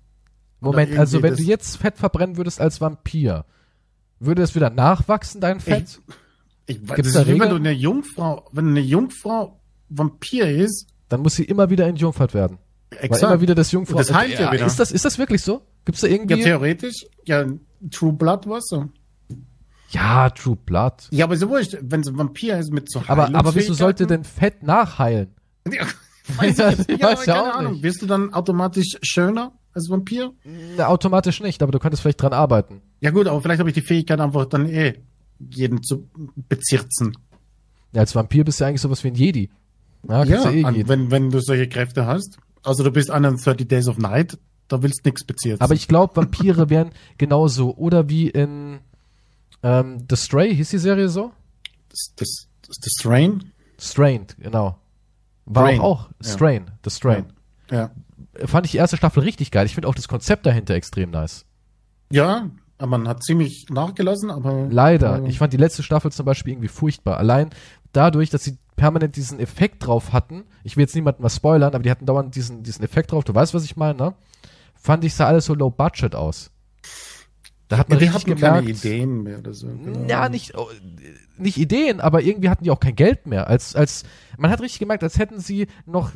[0.59, 3.45] Moment, also wenn du das- jetzt Fett verbrennen würdest als Vampir,
[4.19, 6.01] würde es wieder nachwachsen, dein Fett?
[6.65, 10.47] Ich, weiß, Gibt's das da ist wie wenn du eine Jungfrau, wenn eine Jungfrau Vampir
[10.49, 12.59] ist, Dann muss sie immer wieder entjungfert werden.
[12.91, 13.23] Weil exakt.
[13.23, 13.97] immer wieder das Jungfrau.
[13.97, 14.65] Und das heilt ja wieder.
[14.65, 15.61] Ist das, ist das wirklich so?
[15.85, 16.43] Gibt's da ja, irgendwie?
[16.43, 17.45] theoretisch, ja,
[17.91, 18.89] True Blood war so.
[19.91, 21.07] Ja, True Blood.
[21.11, 24.05] Ja, aber so wurscht, wenn es ein Vampir ist mit so Aber, aber wieso sollte
[24.05, 25.29] denn Fett nachheilen?
[25.71, 25.85] Ja,
[26.37, 26.89] weiß ich Ja, jetzt.
[26.89, 27.73] ich ja, weiß ja keine auch Ahnung.
[27.73, 27.83] nicht.
[27.83, 30.31] Wirst du dann automatisch schöner als Vampir?
[30.77, 32.81] Na, automatisch nicht, aber du könntest vielleicht dran arbeiten.
[33.01, 34.95] Ja gut, aber vielleicht habe ich die Fähigkeit einfach dann eh
[35.39, 36.07] jeden zu
[36.49, 37.17] bezirzen.
[37.93, 39.49] Ja, als Vampir bist du eigentlich sowas wie ein Jedi.
[40.07, 42.37] Ja, Ja, eh an, wenn, wenn du solche Kräfte hast.
[42.63, 44.37] Also du bist an den 30 Days of Night,
[44.69, 45.61] da willst nix bezirzen.
[45.61, 47.75] Aber ich glaube, Vampire wären genauso.
[47.75, 48.79] Oder wie in
[49.61, 51.33] ähm, The Stray, hieß die Serie so?
[51.89, 53.51] das, das, das, Strain?
[53.79, 54.77] Strained, genau.
[55.45, 56.31] War Strain, auch, auch ja.
[56.31, 57.33] Strain, The Strain.
[57.71, 57.91] Ja.
[58.45, 59.65] Fand ich die erste Staffel richtig geil.
[59.65, 61.45] Ich finde auch das Konzept dahinter extrem nice.
[62.11, 64.67] Ja, aber man hat ziemlich nachgelassen, aber.
[64.69, 65.19] Leider.
[65.19, 65.25] Ja.
[65.25, 67.17] Ich fand die letzte Staffel zum Beispiel irgendwie furchtbar.
[67.17, 67.49] Allein
[67.91, 70.45] dadurch, dass sie permanent diesen Effekt drauf hatten.
[70.63, 73.23] Ich will jetzt niemandem was spoilern, aber die hatten dauernd diesen, diesen Effekt drauf.
[73.23, 74.13] Du weißt, was ich meine, ne?
[74.79, 76.51] Fand ich sah alles so low budget aus.
[77.67, 78.55] Da hat Ja, man die richtig gemerkt.
[78.55, 79.67] keine Ideen mehr oder so.
[79.67, 80.07] genau.
[80.09, 80.67] Ja, nicht, oh,
[81.37, 83.47] nicht Ideen, aber irgendwie hatten die auch kein Geld mehr.
[83.47, 84.03] Als, als,
[84.37, 86.11] man hat richtig gemerkt, als hätten sie noch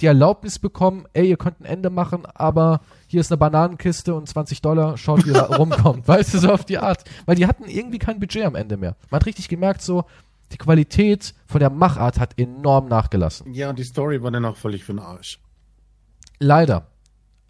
[0.00, 4.28] die Erlaubnis bekommen, ey, ihr könnt ein Ende machen, aber hier ist eine Bananenkiste und
[4.28, 6.08] 20 Dollar, schaut, wie ihr rumkommt.
[6.08, 7.04] Weißt du, so auf die Art.
[7.26, 8.96] Weil die hatten irgendwie kein Budget am Ende mehr.
[9.10, 10.04] Man hat richtig gemerkt, so,
[10.52, 13.52] die Qualität von der Machart hat enorm nachgelassen.
[13.52, 15.40] Ja, die Story war dann auch völlig für den Arsch.
[16.38, 16.86] Leider.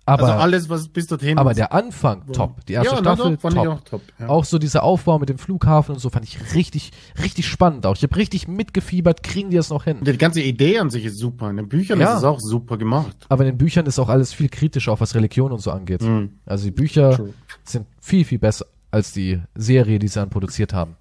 [0.07, 1.38] Aber, also alles, was bis dorthin.
[1.38, 2.66] aber der Anfang, top.
[2.66, 3.64] Die erste ja, Staffel, doch, fand top.
[3.64, 4.02] ich auch top.
[4.18, 4.28] Ja.
[4.28, 6.90] Auch so dieser Aufbau mit dem Flughafen und so fand ich richtig,
[7.22, 7.96] richtig spannend auch.
[7.96, 9.98] Ich habe richtig mitgefiebert, kriegen die das noch hin.
[10.02, 11.48] Die ganze Idee an sich ist super.
[11.48, 12.12] In den Büchern Ja.
[12.12, 13.16] ist es auch super gemacht.
[13.30, 16.02] Aber in den Büchern ist auch alles viel kritischer, auch was Religion und so angeht.
[16.02, 16.32] Mhm.
[16.44, 17.32] Also die Bücher True.
[17.64, 20.96] sind viel, viel besser als die Serie, die sie dann produziert haben.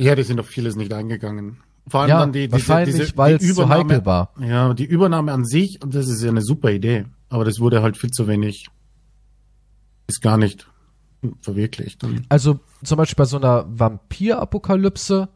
[0.00, 1.58] Ja, die sind auf vieles nicht eingegangen.
[1.86, 4.32] Vor allem Ja, dann die, diese, wahrscheinlich, diese, weil die es Übernahme- heikel war.
[4.40, 7.06] Ja, die Übernahme an sich, und das ist ja eine super Idee.
[7.32, 8.66] Aber das wurde halt viel zu wenig,
[10.06, 10.68] ist gar nicht
[11.40, 12.04] verwirklicht.
[12.28, 15.28] Also zum Beispiel bei so einer Vampir-Apokalypse,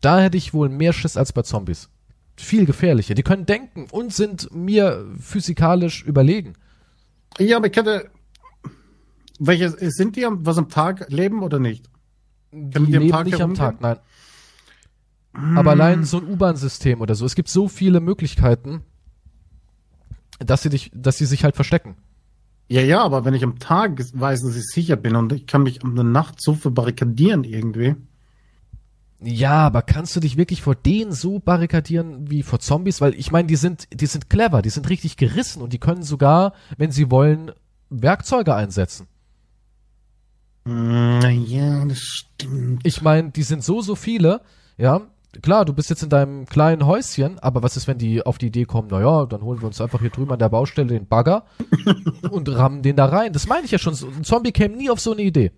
[0.00, 1.90] da hätte ich wohl mehr Schiss als bei Zombies.
[2.36, 3.14] Viel gefährlicher.
[3.14, 6.54] Die können denken und sind mir physikalisch überlegen.
[7.38, 8.10] ja, aber ich hätte,
[9.38, 11.90] welche, sind die, am- was am Tag leben oder nicht?
[12.52, 13.54] Die die leben Tag nicht am?
[13.54, 13.98] Tag, nein.
[15.56, 17.26] Aber allein so ein U-Bahn-System oder so.
[17.26, 18.82] Es gibt so viele Möglichkeiten,
[20.38, 21.96] dass sie dich, dass sie sich halt verstecken.
[22.68, 25.62] Ja, ja, aber wenn ich am Tag weiß, dass ich sicher bin und ich kann
[25.62, 27.96] mich um eine Nacht so verbarrikadieren irgendwie.
[29.20, 33.00] Ja, aber kannst du dich wirklich vor denen so barrikadieren wie vor Zombies?
[33.00, 36.02] Weil ich meine, die sind, die sind clever, die sind richtig gerissen und die können
[36.04, 37.50] sogar, wenn sie wollen,
[37.90, 39.08] Werkzeuge einsetzen.
[40.66, 42.86] Hm, Ja, das stimmt.
[42.86, 44.42] Ich meine, die sind so, so viele,
[44.76, 45.00] ja.
[45.42, 48.46] Klar, du bist jetzt in deinem kleinen Häuschen, aber was ist, wenn die auf die
[48.46, 51.44] Idee kommen, naja, dann holen wir uns einfach hier drüben an der Baustelle den Bagger
[52.30, 53.32] und rammen den da rein.
[53.32, 53.94] Das meine ich ja schon.
[53.94, 55.52] Ein Zombie käme nie auf so eine Idee.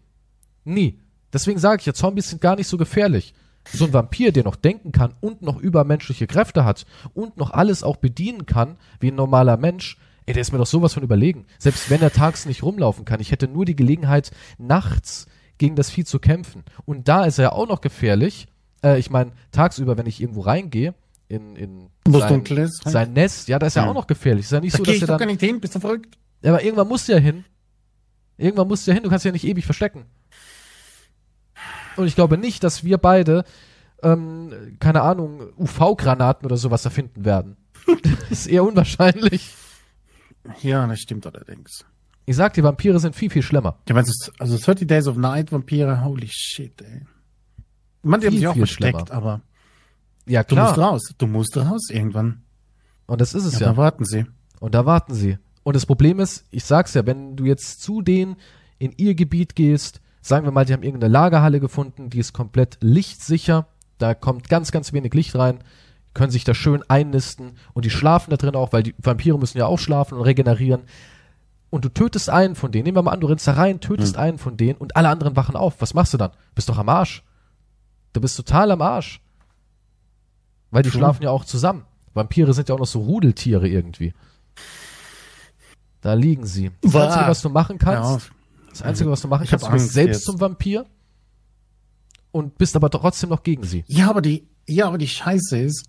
[0.64, 0.98] Nie.
[1.32, 3.34] Deswegen sage ich ja, Zombies sind gar nicht so gefährlich.
[3.72, 7.82] So ein Vampir, der noch denken kann und noch übermenschliche Kräfte hat und noch alles
[7.82, 11.46] auch bedienen kann, wie ein normaler Mensch, ey, der ist mir doch sowas von überlegen.
[11.58, 15.26] Selbst wenn er tags nicht rumlaufen kann, ich hätte nur die Gelegenheit, nachts
[15.58, 16.64] gegen das Vieh zu kämpfen.
[16.86, 18.46] Und da ist er ja auch noch gefährlich.
[18.82, 20.94] Äh, ich meine, tagsüber, wenn ich irgendwo reingehe,
[21.28, 22.72] in, in sein, halt.
[22.74, 23.90] sein Nest, ja, da ist er Ja.
[23.90, 24.46] auch noch gefährlich.
[24.46, 25.80] Ist ja nicht Da so, dass ich er doch dann gar nicht hin, bist du
[25.80, 26.18] verrückt?
[26.42, 27.44] ja, aber irgendwann musst du ja hin.
[28.36, 30.06] Irgendwann musst du ja hin, du kannst ja nicht ewig verstecken.
[31.96, 33.44] Und ich glaube nicht, dass wir beide,
[34.02, 37.56] ähm, keine Ahnung, UV-Granaten oder sowas erfinden werden.
[38.02, 39.54] das ist eher unwahrscheinlich.
[40.62, 41.84] Ja, das stimmt allerdings.
[42.26, 43.78] Ich sag dir, Vampire sind viel, viel schlimmer.
[43.88, 47.02] Ja, meinst du, also 30 Days of Night Vampire, holy shit, ey.
[48.02, 49.12] Die haben sich auch versteckt, schlimmer.
[49.16, 49.40] aber
[50.26, 50.90] Ja, du musst klar.
[50.90, 51.14] raus.
[51.18, 52.42] Du musst raus irgendwann.
[53.06, 53.72] Und das ist es Ja, ja.
[53.72, 54.26] da warten sie.
[54.60, 55.38] Und da warten sie.
[55.62, 58.36] Und das Problem ist, ich sag's ja, wenn du jetzt zu denen
[58.78, 62.76] in ihr Gebiet gehst, Sagen wir mal, die haben irgendeine Lagerhalle gefunden, die ist komplett
[62.82, 63.68] lichtsicher.
[63.96, 65.60] Da kommt ganz, ganz wenig Licht rein,
[66.12, 69.56] können sich da schön einnisten und die schlafen da drin auch, weil die Vampire müssen
[69.56, 70.82] ja auch schlafen und regenerieren.
[71.70, 72.84] Und du tötest einen von denen.
[72.84, 74.22] Nehmen wir mal an, du rennst da rein, tötest Hm.
[74.22, 75.80] einen von denen und alle anderen wachen auf.
[75.80, 76.32] Was machst du dann?
[76.54, 77.22] Bist doch am Arsch.
[78.12, 79.20] Du bist total am Arsch.
[80.70, 80.98] Weil die True.
[81.00, 81.84] schlafen ja auch zusammen.
[82.14, 84.14] Vampire sind ja auch noch so Rudeltiere irgendwie.
[86.00, 86.70] Da liegen sie.
[86.82, 86.94] Das.
[86.94, 88.34] Einzige, was du machen kannst, Ja.
[88.70, 90.24] das Einzige, was du machen Ich kannst, du bist selbst jetzt.
[90.24, 90.86] zum Vampir
[92.32, 93.84] und bist aber trotzdem noch gegen sie.
[93.86, 95.86] Ja, aber die, ja, aber die Scheiße ist,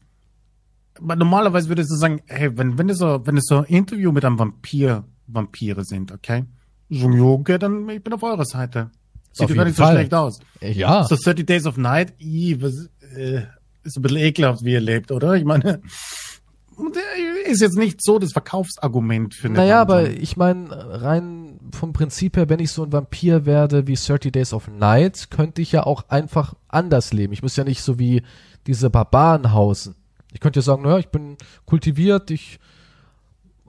[0.99, 4.25] normalerweise würdest du sagen, hey, wenn, wenn es so, wenn es so ein Interview mit
[4.25, 6.45] einem Vampir, Vampire sind, okay?
[6.89, 7.07] So,
[7.39, 8.91] okay, dann ich bin auf eurer Seite.
[9.31, 9.95] Sieht doch gar nicht so Fall.
[9.95, 10.39] schlecht aus.
[10.61, 11.03] Ja.
[11.05, 13.43] So 30 Days of Night, i, was, äh,
[13.83, 15.35] ist ein bisschen ekelhaft, wie ihr lebt, oder?
[15.35, 15.81] Ich meine,
[16.77, 20.69] äh, ist jetzt nicht so das Verkaufsargument für eine Naja, aber ich meine,
[21.01, 25.29] rein vom Prinzip her, wenn ich so ein Vampir werde wie 30 Days of Night,
[25.31, 27.33] könnte ich ja auch einfach anders leben.
[27.33, 28.23] Ich muss ja nicht so wie
[28.67, 29.95] diese Barbaren hausen.
[30.33, 32.59] Ich könnte ja sagen, naja, ich bin kultiviert, ich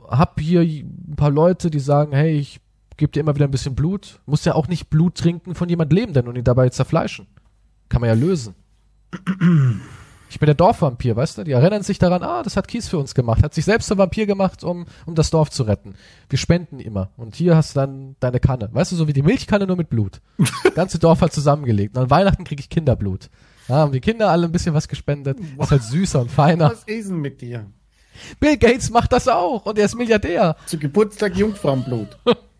[0.09, 2.60] hab hier ein paar Leute, die sagen, hey, ich
[2.97, 4.20] gebe dir immer wieder ein bisschen Blut.
[4.27, 7.27] Muss ja auch nicht Blut trinken von jemand Lebenden und ihn dabei zerfleischen.
[7.89, 8.55] Kann man ja lösen.
[10.31, 11.44] Ich bin der Dorfvampir, weißt du?
[11.44, 13.43] Die erinnern sich daran, ah, das hat Kies für uns gemacht.
[13.43, 15.94] Hat sich selbst zum Vampir gemacht, um, um das Dorf zu retten.
[16.31, 17.10] Wir spenden immer.
[17.19, 18.70] Und hier hast du dann deine Kanne.
[18.73, 20.23] Weißt du, so wie die Milchkanne nur mit Blut.
[20.39, 21.94] Das ganze Dorf hat zusammengelegt.
[21.97, 23.28] Und an Weihnachten kriege ich Kinderblut.
[23.69, 25.39] Da haben die Kinder alle ein bisschen was gespendet.
[25.39, 26.70] Ist halt süßer und feiner.
[26.70, 27.66] Was ist denn mit dir?
[28.40, 29.66] Bill Gates macht das auch.
[29.66, 30.56] Und er ist Milliardär.
[30.64, 32.09] Zu Geburtstag Jungfrauenblut.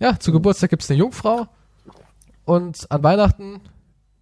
[0.00, 1.46] Ja, zu Geburtstag gibt's eine Jungfrau.
[2.44, 3.60] Und an Weihnachten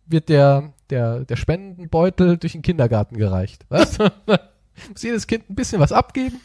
[0.07, 3.65] wird der, der, der Spendenbeutel durch den Kindergarten gereicht.
[3.71, 4.11] Weißt du?
[4.91, 6.41] Muss jedes Kind ein bisschen was abgeben.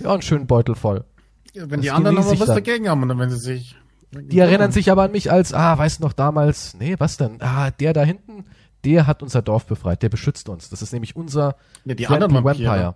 [0.00, 1.04] Ja, einen schönen Beutel voll.
[1.52, 2.56] Ja, wenn Das die anderen aber was dann.
[2.56, 3.76] dagegen haben und dann wenn sie sich.
[4.12, 7.40] Die erinnern sich aber an mich als, ah, weißt du noch damals, nee, was denn?
[7.40, 8.44] Ah, der da hinten,
[8.84, 10.68] der hat unser Dorf befreit, der beschützt uns.
[10.68, 11.54] Das ist nämlich unser
[11.84, 12.64] Ja, die Friendly anderen Vampire.
[12.64, 12.94] Ja, ja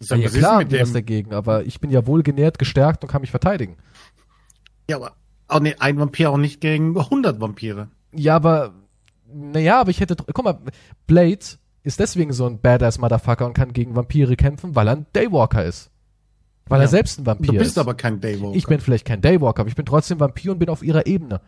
[0.00, 0.94] was ist klar, mit die was dem?
[0.94, 3.76] dagegen, aber ich bin ja wohlgenährt, gestärkt und kann mich verteidigen.
[4.90, 5.12] Ja, aber
[5.48, 7.88] auch nee, ein Vampir auch nicht gegen 100 Vampire.
[8.14, 8.74] Ja, aber,
[9.32, 10.58] naja, aber ich hätte, guck mal,
[11.06, 11.38] Blade
[11.82, 15.64] ist deswegen so ein Badass Motherfucker und kann gegen Vampire kämpfen, weil er ein Daywalker
[15.64, 15.90] ist.
[16.66, 16.84] Weil Ja.
[16.84, 17.78] er selbst ein Vampir Du bist ist.
[17.78, 18.56] aber kein Daywalker.
[18.56, 21.40] Ich bin vielleicht kein Daywalker, aber ich bin trotzdem Vampir und bin auf ihrer Ebene.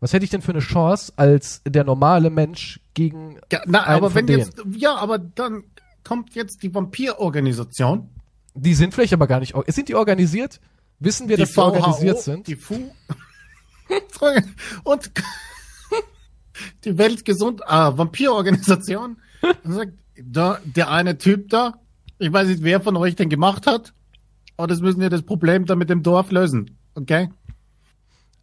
[0.00, 3.96] Was hätte ich denn für eine Chance als der normale Mensch gegen ja, na, einen
[3.98, 4.38] aber von wenn denen?
[4.40, 5.64] jetzt, ja, aber dann
[6.04, 8.08] kommt jetzt die Vampirorganisation,
[8.54, 9.54] Die sind vielleicht aber gar nicht.
[9.68, 10.60] Sind die organisiert?
[11.04, 12.46] Wissen wir, die dass die organisiert sind?
[12.46, 12.74] die FU
[14.84, 15.10] und
[16.84, 19.16] die Weltgesund ah, Vampirorganisation
[19.64, 21.74] sagt, da, der eine Typ da,
[22.18, 23.92] ich weiß nicht, wer von euch den gemacht hat,
[24.56, 27.28] aber das müssen wir das Problem da mit dem Dorf lösen, okay?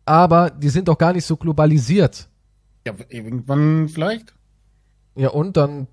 [0.10, 2.28] aber die sind doch gar nicht so globalisiert.
[2.88, 4.34] Ja, irgendwann vielleicht?
[5.16, 5.88] Ja, und dann.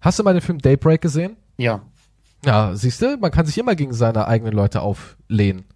[0.00, 1.36] Hast du mal den Film Daybreak gesehen?
[1.56, 1.82] Ja.
[2.44, 5.66] Ja, siehst du, man kann sich immer gegen seine eigenen Leute auflehnen.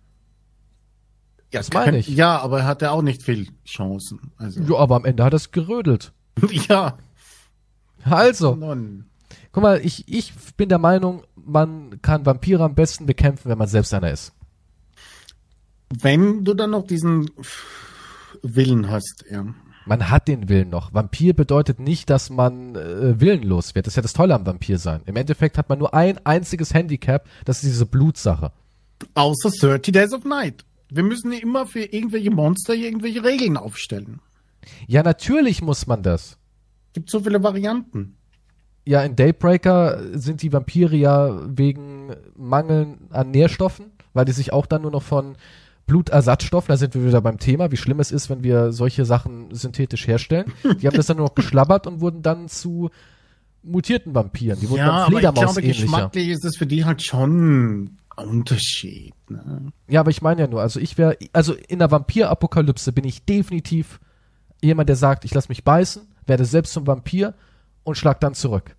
[1.52, 2.08] Ja, Das meine ich.
[2.08, 4.32] Ja, aber er hatte auch nicht viel Chancen.
[4.36, 6.12] Also, Ja, aber am Ende hat er es gerödelt.
[6.68, 6.98] ja.
[8.04, 9.06] Also, Nun.
[9.52, 13.68] guck mal, ich, ich bin der Meinung, man kann Vampire am besten bekämpfen, wenn man
[13.68, 14.32] selbst einer ist.
[15.90, 17.30] Wenn du dann noch diesen
[18.42, 19.46] Willen hast, ja.
[19.86, 20.94] Man hat den Willen noch.
[20.94, 23.86] Vampir bedeutet nicht, dass man äh, willenlos wird.
[23.86, 25.02] Das ist ja das Tolle am Vampir sein.
[25.04, 28.50] Im Endeffekt hat man nur ein einziges Handicap, das ist diese Blutsache.
[29.14, 30.64] Außer 30 Days of Night.
[30.94, 34.20] Wir müssen immer für irgendwelche Monster irgendwelche Regeln aufstellen.
[34.86, 36.38] Ja, natürlich muss man das.
[36.92, 38.16] Gibt so viele Varianten.
[38.86, 44.66] Ja, in Daybreaker sind die Vampire ja wegen Mangel an Nährstoffen, weil die sich auch
[44.66, 45.36] dann nur noch von
[45.86, 49.52] Blutersatzstoffen, da sind wir wieder beim Thema, wie schlimm es ist, wenn wir solche Sachen
[49.52, 50.52] synthetisch herstellen.
[50.80, 52.90] Die haben das dann nur noch geschlabbert und wurden dann zu
[53.64, 54.60] mutierten Vampiren.
[54.60, 59.14] Die wurden Ja, dann aber ich glaube, geschmacklich ist das für die halt schon Unterschied.
[59.28, 59.72] Ne?
[59.88, 63.24] Ja, aber ich meine ja nur, also ich wäre, also in der Vampirapokalypse bin ich
[63.24, 64.00] definitiv
[64.62, 67.34] jemand, der sagt, ich lass mich beißen, werde selbst zum Vampir
[67.82, 68.76] und schlag dann zurück.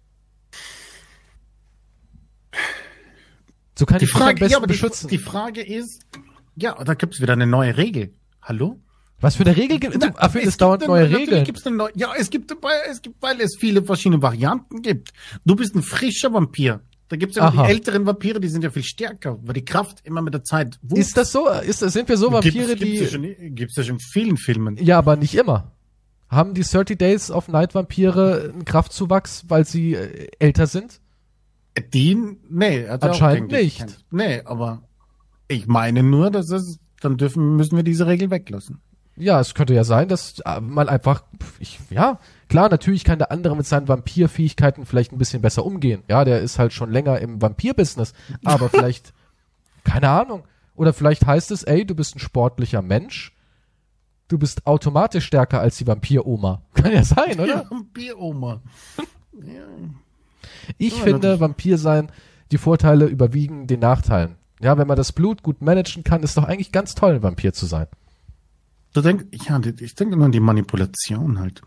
[3.78, 5.10] So kann Die ich mich am Frage, besten ja, aber die, beschützen.
[5.10, 6.02] die Frage ist,
[6.56, 8.14] ja, da gibt's wieder eine neue Regel.
[8.42, 8.80] Hallo?
[9.20, 10.00] Was für eine Regel gibt es?
[10.14, 11.44] Dafür Es es dauernd gibt neue eine- natürlich Regeln.
[11.46, 15.12] Gibt's eine neue, ja, es gibt, weil, es gibt, weil es viele verschiedene Varianten gibt.
[15.46, 16.82] Du bist ein frischer Vampir.
[17.08, 17.64] Da gibt's ja Aha.
[17.66, 20.80] die älteren Vampire, die sind ja viel stärker, weil die Kraft immer mit der Zeit
[20.82, 21.00] wuchs.
[21.00, 21.48] Ist das so?
[21.50, 23.36] Ist, sind wir so Vampire, gibt's, gibt's, ja die.
[23.46, 24.78] schon, gibt's ja schon in vielen Filmen.
[24.78, 25.72] Ja, aber nicht immer.
[26.30, 31.00] Haben die 30 Days of Night Vampire einen Kraftzuwachs, weil sie äh, älter sind?
[31.94, 32.18] Die,
[32.50, 33.80] nee, hat Anscheinend auch, ich, nicht.
[33.80, 34.82] kein- Nee, aber
[35.48, 38.80] ich meine nur, dass es, dann dürfen, müssen wir diese Regel weglassen.
[39.18, 41.24] Ja, es könnte ja sein, dass äh, man einfach,
[41.60, 42.20] ich, ja,
[42.50, 46.04] klar, natürlich kann der andere mit seinen Vampirfähigkeiten vielleicht ein bisschen besser umgehen.
[46.10, 48.14] Ja, der ist halt schon länger im Vampir-Business,
[48.44, 49.14] aber vielleicht,
[49.86, 50.44] keine Ahnung.
[50.76, 53.34] Oder vielleicht heißt es, ey, du bist ein sportlicher Mensch,
[54.28, 56.62] du bist automatisch stärker als die Vampir-Oma.
[56.74, 57.66] Kann ja sein, oder?
[57.72, 58.62] Ja, Bieroma.
[59.42, 59.64] ja.
[60.78, 62.12] Ich Ja, finde, Vampir sein,
[62.52, 64.36] die Vorteile überwiegen den Nachteilen.
[64.62, 67.54] Ja, wenn man das Blut gut managen kann, ist doch eigentlich ganz toll, ein Vampir
[67.54, 67.88] zu sein.
[68.96, 71.62] Du denkst, ja, ich denke nur an die Manipulation halt.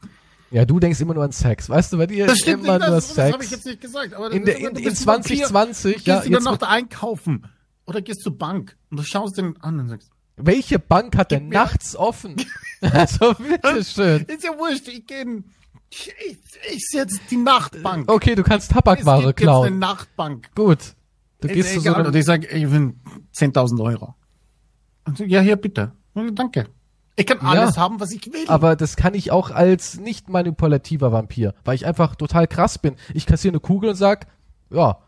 [0.50, 1.68] Ja, du denkst immer nur an Sex.
[1.68, 3.64] Weißt du, bei dir ist immer nur das, das habe ich Sex.
[3.64, 4.14] jetzt nicht gesagt.
[4.14, 5.44] Aber In, das- der, in, in bist ein Vampir.
[5.46, 7.46] 2020, Gehst ja, du dann noch einkaufen
[7.84, 11.48] oder gehst zur Bank und du schaust den an und sagst, welche Bank hat denn
[11.50, 12.36] nachts offen?
[12.80, 14.22] also, bitteschön.
[14.22, 15.44] ist ja wurscht, ich gehe in,
[15.90, 16.10] ich,
[16.72, 18.10] ich, jetzt die Nachtbank.
[18.10, 19.78] Okay, du kannst Tabakware gibt jetzt eine klauen.
[19.78, 20.48] Nachtbank.
[20.55, 20.94] Gut.
[21.42, 22.94] Du Ist gehst zu so einem, Und ich sage, ich will
[23.36, 24.14] 10.000 Euro.
[25.05, 25.92] Und so, ja, hier bitte.
[26.32, 26.68] Danke.
[27.18, 28.44] Ich kann alles haben, was ich will.
[28.48, 32.94] aber das kann ich auch als nicht manipulativer Vampir, weil ich einfach total krass bin.
[33.12, 34.26] Ich kassiere eine Kugel und sag,
[34.70, 34.98] ja.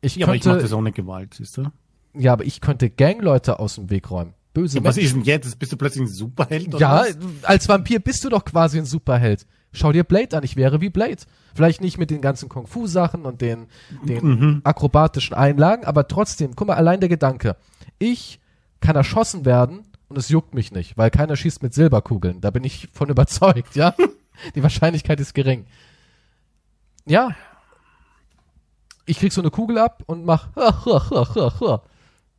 [0.00, 1.64] Ich ja, aber ich mache könnte, das ohne Gewalt, siehst du?
[2.14, 4.34] ja, aber ich könnte Gangleute aus dem Weg räumen.
[4.52, 5.58] Böse Ja, was ist denn jetzt?
[5.58, 6.68] Bist du plötzlich ein Superheld?
[6.68, 7.16] oder Ja, was?
[7.42, 9.46] als Vampir bist du doch quasi ein Superheld.
[9.72, 11.16] Schau dir Blade an, ich wäre wie Blade.
[11.54, 13.66] Vielleicht nicht mit den ganzen Kung-Fu-Sachen und den,
[14.06, 14.60] den Mhm.
[14.62, 17.56] akrobatischen Einlagen, aber trotzdem, guck mal, allein der Gedanke.
[17.98, 18.38] Ich
[18.80, 22.40] kann erschossen werden und es juckt mich nicht, weil keiner schießt mit Silberkugeln.
[22.40, 23.94] Da bin ich von überzeugt, ja?
[24.54, 25.66] Die Wahrscheinlichkeit ist gering.
[27.06, 27.34] Ja.
[29.06, 30.48] Ich krieg so eine Kugel ab und mach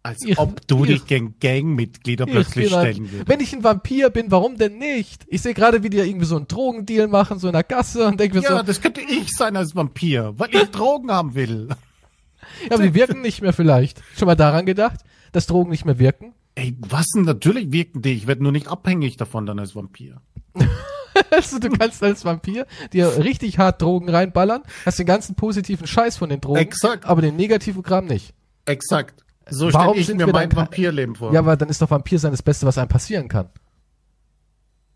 [0.04, 3.28] Als Ich- ob du ich- dich gegen Gangmitglieder plötzlich stellen würdest.
[3.30, 5.26] Wenn ich ein Vampir bin, warum denn nicht?
[5.30, 8.20] Ich sehe gerade, wie die irgendwie so einen Drogendeal machen, so in der Gasse und
[8.20, 11.70] denke mir Ja, so, das könnte ich sein als Vampir, weil ich Drogen haben will.
[12.70, 14.02] ja, aber die wirken nicht mehr vielleicht.
[14.18, 15.00] Schon mal daran gedacht,
[15.32, 16.34] dass Drogen nicht mehr wirken?
[16.56, 17.24] Ey, was denn?
[17.24, 18.14] Natürlich wirken die.
[18.14, 20.22] Ich werde nur nicht abhängig davon dann als Vampir.
[21.32, 26.18] Also du kannst als Vampir dir richtig hart Drogen reinballern, hast den ganzen positiven Scheiß
[26.18, 27.06] von den Drogen, Exakt.
[27.06, 28.34] aber den negativen Kram nicht.
[28.66, 29.24] Exakt.
[29.50, 31.32] So stelle ich sind mir wir mein Vampirleben vor.
[31.32, 33.48] Ja, aber dann ist doch Vampir sein das Beste, was einem passieren kann.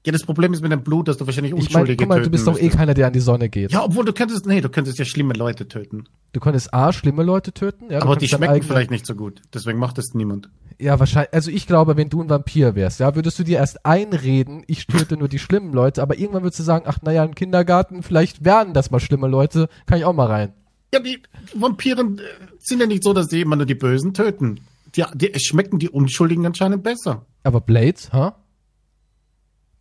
[0.05, 2.21] Ja, das Problem ist mit dem Blut, dass du wahrscheinlich Ich meine, Unschuldige guck mal,
[2.21, 3.71] du bist doch eh keiner, der an die Sonne geht.
[3.71, 6.05] Ja, obwohl du könntest, nee, du könntest ja schlimme Leute töten.
[6.31, 9.41] Du könntest A, schlimme Leute töten, ja, Aber die schmecken vielleicht nicht so gut.
[9.53, 10.49] Deswegen macht das niemand.
[10.79, 11.33] Ja, wahrscheinlich.
[11.33, 14.87] Also ich glaube, wenn du ein Vampir wärst, ja, würdest du dir erst einreden, ich
[14.87, 18.45] töte nur die schlimmen Leute, aber irgendwann würdest du sagen, ach naja, im Kindergarten, vielleicht
[18.45, 20.53] werden das mal schlimme Leute, kann ich auch mal rein.
[20.93, 21.21] Ja, die
[21.53, 22.21] Vampiren äh,
[22.59, 24.61] sind ja nicht so, dass die immer nur die Bösen töten.
[24.95, 27.25] Die, die es schmecken die Unschuldigen anscheinend besser.
[27.43, 28.38] Aber Blade, ha?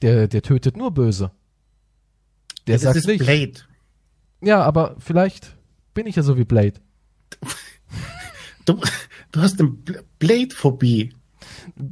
[0.02, 1.30] Der, der tötet nur Böse.
[2.66, 3.24] Der das sagt ist nicht.
[3.24, 3.52] Blade.
[4.40, 5.56] Ja, aber vielleicht
[5.94, 6.74] bin ich ja so wie Blade.
[8.64, 8.80] Du,
[9.32, 11.14] du hast eine Bl- Blade-Phobie.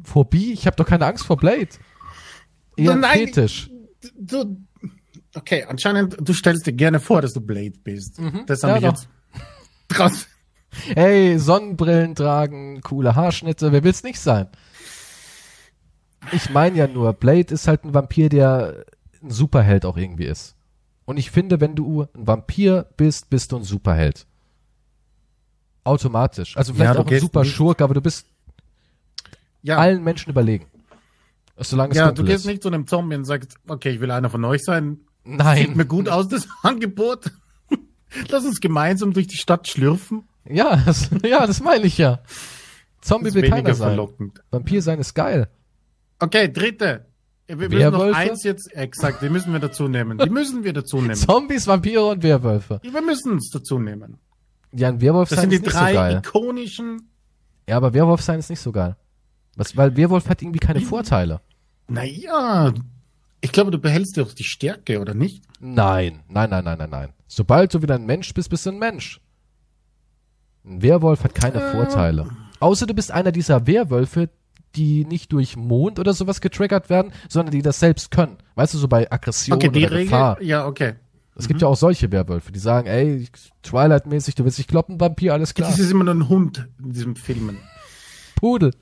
[0.05, 0.53] Phobie?
[0.53, 1.69] Ich habe doch keine Angst vor Blade.
[2.77, 3.71] Eher ein Nein, Fetisch.
[4.19, 4.59] Du,
[5.35, 8.21] okay, anscheinend, du stellst dir gerne vor, dass du Blade bist.
[8.47, 8.99] Das ja, haben wir doch.
[8.99, 9.09] jetzt
[9.89, 10.27] draus.
[10.95, 14.49] Hey, Sonnenbrillen tragen, coole Haarschnitte, wer will's nicht sein?
[16.33, 18.85] Ich meine ja nur, Blade ist halt ein Vampir, der
[19.23, 20.55] ein Superheld auch irgendwie ist.
[21.05, 24.27] Und ich finde, wenn du ein Vampir bist, bist du ein Superheld.
[25.85, 26.57] Automatisch.
[26.57, 28.27] Also vielleicht Ja, auch ein super nicht- Schurke, aber du bist
[29.63, 30.67] Ja, allen Menschen überlegen.
[31.59, 32.47] Solange es ja du gehst ist.
[32.47, 35.01] nicht zu einem Zombie und sagst, okay, ich will einer von euch sein.
[35.25, 35.73] Sieht Nein.
[35.77, 37.31] mir gut aus, das Angebot.
[38.29, 40.25] Lass uns gemeinsam durch die Stadt schlürfen.
[40.45, 42.21] Ja, das, ja, das meine ich ja.
[43.01, 43.89] Zombie will keiner sein.
[43.89, 44.41] verlockend.
[44.51, 45.49] Vampir sein ist geil.
[46.19, 47.07] Okay, dritte.
[47.49, 50.19] Wir müssen noch eins jetzt, exakt, die müssen wir dazu nehmen.
[50.19, 51.15] Die müssen wir dazu nehmen.
[51.15, 52.81] Zombies, Vampire und Werwölfe.
[52.83, 54.19] Wir müssen uns dazu nehmen.
[54.73, 56.23] Ja, ein Werwolf Das sein sind die ist nicht so drei geil.
[56.27, 57.09] ikonischen,
[57.69, 58.97] Ja, aber Werwolf sein ist nicht so geil.
[59.57, 61.41] Was, weil Werwolf hat irgendwie keine Vorteile.
[61.89, 62.75] naja,
[63.41, 65.45] ich glaube, du behältst dir auch die Stärke, oder nicht?
[65.61, 67.09] Nein, nein, nein, nein, nein, nein.
[67.29, 69.21] Sobald du wieder ein Mensch bist, bist du ein Mensch.
[70.65, 71.71] Ein Werwolf hat keine Äh.
[71.73, 72.29] Vorteile.
[72.59, 74.31] Außer du bist einer dieser Werwölfe,
[74.77, 78.37] die nicht durch Mond oder sowas getriggert werden, sondern die das selbst können.
[78.55, 80.43] Weißt du, so bei Aggression Okay, die oder Regel, Gefahr.
[80.43, 80.95] ja, okay.
[81.39, 83.29] Es gibt ja auch solche Werwölfe, die sagen, ey,
[83.63, 85.69] Twilight-mäßig, du willst dich kloppen, Vampir, alles klar.
[85.69, 87.59] Das ist immer nur ein Hund in diesem Filmen.
[88.37, 88.73] Pudel.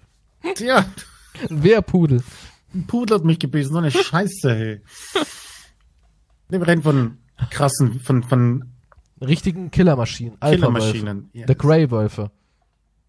[0.54, 0.84] Tja,
[1.50, 2.22] Ein Wehrpudel.
[2.72, 4.80] ein Pudel hat mich gebissen, so eine Scheiße, hey.
[6.48, 7.18] Wir reden von
[7.50, 8.64] krassen, von, von
[9.20, 10.38] Richtigen Killermaschinen.
[10.38, 11.30] Killermaschinen.
[11.32, 11.46] Ja.
[11.46, 12.30] Der Grey-Wölfe.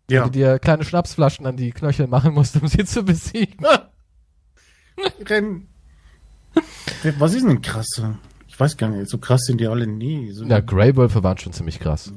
[0.09, 0.25] Ja.
[0.25, 3.65] Die dir kleine Schnapsflaschen an die Knöchel machen musst, um sie zu besiegen.
[5.29, 5.67] Reden,
[7.19, 8.17] was ist denn krasser?
[8.47, 10.31] Ich weiß gar nicht, so krass sind die alle nie.
[10.31, 12.13] So Ja, Grey-Wölfe waren schon ziemlich krass.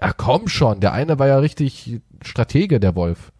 [0.00, 0.80] Ja, komm schon.
[0.80, 3.32] Der eine war ja richtig Stratege, der Wolf.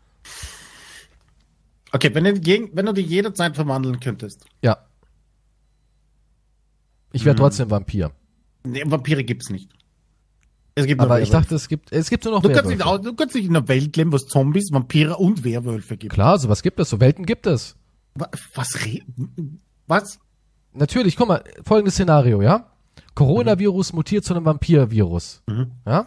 [1.92, 2.34] Okay, wenn du,
[2.74, 4.44] wenn du dich jederzeit verwandeln könntest.
[4.62, 4.78] Ja.
[7.12, 7.40] Ich wäre Hm.
[7.40, 8.12] trotzdem Vampir.
[8.62, 9.70] Nee, Vampire gibt's nicht.
[10.81, 11.44] Es gibt Aber ich Werwölfe.
[11.44, 13.05] dachte, es gibt, es gibt nur noch du kannst, nicht, Werwölfe.
[13.05, 16.12] du kannst nicht in einer Welt leben, wo es Zombies, Vampire und Werwölfe gibt.
[16.12, 17.77] Klar, sowas gibt es, so Welten gibt es.
[18.15, 18.74] Wa- Was?
[19.86, 20.19] Was?
[20.73, 22.66] Natürlich, guck mal, folgendes Szenario, ja?
[23.15, 25.43] Coronavirus mutiert zu einem Vampirvirus.
[25.48, 25.70] Mhm.
[25.86, 26.07] Ja?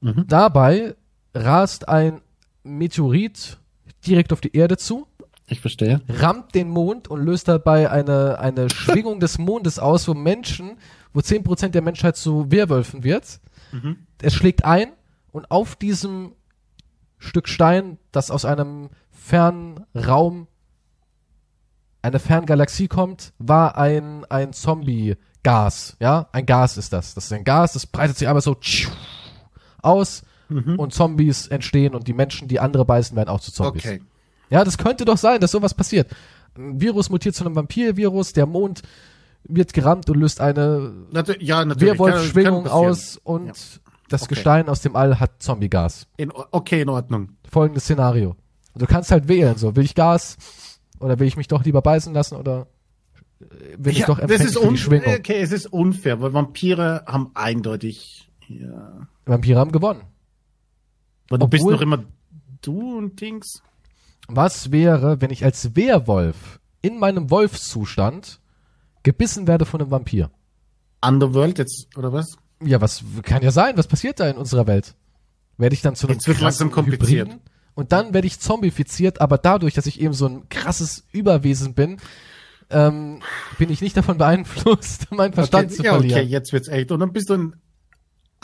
[0.00, 0.24] Mhm.
[0.28, 0.94] Dabei
[1.34, 2.20] rast ein
[2.62, 3.58] Meteorit
[4.06, 5.06] direkt auf die Erde zu,
[5.48, 6.00] Ich verstehe.
[6.08, 10.76] rammt den Mond und löst dabei eine, eine Schwingung des Mondes aus, wo Menschen,
[11.16, 13.40] wo 10% der Menschheit zu Werwölfen wird.
[13.72, 14.06] Mhm.
[14.20, 14.92] Es schlägt ein
[15.32, 16.32] und auf diesem
[17.16, 20.46] Stück Stein, das aus einem fernen Raum,
[22.02, 25.96] einer fernen Galaxie kommt, war ein, ein Zombie-Gas.
[26.00, 27.14] Ja, ein Gas ist das.
[27.14, 28.56] Das ist ein Gas, das breitet sich einmal so
[29.80, 30.78] aus Mhm.
[30.78, 33.84] und Zombies entstehen und die Menschen, die andere beißen, werden auch zu Zombies.
[33.84, 34.02] Okay.
[34.48, 36.08] Ja, das könnte doch sein, dass sowas passiert.
[36.56, 38.82] Ein Virus mutiert zu einem Vampirvirus, der Mond
[39.48, 41.64] wird gerammt und löst eine Natu ja.
[41.78, 43.52] Werwolf-Schwingung aus und Ja.
[44.08, 44.34] das Okay.
[44.34, 46.06] Gestein aus dem All hat Zombie-Gas.
[46.50, 47.30] Okay, in Ordnung.
[47.50, 48.36] Folgendes Szenario.
[48.74, 50.36] Und du kannst halt wählen, so, will ich Gas
[51.00, 52.66] oder will ich mich doch lieber beißen lassen oder
[53.40, 55.14] äh, ich Ja, doch das empfänglich ist für die un Schwingung.
[55.14, 58.30] okay, es ist unfair, weil Vampire haben eindeutig.
[58.48, 59.06] Ja.
[59.24, 60.02] Vampire haben gewonnen.
[61.30, 62.04] Aber du bist Obwohl- noch immer
[62.62, 63.62] du und Dings.
[64.28, 68.40] Was wäre, wenn ich als Werwolf in meinem Wolfszustand
[69.06, 70.30] gebissen werde von einem Vampir?
[71.00, 72.36] Underworld jetzt, oder was?
[72.62, 73.76] Ja, was kann ja sein?
[73.76, 74.96] Was passiert da in unserer Welt?
[75.58, 77.28] Werde ich dann zu einem Jetzt wird langsam kompliziert.
[77.28, 77.40] Hybriden?
[77.74, 81.98] Und dann werde ich zombifiziert, aber dadurch, dass ich eben so ein krasses Überwesen bin,
[82.68, 83.22] ähm,
[83.58, 86.20] bin ich nicht davon beeinflusst, meinen Verstand okay, zu ja, verlieren.
[86.20, 86.90] okay, jetzt wird's echt.
[86.90, 87.56] Und dann bist du ein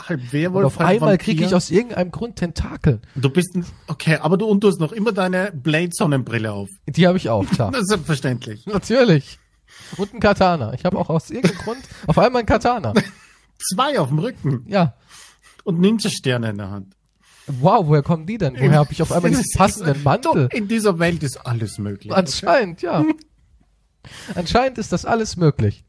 [0.01, 3.01] halb Und Werwolf, auf halb einmal kriege ich aus irgendeinem Grund Tentakeln.
[3.15, 6.69] Du bist ein, okay, aber du, und du hast noch immer deine Blade-Sonnenbrille auf.
[6.87, 7.71] Die habe ich auch, klar.
[7.73, 8.65] Das ist selbstverständlich.
[8.65, 9.39] Natürlich.
[9.97, 10.73] Und ein Katana.
[10.73, 12.93] Ich habe auch aus irgendeinem Grund auf einmal ein Katana.
[13.73, 14.95] Zwei auf dem Rücken Ja.
[15.63, 16.95] und Ninja-Sterne in der Hand.
[17.47, 18.55] Wow, woher kommen die denn?
[18.55, 20.47] Woher habe ich auf einmal diesen passenden Mantel?
[20.53, 22.13] In dieser Welt ist alles möglich.
[22.13, 23.03] Anscheinend, ja.
[24.35, 25.83] Anscheinend ist das alles möglich.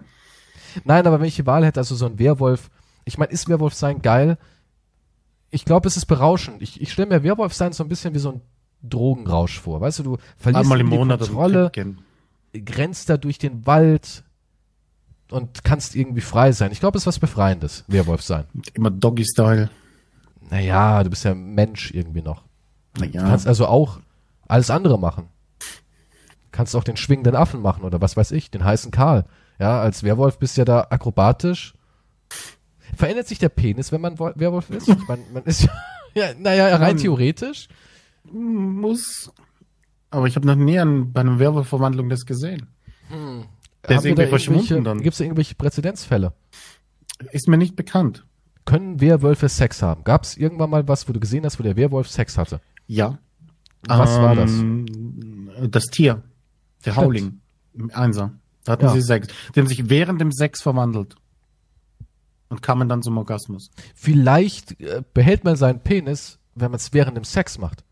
[0.85, 2.71] Nein, aber wenn ich die Wahl hätte, also so ein Werwolf,
[3.05, 4.39] ich meine, ist Werwolf sein geil?
[5.51, 6.61] Ich glaube, es ist berauschend.
[6.63, 8.41] Ich, ich stelle mir Werwolf sein so ein bisschen wie so ein
[8.83, 9.81] Drogenrausch vor.
[9.81, 12.04] Weißt du, du verlierst Einmal im die Monat Kontrolle, gehen.
[12.65, 14.23] Grenzt da durch den Wald
[15.31, 16.71] und kannst irgendwie frei sein.
[16.73, 18.45] Ich glaube, es ist was Befreiendes, Werwolf sein.
[18.75, 19.71] Immer Doggy-Style.
[20.51, 22.43] Naja, du bist ja Mensch irgendwie noch.
[22.95, 23.23] Du Naja.
[23.23, 24.01] kannst also auch
[24.47, 25.29] alles andere machen.
[26.53, 29.25] Kannst auch den schwingenden Affen machen oder was weiß ich, den heißen Karl.
[29.59, 31.75] Ja, als Werwolf bist du ja da akrobatisch.
[32.97, 34.89] Verändert sich der Penis, wenn man Wo- Werwolf ist?
[34.89, 35.71] Ich mein, man ist ja,
[36.15, 37.69] ja naja, rein theoretisch.
[38.31, 39.33] Muss.
[40.15, 42.69] Aber ich habe noch nie an, bei einer Werwolf-Verwandlung das gesehen.
[43.11, 45.03] Der ist irgendwie da verschwunden irgendwelche- dann.
[45.03, 46.33] Gibt's da irgendwelche Präzedenzfälle?
[47.33, 48.25] Ist mir nicht bekannt.
[48.65, 50.05] Können Werwölfe Sex haben?
[50.05, 52.61] Gab es irgendwann mal was, wo du gesehen hast, wo der Werwolf Sex hatte?
[52.87, 53.19] Ja.
[53.87, 54.53] Was war das?
[54.53, 55.71] das?
[55.71, 56.23] Das Tier.
[56.87, 57.07] Der Stimmt.
[57.07, 57.41] Howling.
[57.75, 58.33] Im Einser.
[58.65, 58.93] Da hatten Ja.
[58.93, 59.29] sie Sex.
[59.55, 61.17] Die haben sich während dem Sex verwandelt.
[62.49, 63.71] Und kamen dann zum Orgasmus.
[63.97, 67.85] Vielleicht äh, behält man seinen Penis, wenn man es während dem Sex macht.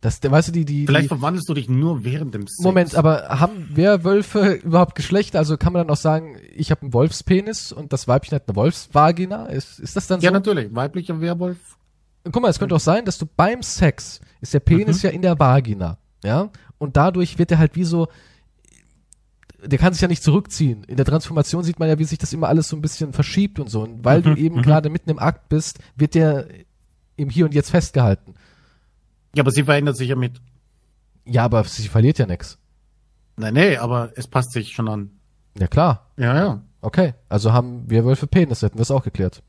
[0.00, 2.60] Das, weißt du, die, die, Vielleicht die verwandelst du dich nur während dem Sex.
[2.60, 5.38] Moment, aber haben Werwölfe überhaupt Geschlechter?
[5.40, 8.54] Also kann man dann auch sagen, ich habe einen Wolfspenis und das Weibchen hat eine
[8.54, 9.46] Wolfsvagina?
[9.46, 10.34] Ist, ist das dann Ja, so?
[10.34, 10.72] natürlich.
[10.72, 11.58] Weiblicher Werwolf.
[12.30, 15.22] Guck mal, es könnte auch sein, dass du beim Sex ist der Penis ja in
[15.22, 16.50] der Vagina, ja?
[16.78, 18.06] Und dadurch wird er halt wie so,
[19.64, 20.84] der kann sich ja nicht zurückziehen.
[20.84, 23.58] In der Transformation sieht man ja, wie sich das immer alles so ein bisschen verschiebt
[23.58, 23.82] und so.
[23.82, 24.62] Und weil du Mhm, eben mhm.
[24.62, 26.46] gerade mitten im Akt bist, wird der
[27.16, 28.34] im Hier und Jetzt festgehalten.
[29.38, 30.40] Ja, aber sie verändert sich ja mit.
[31.24, 32.58] Ja, aber sie verliert ja nix.
[33.36, 35.10] Nein, nee, aber es passt sich schon an.
[35.58, 36.10] Ja klar.
[36.16, 36.62] Ja, ja.
[36.80, 37.14] Okay.
[37.28, 39.42] Also haben Werwölfe Penis, hätten wir es auch geklärt.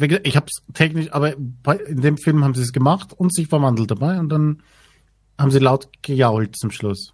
[0.00, 4.18] Ich hab's technisch, aber in dem Film haben sie es gemacht und sich verwandelt dabei
[4.20, 4.62] und dann
[5.38, 7.12] haben sie laut gejault zum Schluss.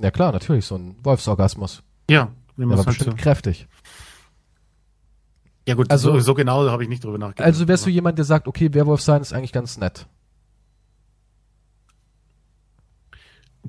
[0.00, 1.82] Ja klar, natürlich, so ein Wolfsorgasmus.
[2.10, 2.90] Ja, Der war halt so.
[2.90, 3.66] bestimmt kräftig.
[5.68, 7.44] Ja gut, Also- so, so genau habe ich nicht drüber nachgedacht.
[7.46, 10.06] Also wärst du jemand, der sagt, okay, Werwolf sein ist eigentlich ganz nett.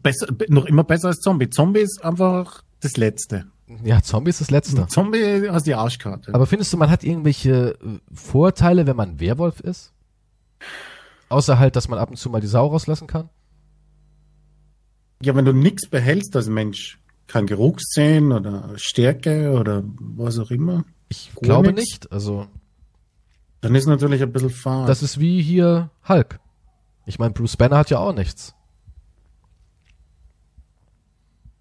[0.02, 1.50] besser, be- noch immer besser als Zombie.
[1.50, 3.48] Zombie ist einfach das Letzte.
[3.84, 4.88] Ja, Zombie ist das Letzte.
[4.88, 6.34] Zombie hast die Arschkarte.
[6.34, 9.92] Aber findest du, man hat irgendwelche äh, Vorteile, wenn man Werwolf ist?
[11.28, 13.30] Außer halt, dass man ab und zu mal die Sau rauslassen kann?
[15.22, 16.98] ja, wenn du nichts behältst als Mensch,
[17.28, 22.12] kein Geruchssinn oder Stärke oder was auch immer, Ich Gar glaube nicht.
[22.12, 22.48] Also,
[23.62, 24.86] dann ist natürlich ein bisschen fahr.
[24.88, 26.40] das ist wie hier Hulk.
[27.06, 28.54] Ich meine, Bruce Banner hat ja auch nichts.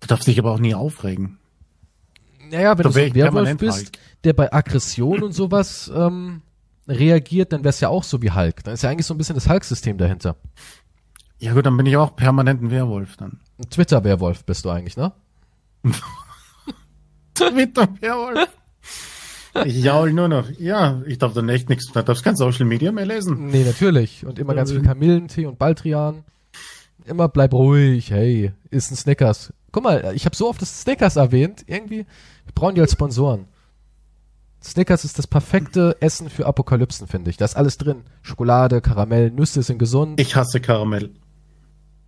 [0.00, 1.38] Du darfst dich aber auch nie aufregen.
[2.50, 3.90] Naja, wenn Da du so ein Werwolf bist, Hulk.
[4.24, 6.42] der bei Aggression und sowas ähm,
[6.86, 8.62] reagiert, dann wär's ja auch so wie Hulk.
[8.64, 10.36] Dann ist ja eigentlich so ein bisschen das Hulk-System dahinter.
[11.40, 13.40] Ja gut, dann bin ich auch permanent ein Werwolf dann.
[13.58, 15.12] Ein Twitter-Werwolf bist du eigentlich, ne?
[17.34, 18.57] Twitter-Werwolf.
[19.64, 20.50] Ich jaul nur noch.
[20.58, 23.48] Ja, ich darf dann echt nichts, da darfst kein Social Media mehr lesen.
[23.48, 24.24] Nee, natürlich.
[24.26, 26.24] Und immer ganz viel Kamillentee und Baldrian.
[27.04, 29.52] Immer bleib ruhig, hey, ist ein Snickers.
[29.72, 33.46] Guck mal, ich habe so oft das Snickers erwähnt, irgendwie, wir brauchen die als Sponsoren.
[34.62, 37.36] Snickers ist das perfekte Essen für Apokalypsen, finde ich.
[37.36, 38.02] Da ist alles drin.
[38.22, 40.20] Schokolade, Karamell, Nüsse sind gesund.
[40.20, 41.10] Ich hasse Karamell.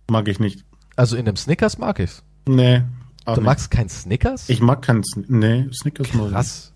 [0.09, 0.65] Mag ich nicht.
[0.95, 2.23] Also in dem Snickers mag ich's.
[2.47, 2.83] Nee.
[3.25, 3.43] Du nicht.
[3.43, 4.49] magst kein Snickers?
[4.49, 6.70] Ich mag keinen Sn Nee, Snickers mag ich.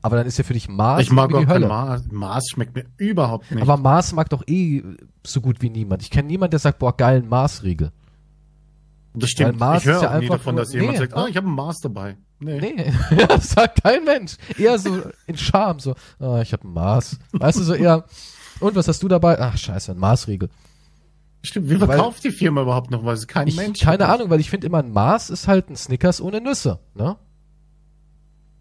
[0.00, 1.68] Aber dann ist ja für dich Mars Ich mag auch die kein Hölle.
[1.68, 2.02] Mars.
[2.10, 3.62] Mars schmeckt mir überhaupt nicht.
[3.62, 4.82] Aber Mars mag doch eh
[5.26, 6.02] so gut wie niemand.
[6.02, 7.90] Ich kenne niemanden, der sagt, boah, geilen Mars-Riegel.
[9.14, 9.58] das stimmt.
[9.58, 11.18] weil Mars ich höre ja auch nie davon, dass jemand nee, sagt, ne?
[11.18, 12.16] ah, ich habe einen Mars dabei.
[12.40, 12.60] Nee.
[12.60, 12.92] Nee,
[13.28, 14.36] das sagt kein Mensch.
[14.56, 17.18] Eher so in Charme, so, ah, ich habe ein Mars.
[17.32, 18.04] Weißt du, so eher,
[18.60, 19.40] und was hast du dabei?
[19.40, 20.48] Ach, scheiße, ein Mars-Riegel.
[21.42, 21.68] Stimmt.
[21.70, 23.26] Wie Weil- verkauft die Firma überhaupt noch was?
[23.26, 23.80] Kein Ich, Mensch.
[23.80, 24.08] keine.
[24.08, 27.16] Ahnung, weil ich finde immer, ein Mars ist halt ein Snickers ohne Nüsse, ne?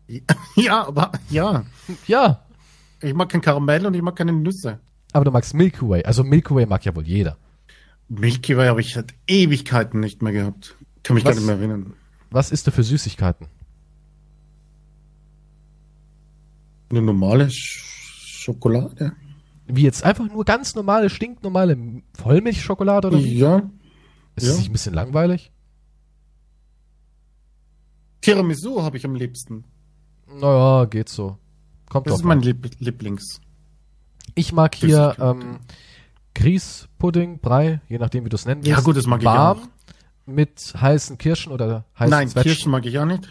[0.56, 1.66] Ja, aber, ja.
[2.08, 2.46] Ja,
[3.02, 4.80] Ich mag kein Karamell und ich mag keine Nüsse.
[5.14, 6.04] aber du magst Milky Way.
[6.04, 7.38] Also Milky Way mag ja wohl jeder.
[8.10, 10.76] Milky Way habe ich seit Ewigkeiten nicht mehr gehabt.
[11.04, 11.32] Kann mich Was?
[11.32, 11.94] gar nicht mehr erinnern.
[12.32, 13.48] Was isst du für Süßigkeiten?
[16.90, 17.84] Eine normale Sch
[18.44, 19.12] Schokolade.
[19.66, 21.78] Wie jetzt einfach nur ganz normale, stinknormale
[22.14, 23.38] Vollmilchschokolade oder wie?
[23.38, 23.70] Ja.
[24.38, 24.50] Ist ja.
[24.52, 25.52] das nicht ein bisschen langweilig?
[28.22, 29.66] Tiramisu habe ich am liebsten.
[30.34, 31.38] Naja, geht so.
[31.90, 32.42] Kommt Das ist mein.
[32.42, 33.42] Lieb Lieblings.
[34.36, 35.60] Ich mag hier ähm,
[36.36, 38.78] Grießpudding, Brei, je nachdem wie du es nennen willst.
[38.78, 39.68] Ja, gut, das mag ich warm, auch.
[40.26, 42.52] Mit heißen Kirschen oder heißen Nein, Zwetschgen.
[42.54, 43.28] Kirschen mag ich auch nicht.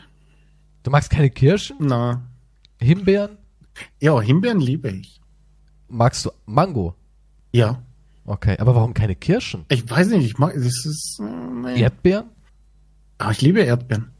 [0.82, 1.76] Du magst keine Kirschen?
[1.80, 2.22] Na.
[2.80, 3.38] Himbeeren?
[4.00, 5.20] Ja, Himbeeren liebe ich.
[5.88, 6.94] Magst du Mango?
[7.52, 7.82] Ja.
[8.24, 9.64] Okay, aber warum keine Kirschen?
[9.68, 11.80] Ich weiß nicht, ich mag, das ist, äh, nee.
[11.80, 12.30] Erdbeeren?
[13.18, 14.10] Aber ich liebe Erdbeeren.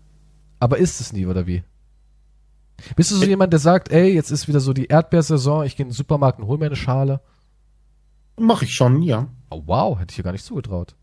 [0.61, 1.65] Aber ist es nie, oder wie?
[2.95, 5.85] Bist du so jemand, der sagt, ey, jetzt ist wieder so die Erdbeersaison, ich gehe
[5.85, 7.21] in den Supermarkt und hol mir eine Schale?
[8.39, 9.29] Mach ich schon, ja.
[9.51, 10.95] Oh, wow, hätte ich dir gar nicht zugetraut.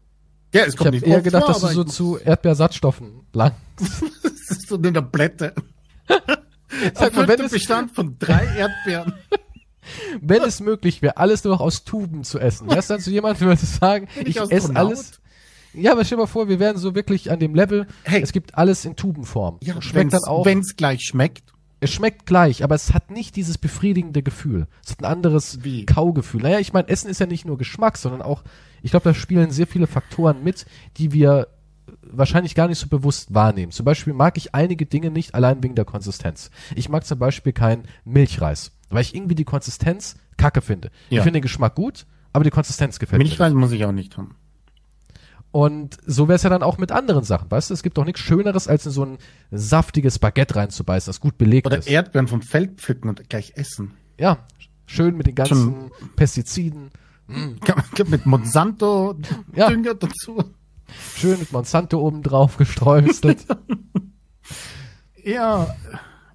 [0.53, 3.21] Ja, es Ich kommt habe nicht eher gedacht, vor, dass du so ich- zu Erdbeersatzstoffen
[3.33, 3.53] lang.
[4.49, 5.53] Das ist so eine Tablette.
[6.93, 9.13] Sag mal, wenn es, Bestand von drei Erdbeeren.
[10.21, 13.09] wenn es möglich wäre, alles nur noch aus Tuben zu essen, wärst du dann zu
[13.09, 15.21] jemandem, der würde sagen, Bin ich ich esse alles.
[15.73, 18.21] Ja, aber stell dir mal vor, wir wären so wirklich an dem Level, Hey.
[18.21, 19.57] es gibt alles in Tubenform.
[19.63, 20.45] Ja, schmeckt wenn's, dann auch.
[20.45, 21.52] wenn's gleich schmeckt.
[21.83, 24.67] Es schmeckt gleich, aber es hat nicht dieses befriedigende Gefühl.
[24.83, 25.85] Es hat ein anderes Wie?
[25.85, 26.41] Kaugefühl.
[26.41, 28.43] Naja, ich meine, Essen ist ja nicht nur Geschmack, sondern auch,
[28.81, 30.65] ich glaube, da spielen sehr viele Faktoren mit,
[30.97, 31.47] die wir
[32.01, 33.71] wahrscheinlich gar nicht so bewusst wahrnehmen.
[33.71, 36.49] Zum Beispiel mag ich einige Dinge nicht allein wegen der Konsistenz.
[36.75, 40.89] Ich mag zum Beispiel keinen Milchreis, weil ich irgendwie die Konsistenz kacke finde.
[41.09, 41.23] Ich Ja.
[41.23, 43.23] finde den Geschmack gut, aber die Konsistenz gefällt mir.
[43.25, 43.37] nicht.
[43.37, 44.35] Milchreis muss ich auch nicht haben.
[45.53, 47.75] Und so wäre es ja dann auch mit anderen Sachen, weißt du?
[47.75, 49.17] Es gibt doch nichts Schöneres, als in so ein
[49.51, 51.87] saftiges Baguette reinzubeißen, das gut belegt Oder ist.
[51.87, 53.91] Erdbeeren vom Feld pflücken und gleich essen.
[54.19, 54.39] Ja,
[54.87, 56.89] schön mit den ganzen Schon- Pestiziden,
[57.27, 59.15] man- Mit Monsanto
[59.55, 59.69] Ja.
[59.69, 60.43] Dünger dazu.
[61.15, 63.45] schön mit Monsanto oben drauf gesträuselt.
[65.23, 65.73] Ja.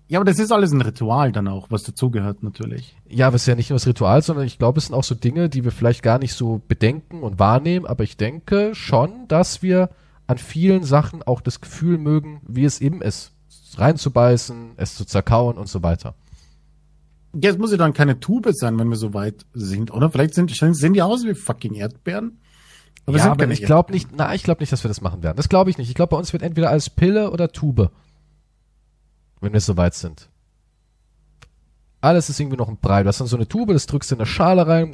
[0.08, 2.96] Ja, aber das ist alles ein Ritual dann auch, was dazugehört natürlich.
[3.08, 5.04] ja, aber es ist ja nicht nur das Ritual, sondern ich glaube, es sind auch
[5.04, 9.28] so Dinge, die wir vielleicht gar nicht so bedenken und wahrnehmen, aber ich denke schon,
[9.28, 9.90] dass wir
[10.26, 13.32] an vielen Sachen auch das Gefühl mögen, wie es eben ist.
[13.76, 16.14] Reinzubeißen, es zu zerkauen und so weiter.
[17.34, 20.10] Ja, es muss ja dann keine Tube sein, wenn wir so weit sind, oder?
[20.10, 22.38] Vielleicht sind, sehen die aus wie fucking Erdbeeren.
[23.04, 25.36] Aber ja, aber ich glaube nicht, na, ich glaube nicht, dass wir das machen werden.
[25.36, 25.88] Das glaube ich nicht.
[25.88, 27.90] Ich glaube, bei uns wird entweder als Pille oder Tube.
[29.40, 30.28] Wenn wir so weit sind.
[32.00, 33.02] Alles ist irgendwie noch ein Brei.
[33.02, 34.92] Du hast dann so eine Tube, das drückst du in eine Schale rein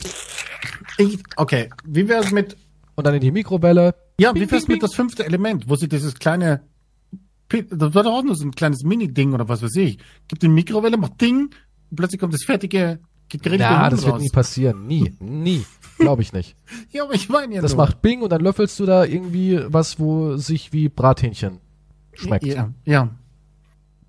[0.98, 2.56] Ich, okay, wie wär's mit,
[2.94, 3.94] und dann in die Mikrowelle.
[4.18, 6.62] ja, Bing, wie wär's bing, mit das fünfte Element, wo sie dieses kleine,
[7.70, 9.98] das war doch auch nur so ein kleines Mini-Ding oder was weiß ich.
[10.28, 11.50] Gibt die Mikrowelle, macht Ding,
[11.90, 14.22] und plötzlich kommt das fertige gegrillte Huhn das wird raus.
[14.22, 14.86] nie passieren.
[14.86, 15.14] Nie.
[15.20, 15.64] Nie.
[15.98, 16.56] Glaube ich nicht.
[16.90, 17.84] Ja, aber ich meine ja Das nur.
[17.84, 21.58] macht Bing und dann löffelst du da irgendwie was, wo sich wie Brathähnchen
[22.14, 22.44] schmeckt.
[22.46, 23.10] Ja, ja.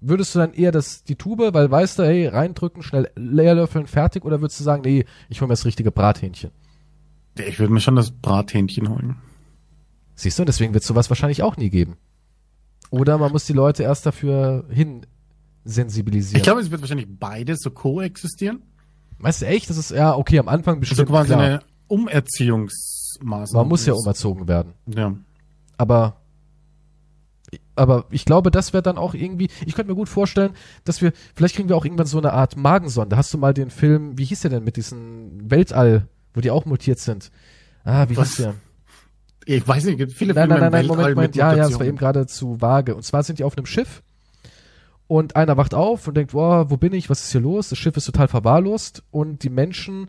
[0.01, 3.87] Würdest du dann eher das, die Tube, weil weißt du, hey, reindrücken, schnell leer löffeln,
[3.87, 6.51] fertig, oder würdest du sagen, nee, ich hole mir das richtige Brathähnchen?
[7.37, 9.17] Ich würde mir schon das Brathähnchen holen.
[10.15, 11.97] Siehst du, deswegen wird sowas wahrscheinlich auch nie geben.
[12.89, 15.05] Oder man muss die Leute erst dafür hin
[15.65, 16.37] sensibilisieren.
[16.37, 18.61] Ich glaube, es wird wahrscheinlich beides so koexistieren.
[19.17, 21.41] weißt du echt, das ist ja okay am Anfang Also bestimmt quasi klar.
[21.41, 23.63] eine, Umerziehungsmaßnahmen.
[23.65, 24.73] Man muss ja umerzogen werden.
[24.87, 25.15] Ja.
[25.77, 26.21] Aber
[27.75, 30.53] aber ich glaube, das wäre dann auch irgendwie, ich könnte mir gut vorstellen,
[30.83, 33.17] dass wir, vielleicht kriegen wir auch irgendwann so eine Art Magensonde.
[33.17, 36.65] Hast du mal den Film, wie hieß der denn mit diesem Weltall, wo die auch
[36.65, 37.31] mutiert sind?
[37.83, 38.29] Ah, wie Was?
[38.29, 38.55] hieß der?
[39.47, 41.67] Ich weiß nicht, gibt viele Nein, nein, Filme nein, nein, Weltall Moment, Moment, ja, ja,
[41.67, 42.95] es war eben gerade zu vage.
[42.95, 44.01] Und zwar sind die auf einem Schiff
[45.07, 47.69] und einer wacht auf und denkt, boah, wo bin ich, was ist hier los?
[47.69, 50.07] Das Schiff ist total verwahrlost und die Menschen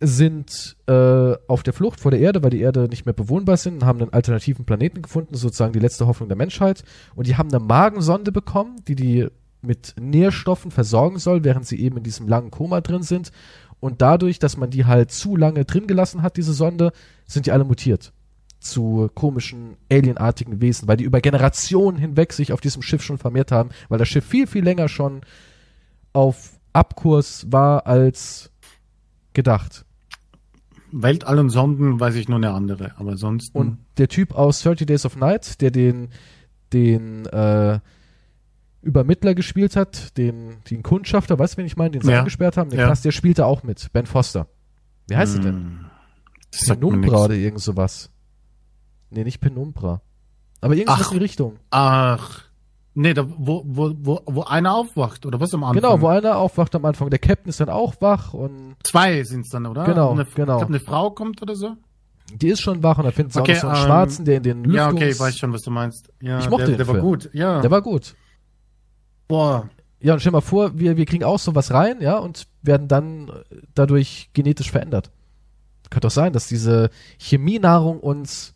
[0.00, 3.84] sind äh, auf der Flucht vor der Erde, weil die Erde nicht mehr bewohnbar sind
[3.84, 6.84] haben einen alternativen Planeten gefunden, sozusagen die letzte Hoffnung der Menschheit.
[7.14, 9.28] Und die haben eine Magensonde bekommen, die die
[9.62, 13.30] mit Nährstoffen versorgen soll, während sie eben in diesem langen Koma drin sind.
[13.78, 16.92] Und dadurch, dass man die halt zu lange drin gelassen hat, diese Sonde,
[17.26, 18.12] sind die alle mutiert
[18.60, 23.52] zu komischen alienartigen Wesen, weil die über Generationen hinweg sich auf diesem Schiff schon vermehrt
[23.52, 25.22] haben, weil das Schiff viel, viel länger schon
[26.12, 28.50] auf Abkurs war als
[29.32, 29.86] gedacht.
[30.92, 33.54] Weltall und Sonden weiß ich nur eine andere, aber sonst.
[33.54, 36.08] Und der Typ aus 30 Days of Night, der den,
[36.72, 37.78] den äh,
[38.82, 42.18] Übermittler gespielt hat, den, den Kundschafter, weißt du, wen ich meine, den sie Ja.
[42.20, 42.86] eingesperrt haben, den Ja.
[42.86, 44.46] Knast, der spielte auch mit, Ben Foster.
[45.08, 45.54] Wie heißt er denn?
[45.54, 45.84] Hm.
[46.52, 48.10] Das Penumbra oder irgend sowas.
[49.10, 50.00] Nee, nicht Penumbra.
[50.60, 51.12] Aber irgendwas Ach.
[51.12, 51.56] in die Richtung.
[51.70, 52.42] Ach.
[53.00, 55.80] Nee, da, wo, wo, wo, wo einer aufwacht, oder was am Anfang?
[55.82, 57.08] Genau, wo einer aufwacht am Anfang.
[57.08, 59.84] Der Captain ist dann auch wach und Zwei sind's dann, oder?
[59.84, 60.54] Genau, eine, genau.
[60.54, 61.76] Ich glaub, eine Frau kommt oder so?
[62.32, 64.24] die ist schon wach und da findet sie Okay, auch noch so einen ähm, Schwarzen,
[64.24, 64.76] der in den Lüftungs...
[64.76, 66.12] Ja, okay, ich weiß schon, was du meinst.
[66.20, 67.04] Ja, Ich mochte der, den der war Film.
[67.06, 67.30] gut.
[67.32, 67.60] Ja.
[67.60, 68.14] Der war gut.
[69.28, 69.68] Boah.
[70.00, 73.30] Ja, und stell mal vor, wir, wir kriegen auch sowas rein, ja, und werden dann
[73.74, 75.10] dadurch genetisch verändert.
[75.90, 78.54] Könnte doch sein, dass diese Chemienahrung uns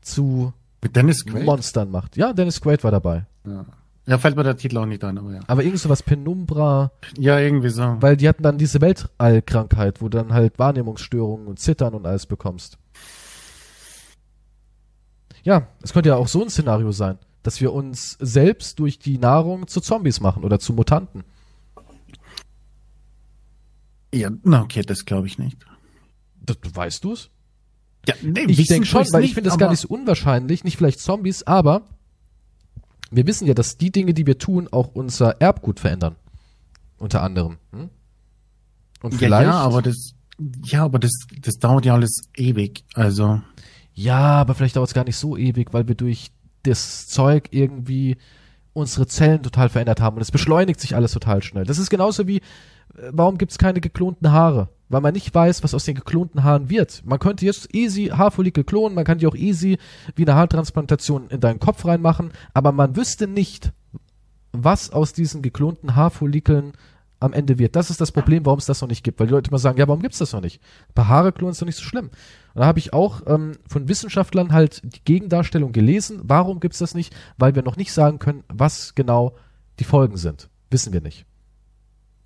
[0.00, 0.52] zu
[0.82, 1.44] Mit Dennis Quaid?
[1.44, 2.16] Monstern macht.
[2.16, 3.26] Ja, Dennis Quaid war dabei.
[3.46, 3.66] Ja.
[4.10, 5.40] Ja, fällt mir der Titel auch nicht ein, aber ja.
[5.46, 7.96] Aber irgend sowas Penumbra, Ja, irgendwie so.
[8.00, 12.26] weil die hatten dann diese Weltallkrankheit, wo du dann halt Wahrnehmungsstörungen und Zittern und alles
[12.26, 12.76] bekommst.
[15.44, 19.16] Ja, es könnte ja auch so ein Szenario sein, dass wir uns selbst durch die
[19.16, 21.22] Nahrung zu Zombies machen oder zu Mutanten.
[24.12, 25.56] Ja, na okay, das glaube ich nicht.
[26.42, 27.30] Das, weißt du's?
[28.08, 30.76] Ja, nee, Ich denke schon, weil ich nicht, finde das gar nicht so unwahrscheinlich, nicht
[30.76, 31.82] vielleicht Zombies, aber
[33.10, 36.16] wir wissen ja, dass die Dinge, die wir tun, auch unser Erbgut verändern.
[36.98, 37.56] Unter anderem.
[37.72, 37.88] Hm?
[39.02, 39.46] Und Ja, vielleicht.
[39.46, 40.14] ja, aber das,
[40.64, 42.84] ja, aber das, das dauert ja alles ewig.
[42.94, 43.40] Also,
[43.94, 46.30] Ja, aber vielleicht dauert es gar nicht so ewig, weil wir durch
[46.62, 48.16] das Zeug irgendwie
[48.72, 51.64] unsere Zellen total verändert haben und es beschleunigt sich alles total schnell.
[51.64, 54.68] Das ist genauso wie, äh, warum gibt es keine geklonten Haare?
[54.88, 57.02] Weil man nicht weiß, was aus den geklonten Haaren wird.
[57.04, 59.78] Man könnte jetzt easy Haarfollikel klonen, man kann die auch easy
[60.16, 63.72] wie eine Haartransplantation in deinen Kopf reinmachen, aber man wüsste nicht,
[64.52, 66.72] was aus diesen geklonten Haarfollikeln
[67.20, 67.76] am Ende wird.
[67.76, 69.20] Das ist das Problem, warum es das noch nicht gibt.
[69.20, 70.60] Weil die Leute immer sagen, ja, warum gibt's das noch nicht?
[70.88, 72.06] Ein paar Haare klonen ist doch nicht so schlimm.
[72.54, 76.20] Und da habe ich auch ähm, von Wissenschaftlern halt die Gegendarstellung gelesen.
[76.24, 77.14] Warum gibt's das nicht?
[77.36, 79.36] Weil wir noch nicht sagen können, was genau
[79.78, 80.48] die Folgen sind.
[80.70, 81.26] Wissen wir nicht.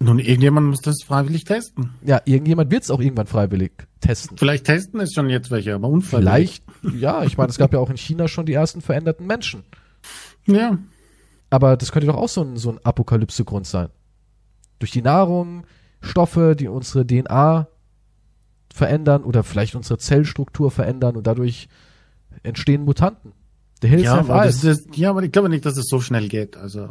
[0.01, 1.91] nun, irgendjemand muss das freiwillig testen.
[2.05, 4.37] Ja, irgendjemand wird's auch irgendwann freiwillig testen.
[4.39, 6.62] Vielleicht testen es schon jetzt welche, aber unfreiwillig.
[6.83, 9.65] Vielleicht, ja, ich meine, es gab ja auch in China schon die ersten veränderten Menschen.
[10.47, 10.79] Ja.
[11.51, 13.89] Aber das könnte doch auch so ein, so ein Apokalypsegrund sein.
[14.85, 15.65] Durch die Nahrung,
[16.02, 17.69] Stoffe, die unsere DNA
[18.70, 21.69] verändern oder vielleicht unsere Zellstruktur verändern und dadurch
[22.43, 23.32] entstehen Mutanten.
[23.81, 26.01] The Hills Ja, have aber das, das, ja, aber ich glaube nicht, dass es so
[26.02, 26.59] schnell geht.
[26.59, 26.90] Also,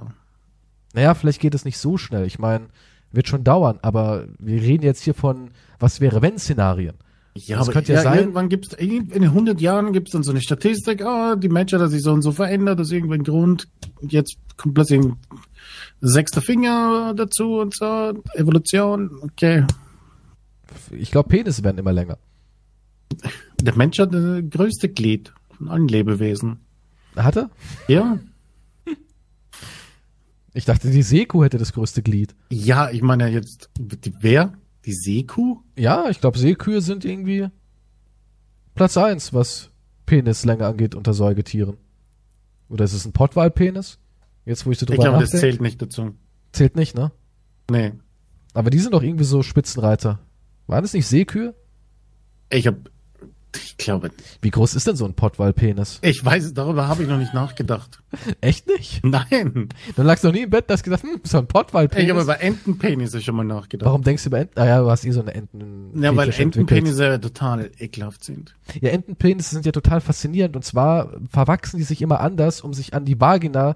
[0.96, 2.26] Naja, vielleicht geht es nicht so schnell.
[2.26, 2.66] Ich meine,
[3.12, 6.96] wird schon dauern, aber wir reden jetzt hier von was wäre wenn Szenarien.
[7.36, 10.42] ja, Das aber könnte ja sein- irgendwann gibt's in 100 Jahren gibt's dann so eine
[10.42, 13.68] Statistik, ah, die Menschheit hat sich so und so verändert, aus irgendeinem Grund.
[14.02, 15.16] Und jetzt kommt plötzlich ein
[16.06, 19.66] sechster Finger dazu und so, Evolution, okay.
[20.92, 22.18] Ich glaube, Penisse werden immer länger.
[23.62, 26.60] Der Mensch hat das größte Glied von allen Lebewesen.
[27.16, 27.50] Hat er?
[27.88, 28.20] Ja,
[30.56, 32.36] Ich dachte, die Seekuh hätte das größte Glied.
[32.52, 34.54] ja, ich meine jetzt, die, wer?
[34.86, 35.62] Die Seekuh?
[35.76, 37.48] Ja, ich glaube, Seekühe sind irgendwie
[38.76, 39.72] Platz eins, was
[40.06, 41.78] Penislänge angeht unter Säugetieren.
[42.70, 43.98] Oder ist es ein Pottwalpenis?
[44.46, 46.16] Jetzt, wo ich so Ich drüber glaube, das zählt nicht dazu.
[46.52, 47.12] Zählt nicht, ne?
[47.70, 47.94] Nee.
[48.54, 50.20] Aber die sind doch irgendwie so Spitzenreiter.
[50.68, 51.56] Waren es nicht Seekühe?
[52.50, 52.76] Ich hab,
[53.56, 54.12] ich glaube,
[54.42, 56.00] Wie groß ist denn so ein Pottwalpenis?
[56.02, 58.04] ich weiß, darüber habe ich noch nicht nachgedacht.
[58.42, 59.04] Echt nicht?
[59.04, 59.70] Nein.
[59.96, 62.24] Dann lagst du noch nie im Bett hast gesagt, hm, so ein Ich habe Pottwalpenis.
[62.24, 63.88] über Entenpenisse schon mal nachgedacht.
[63.88, 64.60] Warum denkst du über Enten?
[64.60, 66.02] Ah ja, du hast eh so eine Enten.
[66.02, 66.30] Ja, weil.
[66.30, 68.56] Entenpenisse total ekelhaft sind.
[68.82, 72.94] Ja, Entenpenisse sind ja total faszinierend und zwar verwachsen die sich immer anders, um sich
[72.94, 73.76] an die Vagina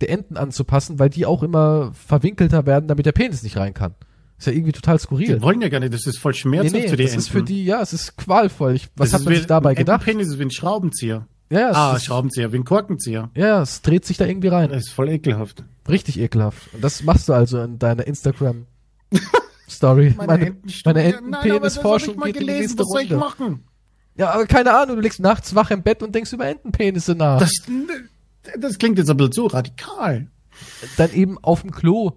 [0.00, 3.94] der Enten anzupassen, weil die auch immer verwinkelter werden, damit der Penis nicht rein kann.
[4.38, 5.34] Ist ja irgendwie total skurril.
[5.36, 7.28] Die wollen ja gar nicht, das ist voll Nee, schmerzhaft nee, für die das ist
[7.28, 8.74] für die, ja, es ist qualvoll.
[8.76, 10.02] Ich, was das hat man sich dabei ein gedacht?
[10.02, 11.26] Entenpenis ist wie ein Schraubenzieher.
[11.50, 13.30] Ja, ja, Ah, ist, Schraubenzieher, wie ein Korkenzieher.
[13.34, 14.68] ja, es dreht sich da irgendwie rein.
[14.70, 15.64] Das ist voll ekelhaft.
[15.88, 16.72] Richtig ekelhaft.
[16.74, 18.66] Und das machst du also in deiner Instagram
[19.68, 20.14] Story.
[20.16, 23.64] Meine, meine das Entenpenisforschung mal geht in die gelesen, nächste was soll ich machen?
[24.16, 27.38] Ja, aber keine Ahnung, du liegst nachts wach im Bett und denkst über Entenpenisse nach.
[27.40, 27.52] Das,
[28.58, 30.28] das klingt jetzt ein bisschen zu radikal.
[30.96, 32.12] Dann eben auf dem Klo.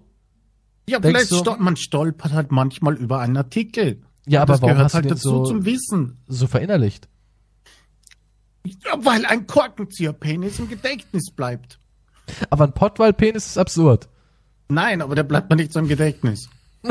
[0.88, 4.02] Ja, Denkst vielleicht du- stol man stolpert halt manchmal über einen Artikel.
[4.26, 6.18] Ja, aber das warum gehört halt dazu so- zum Wissen.
[6.26, 7.08] So verinnerlicht.
[8.64, 11.78] Ja, weil ein Korkenzieherpenis im Gedächtnis bleibt.
[12.50, 14.08] Aber ein Pottwaldpenis ist absurd.
[14.68, 16.48] Nein, aber der bleibt mir nicht so im Gedächtnis.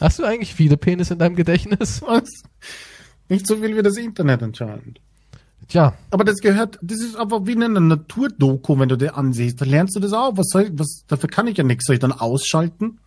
[0.00, 2.02] Hast du eigentlich viele Penis in deinem Gedächtnis?
[2.02, 2.28] Was?
[3.28, 5.00] Nicht so viel wie das Internet anscheinend.
[5.72, 9.58] Tja, Aber das gehört, das ist aber wie in einer Naturdoku, wenn du dir ansiehst.
[9.58, 10.36] Da lernst du das auch.
[10.36, 11.86] Was soll, was, dafür kann ich ja nichts.
[11.86, 12.98] Soll ich dann ausschalten?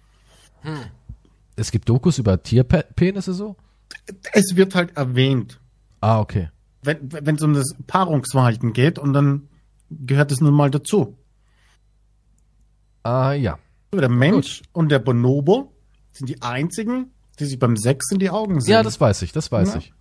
[1.56, 3.56] es gibt Dokus über Tierpenisse so?
[4.34, 5.60] Es wird halt erwähnt,
[6.02, 6.50] Ah, okay.
[6.82, 9.48] wenn es um das Paarungsverhalten geht und dann
[9.92, 11.16] gehört es nun mal dazu.
[13.04, 13.60] Ah, ja.
[13.94, 15.72] Der Mensch und der Bonobo
[16.14, 18.72] sind die einzigen, die sich beim Sex in die Augen sehen.
[18.74, 19.78] Ja, das weiß ich, das weiß Ja.
[19.80, 19.94] ich.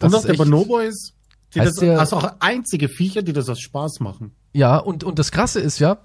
[0.00, 1.14] Das und auch der echt- Bonobo ist,
[1.54, 4.34] die Heißt das, der- also auch einzige Viecher, die das aus Spaß machen.
[4.52, 5.98] Ja, und, und das Krasse ist ja,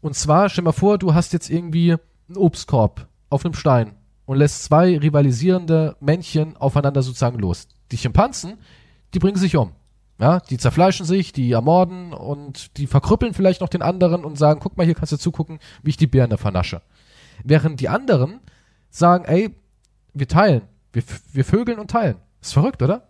[0.00, 1.92] und zwar, stell mal vor, du hast jetzt irgendwie
[2.28, 3.94] einen Obstkorb auf einem Stein
[4.24, 7.68] und lässt zwei rivalisierende Männchen aufeinander sozusagen los.
[7.92, 8.58] Die Schimpansen,
[9.14, 9.72] die bringen sich um.
[10.18, 14.60] Ja, die zerfleischen sich, die ermorden und die verkrüppeln vielleicht noch den anderen und sagen,
[14.62, 16.80] guck mal, hier kannst du zugucken, wie ich die Birne vernasche.
[17.44, 18.40] Während die anderen
[18.88, 19.54] sagen, ey,
[20.14, 21.02] wir teilen, wir,
[21.34, 22.16] wir vögeln und teilen.
[22.40, 23.08] Ist verrückt, oder?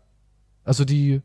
[0.64, 1.22] Also die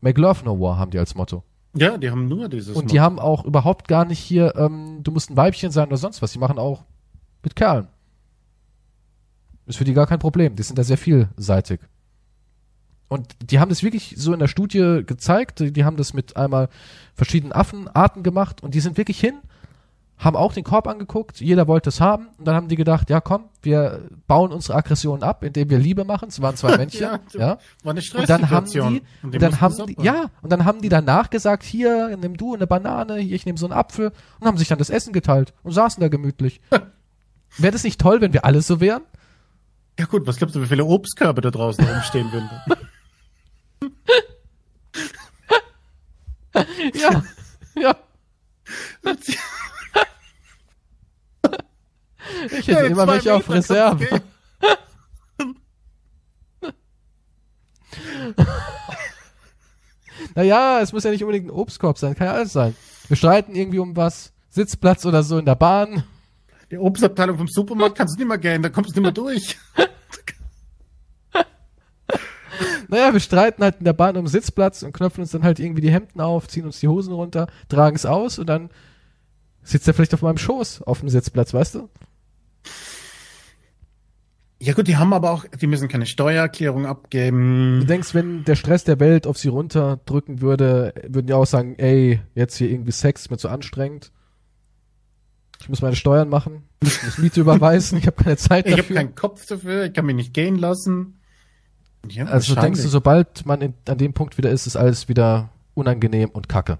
[0.00, 1.42] Make Love No War haben die als Motto.
[1.74, 2.74] Ja, die haben nur dieses.
[2.74, 5.98] Und die haben auch überhaupt gar nicht hier, ähm, du musst ein Weibchen sein oder
[5.98, 6.32] sonst was.
[6.32, 6.84] Die machen auch
[7.42, 7.88] mit Kerlen.
[9.66, 10.56] Ist für die gar kein Problem.
[10.56, 11.80] Die sind da sehr vielseitig.
[13.08, 15.60] Und die haben das wirklich so in der Studie gezeigt.
[15.60, 16.68] Die die haben das mit einmal
[17.14, 19.34] verschiedenen Affenarten gemacht und die sind wirklich hin,
[20.18, 21.40] haben auch den Korb angeguckt.
[21.40, 22.28] Jeder wollte es haben.
[22.38, 26.04] Und dann haben die gedacht, ja komm, wir bauen unsere Aggressionen ab, indem wir Liebe
[26.04, 26.28] machen.
[26.28, 27.00] Es waren zwei Männchen.
[27.02, 27.58] Ja, ja.
[27.82, 30.80] war eine Und dann haben die, Und und dann haben die, ja, und dann haben
[30.80, 34.46] die danach gesagt, hier, nimm du eine Banane, hier, ich nehme so einen Apfel und
[34.46, 36.60] haben sich dann das Essen geteilt und saßen da gemütlich.
[37.58, 39.02] Wäre das nicht toll, wenn wir alle so wären?
[39.98, 42.50] Ja gut, was glaubst du, wie viele Obstkörbe da draußen rumstehen würden?
[46.94, 47.22] Ja,
[47.74, 47.96] ja.
[52.52, 54.22] Ich hätte immer welche auf Reserve.
[60.34, 62.74] Naja, es muss ja nicht unbedingt ein Obstkorb sein, kann ja alles sein.
[63.08, 66.04] Wir streiten irgendwie um was, Sitzplatz oder so in der Bahn.
[66.70, 69.56] Die Obstabteilung vom Supermarkt kannst du nicht mehr gehen, da kommst du nicht mehr durch.
[72.88, 75.80] Naja, wir streiten halt in der Bahn um Sitzplatz und knöpfen uns dann halt irgendwie
[75.80, 78.70] die Hemden auf, ziehen uns die Hosen runter, tragen es aus und dann
[79.62, 81.88] sitzt er vielleicht auf meinem Schoß auf dem Sitzplatz, weißt du?
[84.58, 87.86] Ja gut, die haben aber auch, die müssen keine Steuererklärung Du abgeben.
[87.86, 92.20] denkst, wenn der Stress der Welt auf sie runterdrücken würde, würden die auch sagen, ey,
[92.34, 94.12] jetzt hier irgendwie Sex ist mir zu anstrengend.
[95.60, 98.82] Ich muss meine Steuern machen, ich muss Miete überweisen, ich habe keine Zeit Ich habe
[98.82, 98.96] dafür.
[98.96, 101.18] keinen Kopf dafür, ich kann mich nicht gehen lassen.
[102.08, 105.50] Ja, also denkst du, sobald man in, an dem Punkt wieder ist, ist alles wieder
[105.74, 106.78] unangenehm und kacke.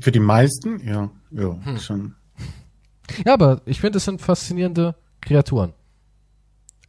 [0.00, 1.78] Für die meisten, ja, ja, Hm.
[1.78, 2.14] schon.
[3.24, 5.72] Ja, aber ich finde, es sind faszinierende Kreaturen.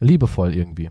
[0.00, 0.90] Liebevoll irgendwie.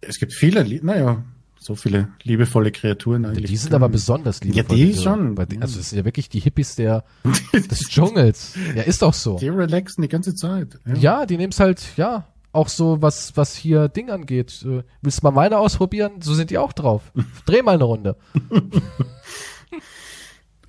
[0.00, 1.24] Es gibt viele, naja,
[1.58, 3.50] so viele liebevolle Kreaturen eigentlich.
[3.50, 4.76] Die sind aber besonders liebevoll.
[4.76, 5.34] die diese- schon.
[5.50, 7.04] Die, also es sind ja wirklich die Hippies der,
[7.52, 8.54] des Dschungels.
[8.74, 9.36] Ja, ist doch so.
[9.38, 10.78] Die relaxen die ganze Zeit.
[10.86, 10.94] Ja.
[10.94, 14.64] Ja, die nehmen's halt, ja, auch so, was, was hier Ding angeht.
[14.64, 16.22] Äh, Willst du mal meine ausprobieren?
[16.22, 17.12] So sind die auch drauf.
[17.44, 18.16] Dreh mal eine Runde.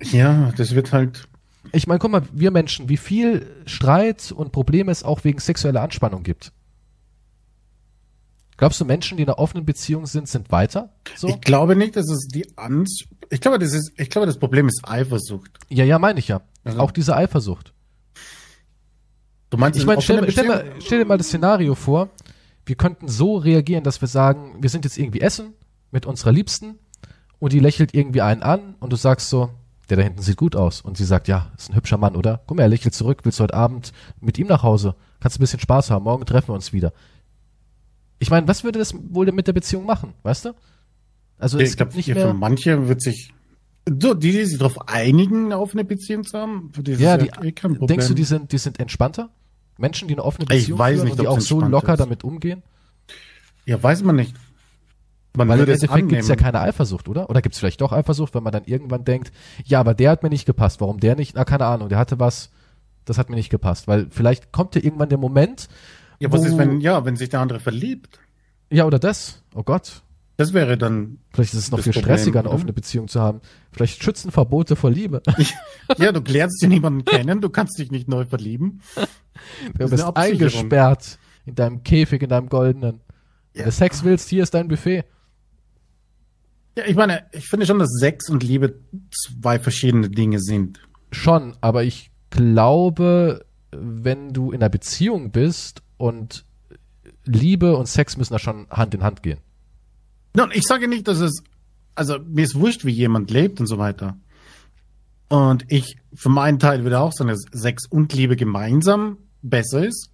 [0.02, 1.28] ja, das wird halt,
[1.72, 5.82] Ich meine, guck mal, wir Menschen, wie viel Streit und Probleme es auch wegen sexueller
[5.82, 6.52] Anspannung gibt.
[8.56, 10.92] Glaubst du, Menschen, die in einer offenen Beziehung sind, sind weiter?
[11.16, 11.28] So?
[11.28, 14.68] ich glaube nicht, dass es die Ans, ich glaube, das ist, ich glaube, das Problem
[14.68, 15.50] ist Eifersucht.
[15.68, 16.42] ja, ja, meine ich ja.
[16.64, 17.72] Also- Auch diese Eifersucht.
[19.48, 22.10] Du meinst, Ich in meine, stell, stell, mal, stell dir mal das Szenario vor,
[22.66, 25.54] wir könnten so reagieren, dass wir sagen, wir sind jetzt irgendwie essen
[25.90, 26.78] mit unserer Liebsten
[27.40, 29.50] und die lächelt irgendwie einen an und du sagst so,
[29.90, 30.80] der da hinten sieht gut aus.
[30.80, 32.40] Und sie sagt, ja, ist ein hübscher Mann, oder?
[32.46, 34.94] Guck mal, er lächelt zurück, willst du heute Abend mit ihm nach Hause?
[35.20, 36.92] Kannst ein bisschen Spaß haben, morgen treffen wir uns wieder.
[38.18, 40.52] Ich meine, was würde das wohl mit der Beziehung machen, weißt du?
[41.38, 43.32] Also es ich glaube, nicht für mehr, manche wird sich
[43.88, 47.28] So, die, die sich darauf einigen, eine offene Beziehung zu haben, für die Ja, die,
[47.42, 47.86] eh kein Problem.
[47.88, 49.30] denkst du, die sind, die sind entspannter?
[49.78, 52.00] Menschen, die eine offene Ich Beziehung weiß führen nicht, und die auch so locker ist.
[52.00, 52.62] damit umgehen?
[53.64, 54.34] Ja, weiß man nicht.
[55.36, 56.44] Man Weil im würde es Endeffekt gibt's ja annehmen.
[56.52, 57.30] keine Eifersucht, oder?
[57.30, 59.30] Oder gibt's vielleicht doch Eifersucht, wenn man dann irgendwann denkt,
[59.64, 60.80] ja, aber der hat mir nicht gepasst.
[60.80, 61.36] Warum der nicht?
[61.36, 62.50] Na, keine Ahnung, der hatte was,
[63.04, 63.86] das hat mir nicht gepasst.
[63.86, 65.68] Weil vielleicht kommt ja irgendwann der Moment,
[66.18, 68.18] Ja, was wo- ist, wenn, ja, wenn sich der andere verliebt?
[68.70, 69.42] ja, oder das.
[69.54, 70.02] Oh Gott.
[70.36, 72.54] Das wäre dann, Vielleicht ist es noch viel Problem, stressiger, eine oder?
[72.56, 73.40] offene Beziehung zu haben.
[73.72, 75.22] Vielleicht schützen Verbote vor Liebe.
[75.98, 78.80] ja, du lernst ja niemanden kennen, du kannst dich nicht neu verlieben.
[79.76, 83.00] Du ist bist eingesperrt in deinem Käfig, in deinem goldenen.
[83.52, 83.64] Wenn Ja.
[83.66, 85.04] du Sex willst, hier ist dein Buffet.
[86.76, 88.80] Ja, ich meine, ich finde schon, dass Sex und Liebe
[89.10, 90.80] zwei verschiedene Dinge sind.
[91.10, 96.44] Schon, aber ich glaube, wenn du in einer Beziehung bist und
[97.24, 99.40] Liebe und Sex müssen da schon Hand in Hand gehen.
[100.34, 101.42] Nun, ich sage nicht, dass es,
[101.94, 104.16] also mir ist wurscht, wie jemand lebt und so weiter.
[105.28, 110.10] Und ich, für meinen Teil würde auch sagen, dass Sex und Liebe gemeinsam besser ist.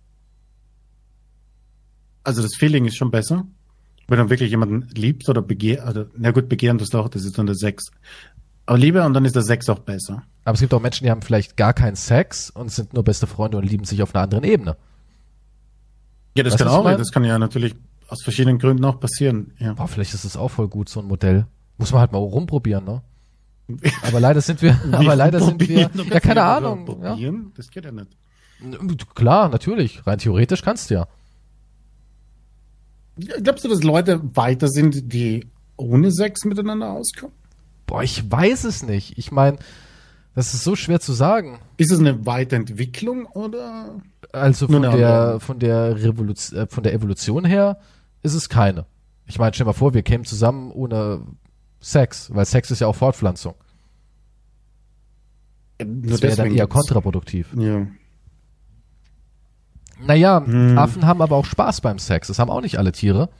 [2.22, 3.46] Also das Feeling ist schon besser.
[4.08, 7.38] Wenn du wirklich jemanden liebst oder begehrt, also, na gut, begehren du auch, das ist
[7.38, 7.90] dann der Sex.
[8.66, 10.22] Aber Liebe und dann ist der Sex auch besser.
[10.44, 13.26] Aber es gibt auch Menschen, die haben vielleicht gar keinen Sex und sind nur beste
[13.26, 14.76] Freunde und lieben sich auf einer anderen Ebene.
[16.36, 16.98] Ja, das Weißt kann auch, meine?
[16.98, 17.74] das kann ja natürlich
[18.08, 19.52] aus verschiedenen Gründen auch passieren.
[19.58, 19.72] Ja.
[19.72, 21.46] Boah, vielleicht ist es auch voll gut, so ein Modell.
[21.78, 23.02] Muss man halt mal rumprobieren, ne?
[24.02, 27.02] Aber leider sind wir, aber leider sind wir, ja, keine Ahnung.
[27.02, 27.16] Ja.
[27.56, 28.16] Das geht ja nicht.
[29.16, 30.06] Klar, natürlich.
[30.06, 31.08] Rein theoretisch kannst du ja.
[33.18, 37.34] Glaubst du, dass Leute weiter sind, die ohne Sex miteinander auskommen?
[37.86, 39.16] Boah, ich weiß es nicht.
[39.16, 39.58] Ich meine,
[40.34, 41.60] das ist so schwer zu sagen.
[41.76, 44.00] Ist es eine Weiterentwicklung oder?
[44.32, 47.78] Also von eine der, von der Revolution, äh, von der Evolution her
[48.22, 48.86] ist es keine.
[49.26, 51.22] Ich meine, stell mal vor, wir kämen zusammen ohne
[51.80, 53.54] Sex, weil Sex ist ja auch Fortpflanzung.
[55.84, 57.48] Nur Das wäre dann eher kontraproduktiv.
[57.56, 57.86] Ja.
[60.00, 60.76] Naja, Hm.
[60.78, 62.28] Affen haben aber auch Spaß beim Sex.
[62.28, 63.30] Das haben auch nicht alle Tiere.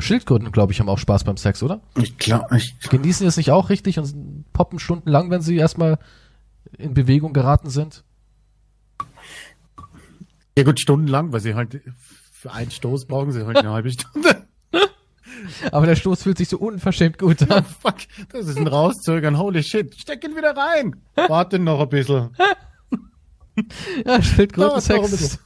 [0.00, 1.80] Schildkröten, glaube ich, haben auch Spaß beim Sex, oder?
[1.96, 5.98] Ich glaube, ich, Genießen es nicht auch richtig und poppen stundenlang, wenn sie erstmal
[6.76, 8.02] in Bewegung geraten sind?
[10.58, 11.80] ja gut, stundenlang, weil sie halt
[12.32, 14.46] für einen Stoß brauchen sie halt eine halbe Stunde.
[15.72, 17.64] Aber der Stoß fühlt sich so unverschämt gut an.
[17.64, 17.96] Fuck,
[18.30, 20.96] das ist ein Rauszögern, holy shit, steck ihn wieder rein.
[21.14, 22.30] Warte noch ein bisschen.
[24.04, 25.38] Ja, Schildkröten Sex.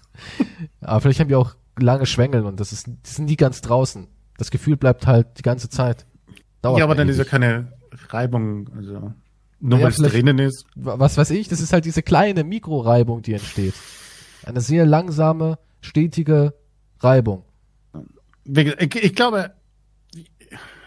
[0.80, 4.06] Aber vielleicht haben die auch lange Schwängeln und das ist, die sind nie ganz draußen.
[4.36, 6.06] Das Gefühl bleibt halt die ganze Zeit.
[6.62, 7.72] Dauert ja, aber dann ist ja keine
[8.08, 9.12] Reibung, also
[9.60, 10.66] nur Ja, weil es drinnen ist.
[10.74, 13.74] was weiß ich, das ist halt diese kleine Mikroreibung, die entsteht.
[14.44, 16.54] Eine sehr langsame, stetige
[17.00, 17.44] Reibung.
[18.44, 19.52] Ich, ich glaube,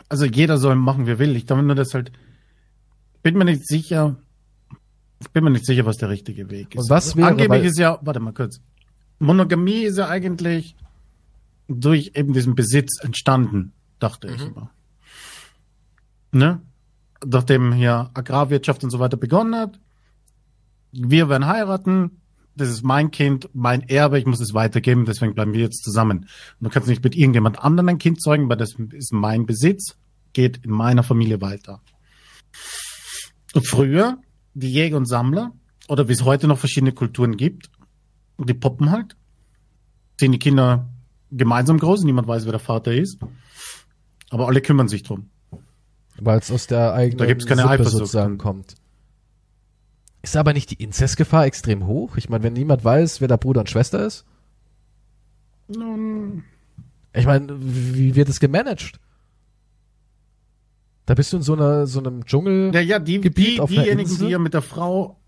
[0.10, 1.36] also jeder soll machen, wie will.
[1.36, 2.12] Ich glaube nur, dass halt,
[3.24, 4.18] bin mir nicht sicher,
[5.20, 6.82] ich bin mir nicht sicher, was der richtige Weg ist.
[6.84, 8.62] Und was wäre, Angeblich weil- ist ja, warte mal kurz,
[9.22, 10.76] Monogamie ist ja eigentlich
[11.68, 14.48] durch eben diesen Besitz entstanden, dachte ich Mhm.
[14.48, 14.72] immer.
[16.32, 16.62] Ne?
[17.26, 19.80] Nachdem hier Agrarwirtschaft und so weiter begonnen hat,
[20.92, 22.22] wir werden heiraten,
[22.56, 26.20] das ist mein Kind, mein Erbe, ich muss es weitergeben, deswegen bleiben wir jetzt zusammen.
[26.60, 29.98] Und du kannst nicht mit irgendjemand anderem ein Kind zeugen, weil das ist mein Besitz,
[30.34, 31.82] geht in meiner Familie weiter.
[33.54, 34.18] Und früher,
[34.54, 35.54] die Jäger und Sammler,
[35.88, 37.70] oder wie es heute noch verschiedene Kulturen gibt,
[38.46, 39.16] die poppen halt,
[40.18, 40.88] ziehen die Kinder
[41.32, 43.20] gemeinsam groß, niemand weiß, wer der Vater ist,
[44.30, 45.30] aber alle kümmern sich drum.
[46.20, 47.94] Weil es aus der eigenen Da gibt's keine Sippe Eifersucht.
[48.00, 48.76] sozusagen kommt.
[50.22, 52.16] Ist aber nicht die Inzestgefahr extrem hoch?
[52.18, 54.26] Ich meine, wenn niemand weiß, wer da Bruder und Schwester ist?
[55.68, 56.44] Nun,
[57.14, 59.00] Ich meine, wie wird es gemanagt?
[61.06, 62.72] Da bist du in so einer so einem Dschungel.
[62.74, 65.20] Ja, ja, die, Gebiet die diejenigen, die ja mit der Frau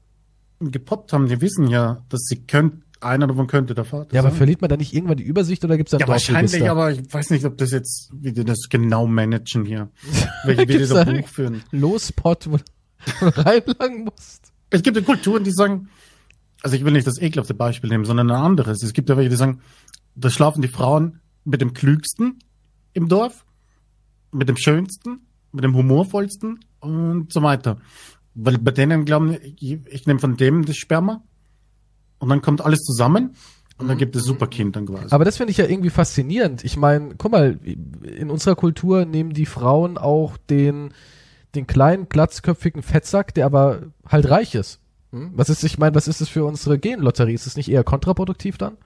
[0.59, 4.29] gepoppt haben, die wissen ja, dass sie könnt, einer davon könnte der Vater ja, aber
[4.29, 4.37] sein.
[4.37, 7.13] verliert man da nicht irgendwann die Übersicht oder gibt's da ein ja, wahrscheinlich, aber ich
[7.13, 9.89] weiß nicht, ob das jetzt, wie die das genau managen hier.
[10.45, 11.63] Welche, wie die da da- Buch führen.
[11.71, 12.63] Lospot, wo du
[13.41, 14.51] reinlangen musst.
[14.69, 15.89] Es gibt ja Kulturen, die sagen,
[16.61, 18.81] also ich will nicht das ekelhafte Beispiel nehmen, sondern ein anderes.
[18.81, 19.61] Es gibt ja welche, die sagen,
[20.15, 22.39] da schlafen die Frauen mit dem Klügsten
[22.93, 23.45] im Dorf,
[24.31, 27.77] mit dem Schönsten, mit dem Humorvollsten und so weiter.
[28.35, 31.23] Weil bei denen glauben, ich, ich nehme von dem das Sperma
[32.23, 33.35] und dann kommt alles zusammen
[33.77, 35.13] und dann gibt es Superkind dann quasi.
[35.13, 36.63] Aber das finde ich ja irgendwie faszinierend.
[36.63, 40.93] Ich meine, guck mal, in unserer Kultur nehmen die Frauen auch den,
[41.55, 44.79] den kleinen, glatzköpfigen Fettsack, der aber halt reich ist.
[45.11, 45.31] Hm?
[45.35, 47.33] Was ist, ich meine, was ist das für unsere Genlotterie?
[47.33, 48.77] Ist es nicht eher kontraproduktiv dann?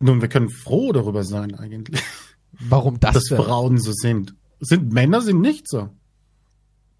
[0.00, 2.02] Nun, wir können froh darüber sein eigentlich,
[2.68, 3.38] Warum das dass denn?
[3.38, 4.34] Frauen so sind.
[4.60, 5.88] Sind Männer sind nicht so.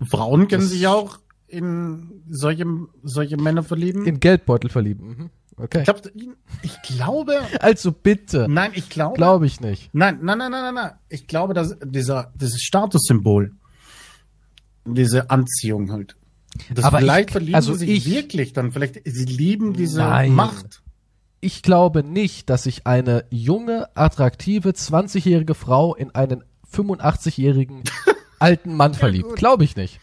[0.05, 1.19] Frauen können Das- sich auch
[1.53, 2.65] in solche,
[3.03, 4.07] solche Männer verlieben.
[4.07, 5.09] In Geldbeutel verlieben.
[5.09, 5.31] Mhm.
[5.57, 5.81] Okay.
[5.81, 6.01] ich, glaub,
[6.63, 8.47] ich glaube, Also bitte.
[8.49, 9.91] nein, ich glaube, Glaube ich nicht.
[9.93, 10.91] nein, nein, nein, nein, nein, nein.
[11.11, 13.53] Ich glaube, dass dieser, dieses Statussymbol,
[14.85, 16.17] diese Anziehung halt.
[16.75, 19.99] Das Aber vielleicht ich- verlieben also sie sich ich- wirklich dann, vielleicht, sie lieben diese
[20.01, 20.33] Nein.
[20.35, 20.83] Macht.
[21.41, 27.83] Ich glaube nicht, dass sich eine junge, attraktive, 20-jährige Frau in einen 85-jährigen
[28.39, 29.37] alten Mann verliebt.
[29.37, 29.99] Glaube ich nicht.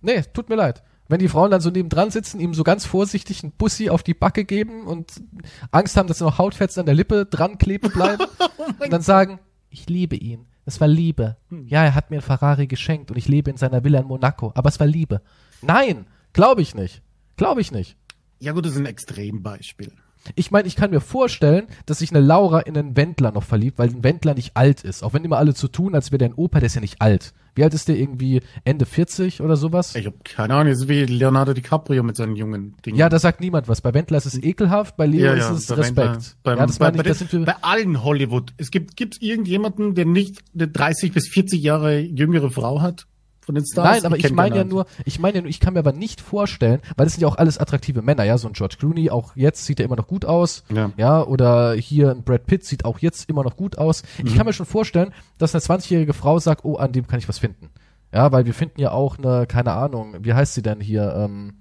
[0.00, 0.82] Nee, tut mir leid.
[1.08, 4.14] Wenn die Frauen dann so nebendran sitzen, ihm so ganz vorsichtig einen Bussi auf die
[4.14, 5.22] Backe geben und
[5.70, 8.26] Angst haben, dass noch Hautfetzen an der Lippe dran kleben bleiben
[8.78, 9.40] und dann sagen,
[9.70, 10.46] ich liebe ihn.
[10.66, 11.38] Es war Liebe.
[11.66, 14.52] Ja, er hat mir einen Ferrari geschenkt und ich lebe in seiner Villa in Monaco,
[14.54, 15.22] aber es war Liebe.
[15.62, 17.00] Nein, glaube ich nicht.
[17.36, 17.96] Glaube ich nicht.
[18.38, 19.92] Ja gut, das ist ein Extrembeispiel.
[20.34, 23.78] Ich meine, ich kann mir vorstellen, dass sich eine Laura in einen Wendler noch verliebt,
[23.78, 25.02] weil ein Wendler nicht alt ist.
[25.02, 27.00] Auch wenn immer alle zu tun, als wäre der ein Opa, der ist ja nicht
[27.00, 27.32] alt.
[27.58, 28.40] Wie alt ist der irgendwie?
[28.64, 29.96] Ende 40 oder sowas?
[29.96, 32.96] Ich habe keine Ahnung, das ist wie Leonardo DiCaprio mit seinen jungen Dingen.
[32.96, 33.80] Ja, da sagt niemand was.
[33.80, 35.96] Bei Wendler ist es ekelhaft, bei Leo Ja, ist es Respekt.
[35.98, 38.54] Wendler, beim- ja, das bei, meine bei, ich, das den- sind wir, bei allen Hollywood.
[38.58, 43.06] Es gibt gibt's irgendjemanden, der nicht eine 30 bis 40 Jahre jüngere Frau hat
[43.48, 43.96] von den Stars?
[43.96, 45.92] Nein, aber ich kenn meine ja nur, ich meine ja nur, ich kann mir aber
[45.92, 49.08] nicht vorstellen, weil das sind ja auch alles attraktive Männer, ja, so ein George Clooney,
[49.08, 50.64] auch jetzt sieht er immer noch gut aus,
[50.98, 51.24] Ja.
[51.24, 54.02] oder hier ein Brad Pitt sieht auch jetzt immer noch gut aus.
[54.18, 54.36] Ich Mhm.
[54.36, 57.38] kann mir schon vorstellen, dass eine 20-jährige Frau sagt, oh, an dem kann ich was
[57.38, 57.70] finden.
[58.12, 61.54] Ja, weil wir finden ja auch eine, keine Ahnung, wie heißt sie denn hier, ähm,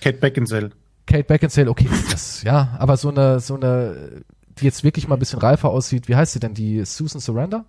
[0.00, 0.70] Kate Beckinsale.
[1.06, 4.22] Kate Beckinsale, okay, das, ja, aber so eine, so eine,
[4.58, 7.64] die jetzt wirklich mal ein bisschen reifer aussieht, wie heißt sie denn, die Susan Surrender?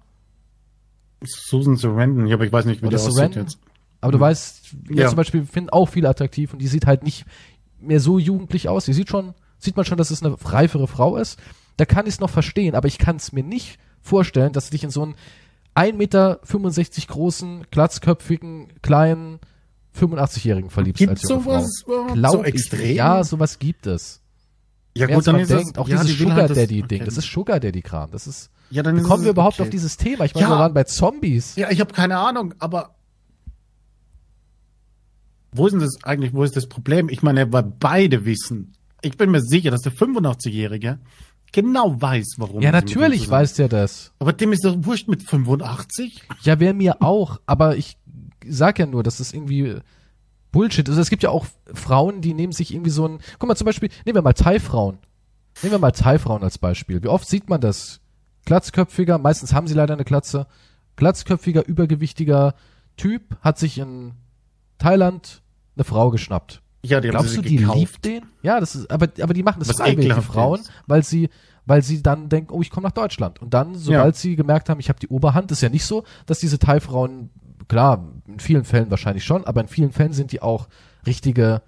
[1.25, 3.57] Susan Sarandon, ja, aber ich weiß nicht, wie Oder der aussieht jetzt.
[4.03, 5.07] Aber du weißt, wir Ja.
[5.09, 7.25] zum Beispiel finden auch viele attraktiv und die sieht halt nicht
[7.79, 8.85] mehr so jugendlich aus.
[8.85, 11.39] Die sieht schon, sieht man schon, dass es eine reifere Frau ist.
[11.77, 14.71] Da kann ich es noch verstehen, aber ich kann es mir nicht vorstellen, dass du
[14.71, 15.15] dich in so einen
[15.75, 16.39] 1,65 Meter
[17.07, 19.39] großen, glatzköpfigen, kleinen
[19.97, 22.13] 85-Jährigen verliebst Gibt's als junge sowas Frau.
[22.13, 22.79] Glaub So ich extrem?
[22.81, 22.95] nicht.
[22.97, 24.21] Ja, sowas gibt es.
[24.95, 27.05] Ja gut, dann ist denkt, das, auch ja, dieses die Sugar das- Daddy Ding, okay.
[27.05, 29.63] das ist Sugar Daddy Kram, das ist ja, dann Wie kommen wir überhaupt okay.
[29.63, 30.25] auf dieses Thema?
[30.25, 30.53] Ich meine, Ja.
[30.53, 31.55] wir waren bei Zombies.
[31.55, 32.92] Ja, ich habe keine Ahnung, aber
[35.53, 37.09] wo ist denn das eigentlich, wo ist das Problem?
[37.09, 40.99] Ich meine, weil beide wissen, ich bin mir sicher, dass der 85-Jährige
[41.51, 42.61] genau weiß, warum.
[42.61, 44.11] Ja, natürlich weiß der das.
[44.19, 46.23] Aber dem ist doch wurscht mit 85.
[46.41, 47.97] Ja, wäre mir auch, aber ich
[48.45, 49.77] sag ja nur, dass das irgendwie
[50.51, 50.93] Bullshit ist.
[50.93, 53.65] Also es gibt ja auch Frauen, die nehmen sich irgendwie so ein, guck mal zum
[53.65, 54.97] Beispiel, nehmen wir mal Thai-Frauen.
[55.61, 57.03] Nehmen wir mal Thai-Frauen als Beispiel.
[57.03, 57.99] Wie oft sieht man das?
[58.45, 60.47] Glatzköpfiger, meistens haben sie leider eine Glatze,
[60.95, 62.55] glatzköpfiger, übergewichtiger
[62.97, 64.13] Typ hat sich in
[64.77, 65.42] Thailand
[65.75, 66.61] eine Frau geschnappt.
[66.85, 67.77] Ja, die haben Glaubst sie du, die gekauft.
[67.77, 68.25] liebt den?
[68.41, 70.71] Ja, das ist, aber, aber die machen das Was freiwillig, die Frauen, ist.
[70.85, 71.29] weil sie,
[71.65, 73.41] weil sie dann denken, oh, ich komme nach Deutschland.
[73.41, 76.39] Und dann, sobald sie gemerkt haben, ich habe die Oberhand, ist ja nicht so, dass
[76.39, 77.29] diese Thai-Frauen,
[77.69, 80.67] klar, in vielen Fällen wahrscheinlich schon, aber in vielen Fällen sind die auch
[81.07, 81.61] richtige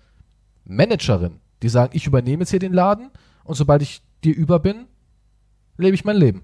[0.66, 3.10] Managerinnen, die sagen, ich übernehme jetzt hier den Laden
[3.46, 4.86] und sobald ich dir über bin,
[5.78, 6.44] lebe ich mein Leben.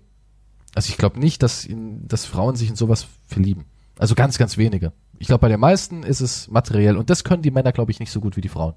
[0.75, 3.65] Also ich glaube nicht, dass, in, dass Frauen sich in sowas verlieben.
[3.97, 4.93] Also ganz, ganz wenige.
[5.21, 7.99] Ich glaube, bei den meisten ist es materiell und das können die Männer, glaube ich,
[7.99, 8.73] nicht so gut wie die Frauen.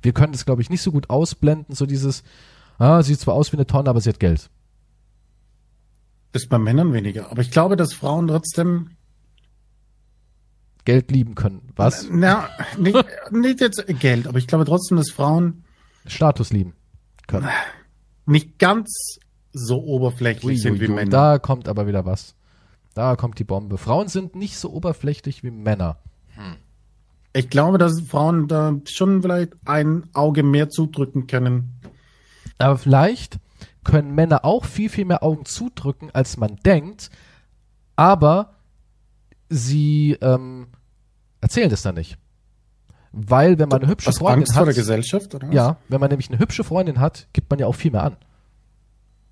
[0.00, 2.22] Wir können das, glaube ich, nicht so gut ausblenden, so dieses,
[2.78, 4.48] ah, sieht zwar aus wie eine Tonne, aber sie hat Geld.
[6.34, 7.32] Ist bei Männern weniger.
[7.32, 8.90] Aber ich glaube, dass Frauen trotzdem,
[10.84, 11.72] Geld lieben können.
[11.74, 12.06] Was?
[12.08, 12.48] na,
[12.78, 15.64] nicht, nicht jetzt Geld, aber ich glaube trotzdem, dass Frauen
[16.06, 16.74] Status lieben
[17.26, 17.48] können.
[18.24, 19.18] nicht ganz
[19.52, 21.10] so oberflächlich sind wie Uiuiui, Männer.
[21.10, 22.36] Da kommt aber wieder was.
[22.94, 23.78] Da kommt die Bombe.
[23.78, 25.98] Frauen sind nicht so oberflächlich wie Männer.
[27.32, 31.80] Ich glaube, dass Frauen da schon vielleicht ein Auge mehr zudrücken können.
[32.58, 33.38] Aber vielleicht
[33.84, 37.10] können Männer auch viel, viel mehr Augen zudrücken, als man denkt,
[37.96, 38.54] aber
[39.48, 40.68] sie ähm,
[41.40, 42.18] erzählen das dann nicht.
[43.12, 45.48] Weil, wenn man eine hübsche Aus Freundin Angst vor der hat, Gesellschaft, oder?
[45.48, 45.54] was?
[45.54, 48.16] ja, wenn man nämlich eine hübsche Freundin hat, gibt man ja auch viel mehr an.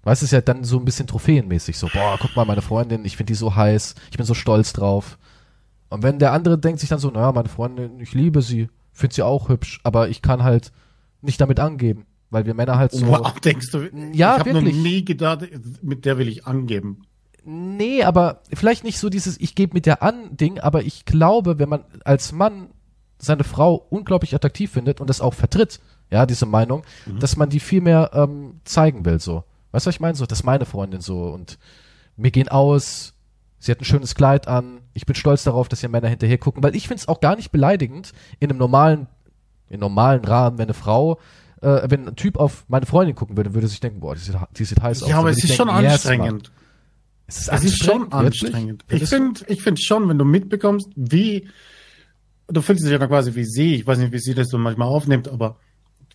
[0.03, 2.63] Weißt du, es ist ja dann so ein bisschen trophäenmäßig, so, boah, guck mal, meine
[2.63, 5.19] Freundin, ich finde die so heiß, ich bin so stolz drauf.
[5.91, 9.15] Und wenn der andere denkt sich dann so, naja, meine Freundin, ich liebe sie, finde
[9.15, 10.73] sie auch hübsch, aber ich kann halt
[11.21, 13.07] nicht damit angeben, weil wir Männer halt so.
[13.07, 13.91] Wow, denkst du?
[14.13, 15.47] Ja, ich habe noch nie gedacht,
[15.83, 17.03] mit der will ich angeben.
[17.45, 21.59] Nee, aber vielleicht nicht so dieses Ich gebe mit der an Ding, aber ich glaube,
[21.59, 22.69] wenn man als Mann
[23.19, 26.85] seine Frau unglaublich attraktiv findet und das auch vertritt, ja, diese Meinung,
[27.19, 29.45] dass man die viel mehr ähm, zeigen will, so.
[29.73, 30.15] Weißt du, was ich meine?
[30.15, 31.59] So, das ist meine Freundin so und
[32.17, 33.15] wir gehen aus,
[33.59, 36.63] sie hat ein schönes Kleid an, ich bin stolz darauf, dass hier Männer hinterher gucken,
[36.63, 39.07] weil ich finde es auch gar nicht beleidigend, in einem normalen,
[39.69, 41.19] in normalen Rahmen, wenn eine Frau,
[41.63, 44.37] äh, wenn ein Typ auf meine Freundin gucken würde, würde sich denken, boah, die sieht,
[44.57, 45.09] die sieht heiß aus.
[45.09, 46.53] Ja, aber es ist schon denken, yes, anstrengend.
[47.27, 48.85] Es ist, Es ist schon anstrengend.
[48.89, 51.49] Ich finde, ich finde schon, wenn du mitbekommst, wie
[52.49, 53.77] du fühlst dich ja quasi wie sie.
[53.77, 55.57] Ich weiß nicht, wie sie das so manchmal aufnimmt, aber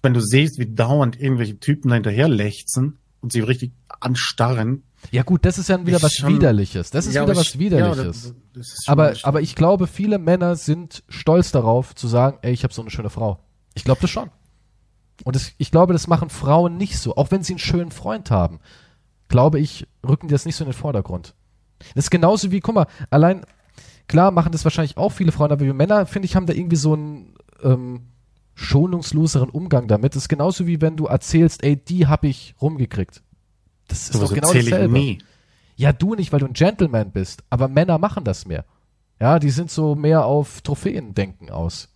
[0.02, 4.84] wenn du siehst, wie dauernd irgendwelche Typen hinterher lechzen und sie richtig anstarren.
[5.12, 6.92] Ja gut, das ist ja wieder Ich was schon- Widerliches.
[6.92, 8.26] Das ist Ja, wieder was ich- Widerliches.
[8.28, 12.54] ja, das- das aber, aber ich glaube, viele Männer sind stolz darauf zu sagen, ey,
[12.54, 13.40] ich habe so eine schöne Frau.
[13.74, 14.30] Ich glaube das schon.
[15.24, 17.16] Und das, ich glaube, das machen Frauen nicht so.
[17.16, 18.60] Auch wenn sie einen schönen Freund haben,
[19.28, 21.34] glaube ich, rücken die das nicht so in den Vordergrund.
[21.96, 23.42] Das ist genauso wie, guck mal, allein,
[24.08, 26.76] klar machen das wahrscheinlich auch viele Frauen, aber wir Männer, finde ich, haben da irgendwie
[26.76, 27.34] so einen
[27.64, 28.02] ähm,
[28.56, 30.16] schonungsloseren Umgang damit.
[30.16, 33.22] Das ist genauso wie wenn du erzählst, ey, die hab ich rumgekriegt.
[33.88, 34.94] Das ist Sowas doch genau erzähl ich dasselbe.
[34.94, 35.20] nie.
[35.76, 38.66] Ja, du nicht, weil du ein Gentleman bist, aber Männer machen das mehr.
[39.20, 41.90] Ja, die sind so mehr auf Trophäen-Denken aus.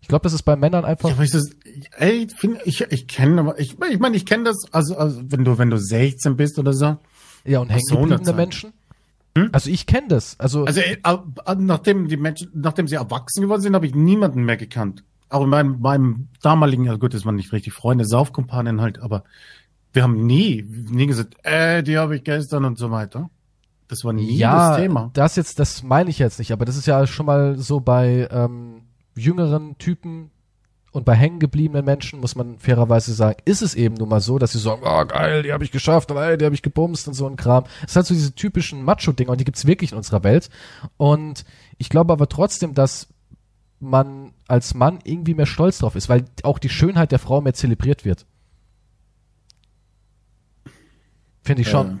[0.00, 1.10] Ich glaube, das ist bei Männern einfach.
[1.10, 1.50] Ja, ist das,
[1.98, 5.44] ey, find, ich, ich kenne, aber ich, ich meine, ich kenne das, also, also, wenn
[5.44, 6.96] du, wenn du 16 bist oder so.
[7.44, 8.36] Ja, und so hängengebliebene Zeit.
[8.36, 8.72] Menschen.
[9.52, 10.38] Also ich kenne das.
[10.40, 14.44] Also, Also, ey, ab- nachdem die Menschen, nachdem sie erwachsen geworden sind, habe ich niemanden
[14.44, 15.04] mehr gekannt.
[15.28, 19.24] Auch in meinem, meinem damaligen, ja gut, das waren nicht richtig Freunde, Saufkumpanen halt, aber
[19.92, 23.30] wir haben nie, nie gesagt, äh, die habe ich gestern und so weiter.
[23.88, 25.10] Das war nie ja, das Thema.
[25.14, 28.28] das jetzt, das meine ich jetzt nicht, aber das ist ja schon mal so bei
[28.30, 28.82] ähm,
[29.16, 30.30] jüngeren Typen
[30.96, 34.52] und bei hängengebliebenen Menschen muss man fairerweise sagen, ist es eben nun mal so, dass
[34.52, 37.14] sie sagen, oh geil, die habe ich geschafft und ey, die habe ich gebumst und
[37.14, 37.64] so ein Kram.
[37.82, 40.48] Das ist halt so diese typischen Macho-Dinger und die gibt's wirklich in unserer Welt.
[40.96, 41.44] Und
[41.76, 43.08] ich glaube aber trotzdem, dass
[43.80, 47.54] man als Mann irgendwie mehr stolz drauf ist, weil auch die Schönheit der Frau mehr
[47.54, 48.26] zelebriert wird.
[51.42, 51.86] Finde ich schon.
[51.86, 51.98] Äh,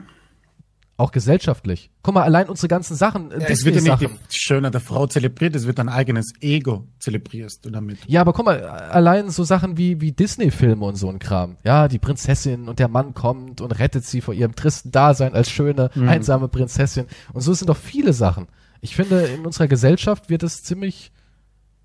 [0.98, 1.90] Auch gesellschaftlich.
[2.02, 4.08] Guck mal, allein unsere ganzen Sachen, äh, Ja, es wird ja nicht die
[4.38, 7.98] Schönheit der Frau zelebriert, es wird dein eigenes Ego zelebrierst du damit.
[8.06, 11.58] Ja, aber guck mal, allein so Sachen wie, wie Disney-Filme und so ein Kram.
[11.64, 15.50] Ja, die Prinzessin und der Mann kommt und rettet sie vor ihrem tristen Dasein als
[15.50, 16.08] schöne, Mhm.
[16.08, 17.06] einsame Prinzessin.
[17.34, 18.46] Und so sind doch viele Sachen.
[18.80, 21.12] Ich finde, in unserer Gesellschaft wird es ziemlich,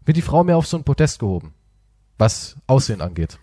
[0.05, 1.53] wird die Frau mehr auf so ein Podest gehoben.
[2.17, 3.39] Was Aussehen angeht.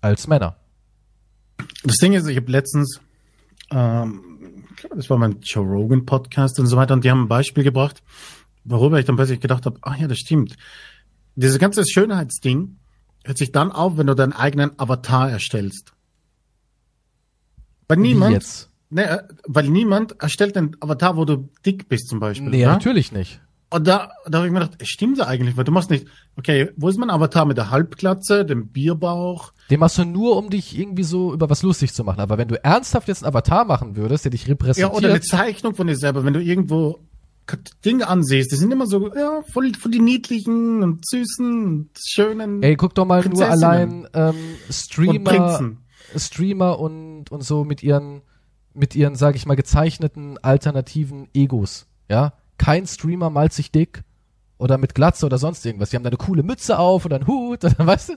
[0.00, 0.56] Als Männer.
[1.84, 3.00] Das Ding ist, ich habe letztens,
[3.70, 7.24] ähm, ich glaube, das war mein Joe Rogan Podcast und so weiter, und die haben
[7.24, 8.02] ein Beispiel gebracht,
[8.64, 10.56] worüber ich dann plötzlich gedacht habe, ach ja, das stimmt.
[11.34, 12.76] Dieses ganze Schönheitsding
[13.24, 15.92] hört sich dann auf, wenn du deinen eigenen Avatar erstellst.
[17.88, 22.48] Weil niemand, ne, äh, weil niemand erstellt einen Avatar, wo du dick bist zum Beispiel.
[22.48, 22.72] Nee, ja?
[22.72, 23.41] natürlich nicht.
[23.72, 26.70] Und da, da habe ich mir gedacht, stimmt ja eigentlich, weil du machst nicht, okay,
[26.76, 29.52] wo ist mein Avatar mit der Halbglatze, dem Bierbauch?
[29.70, 32.20] Den machst du nur, um dich irgendwie so über was lustig zu machen.
[32.20, 34.94] Aber wenn du ernsthaft jetzt einen Avatar machen würdest, der dich Ja, repräsentiert.
[34.94, 37.00] oder eine Zeichnung von dir selber, wenn du irgendwo
[37.84, 42.62] Dinge ansiehst, die sind immer so, ja, voll, voll die niedlichen und süßen und schönen
[42.62, 44.34] Ey, guck doch mal nur allein ähm,
[44.66, 45.78] und Streamer, Prinzen.
[46.16, 48.22] Streamer und und so mit ihren
[48.74, 51.86] mit ihren, sag ich mal, gezeichneten alternativen Egos.
[52.08, 54.02] Ja, kein Streamer malt sich dick
[54.58, 55.90] oder mit Glatze oder sonst irgendwas.
[55.90, 58.14] Die haben da eine coole Mütze auf oder einen Hut, oder, weißt du?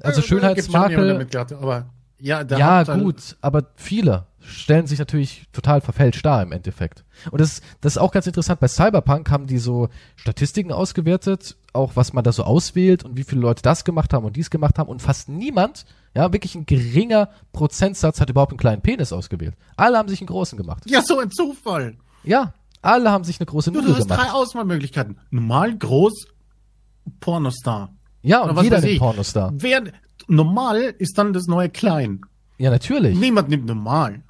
[0.00, 1.18] Also Ja, Schönheitsmakel.
[1.18, 1.86] mit Glatte, aber
[2.18, 7.04] ja, Ja, halt- gut, aber viele stellen sich natürlich total verfälscht dar im Endeffekt.
[7.30, 8.60] Und das, das ist auch ganz interessant.
[8.60, 13.24] Bei Cyberpunk haben die so Statistiken ausgewertet, auch was man da so auswählt und wie
[13.24, 14.88] viele Leute das gemacht haben und dies gemacht haben.
[14.88, 19.54] Und fast niemand, ja, wirklich ein geringer Prozentsatz hat überhaupt einen kleinen Penis ausgewählt.
[19.76, 20.82] Alle haben sich einen großen gemacht.
[20.86, 21.96] Ja, so ein Zufall.
[22.22, 22.52] Ja,
[22.84, 24.34] alle haben sich eine große Nudel du hast drei gemacht.
[24.34, 25.18] Auswahlmöglichkeiten.
[25.30, 26.26] Normal, groß,
[27.20, 27.94] Pornostar.
[28.22, 28.98] Ja, Oder und was jeder nimmt.
[28.98, 29.52] Pornostar.
[29.56, 29.84] Wer,
[30.28, 32.20] normal ist dann das neue Klein.
[32.58, 33.18] Ja, natürlich.
[33.18, 34.22] Niemand nimmt normal.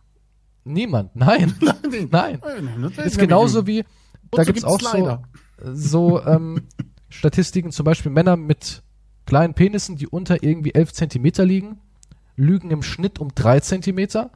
[0.65, 1.15] Niemand.
[1.15, 1.55] Nein.
[2.11, 2.41] Nein.
[3.05, 3.85] Ist genauso wie,
[4.31, 5.23] da gibt's gibt's auch so, Slider?
[5.63, 6.63] so ähm,
[7.09, 8.83] Statistiken, zum Beispiel Männer mit
[9.27, 11.79] kleinen Penissen, die unter irgendwie 11 Zentimeter liegen,
[12.37, 14.31] lügen im Schnitt um 3 Zentimeter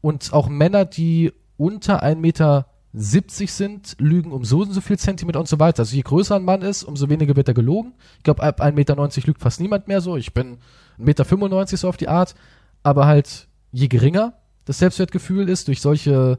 [0.00, 5.40] und auch Männer, die unter 1,70 Meter sind, lügen um so und so viel Zentimeter
[5.40, 5.80] und so weiter.
[5.80, 7.92] Also je größer ein Mann ist, umso weniger wird er gelogen.
[8.16, 10.16] Ich glaube, ab 1,90 Meter lügt fast niemand mehr so.
[10.16, 10.58] Ich bin
[10.98, 11.00] 1,95
[11.48, 12.34] Meter so auf die Art.
[12.82, 14.34] Aber halt, je geringer
[14.64, 16.38] das Selbstwertgefühl ist durch solche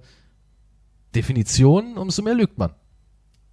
[1.15, 2.73] Definitionen, umso mehr lügt man.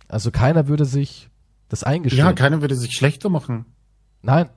[0.09, 1.31] Also keiner würde sich
[1.69, 2.27] das eingestehen.
[2.27, 3.65] Ja, keiner würde sich schlechter machen.
[4.23, 4.51] Nein.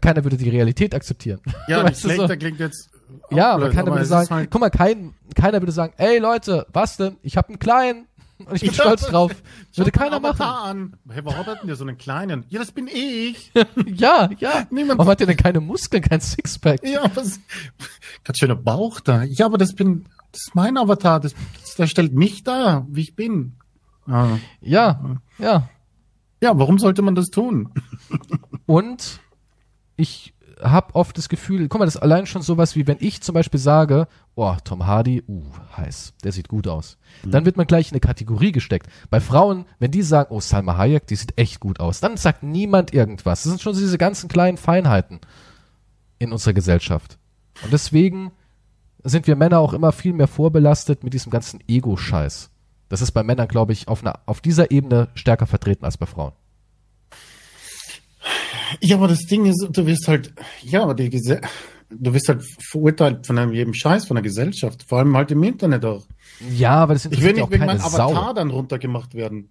[0.00, 1.40] Keiner würde die Realität akzeptieren.
[1.68, 2.36] Ja, Weißt schlechter so.
[2.36, 2.88] klingt jetzt.
[3.30, 6.66] Ja, aber blöd, keiner würde sagen, halt- guck mal, kein, keiner würde sagen, ey Leute,
[6.72, 7.16] was denn?
[7.22, 8.06] Ich habe einen kleinen
[8.38, 9.30] und ich bin Ja, stolz drauf.
[9.76, 10.42] Würde keiner machen.
[10.42, 10.96] An.
[11.08, 12.44] Hey, warum hat denn der so einen kleinen?
[12.48, 13.52] Ja, das bin ich.
[13.86, 14.66] ja, ja.
[14.70, 16.80] Niemand- Warum hat der denn keine Muskeln, kein Sixpack?
[16.84, 17.38] ja, was?
[18.24, 19.22] Ganz schöner Bauch da.
[19.22, 21.20] Ja, aber das bin, das ist mein Avatar.
[21.20, 23.54] Das, das, der stellt mich da, wie ich bin.
[24.08, 24.38] Ah.
[24.60, 25.68] Ja, ja.
[26.42, 27.72] Ja, warum sollte man das tun?
[28.66, 29.20] Und
[29.96, 33.22] ich habe oft das Gefühl, guck mal, das ist allein schon sowas wie, wenn ich
[33.22, 35.42] zum Beispiel sage, oh, Tom Hardy, uh,
[35.76, 36.98] heiß, der sieht gut aus.
[37.24, 38.88] Dann wird man gleich in eine Kategorie gesteckt.
[39.10, 42.42] Bei Frauen, wenn die sagen, oh, Salma Hayek, die sieht echt gut aus, dann sagt
[42.42, 43.42] niemand irgendwas.
[43.42, 45.20] Das sind schon diese ganzen kleinen Feinheiten
[46.18, 47.18] in unserer Gesellschaft.
[47.62, 48.32] Und deswegen
[49.04, 52.50] sind wir Männer auch immer viel mehr vorbelastet mit diesem ganzen Ego-Scheiß.
[52.88, 56.06] Das ist bei Männern, glaube ich, auf, einer, auf dieser Ebene stärker vertreten als bei
[56.06, 56.32] Frauen.
[58.80, 60.32] Ja, aber das Ding ist, du wirst halt,
[60.62, 61.40] ja, aber die Gese
[61.94, 65.42] du wirst halt verurteilt von einem jedem Scheiß von der Gesellschaft, vor allem halt im
[65.42, 66.06] Internet auch.
[66.50, 68.32] Ja, aber das Ich will ja nicht wegen meinem Avatar Sau.
[68.32, 69.50] dann runtergemacht werden.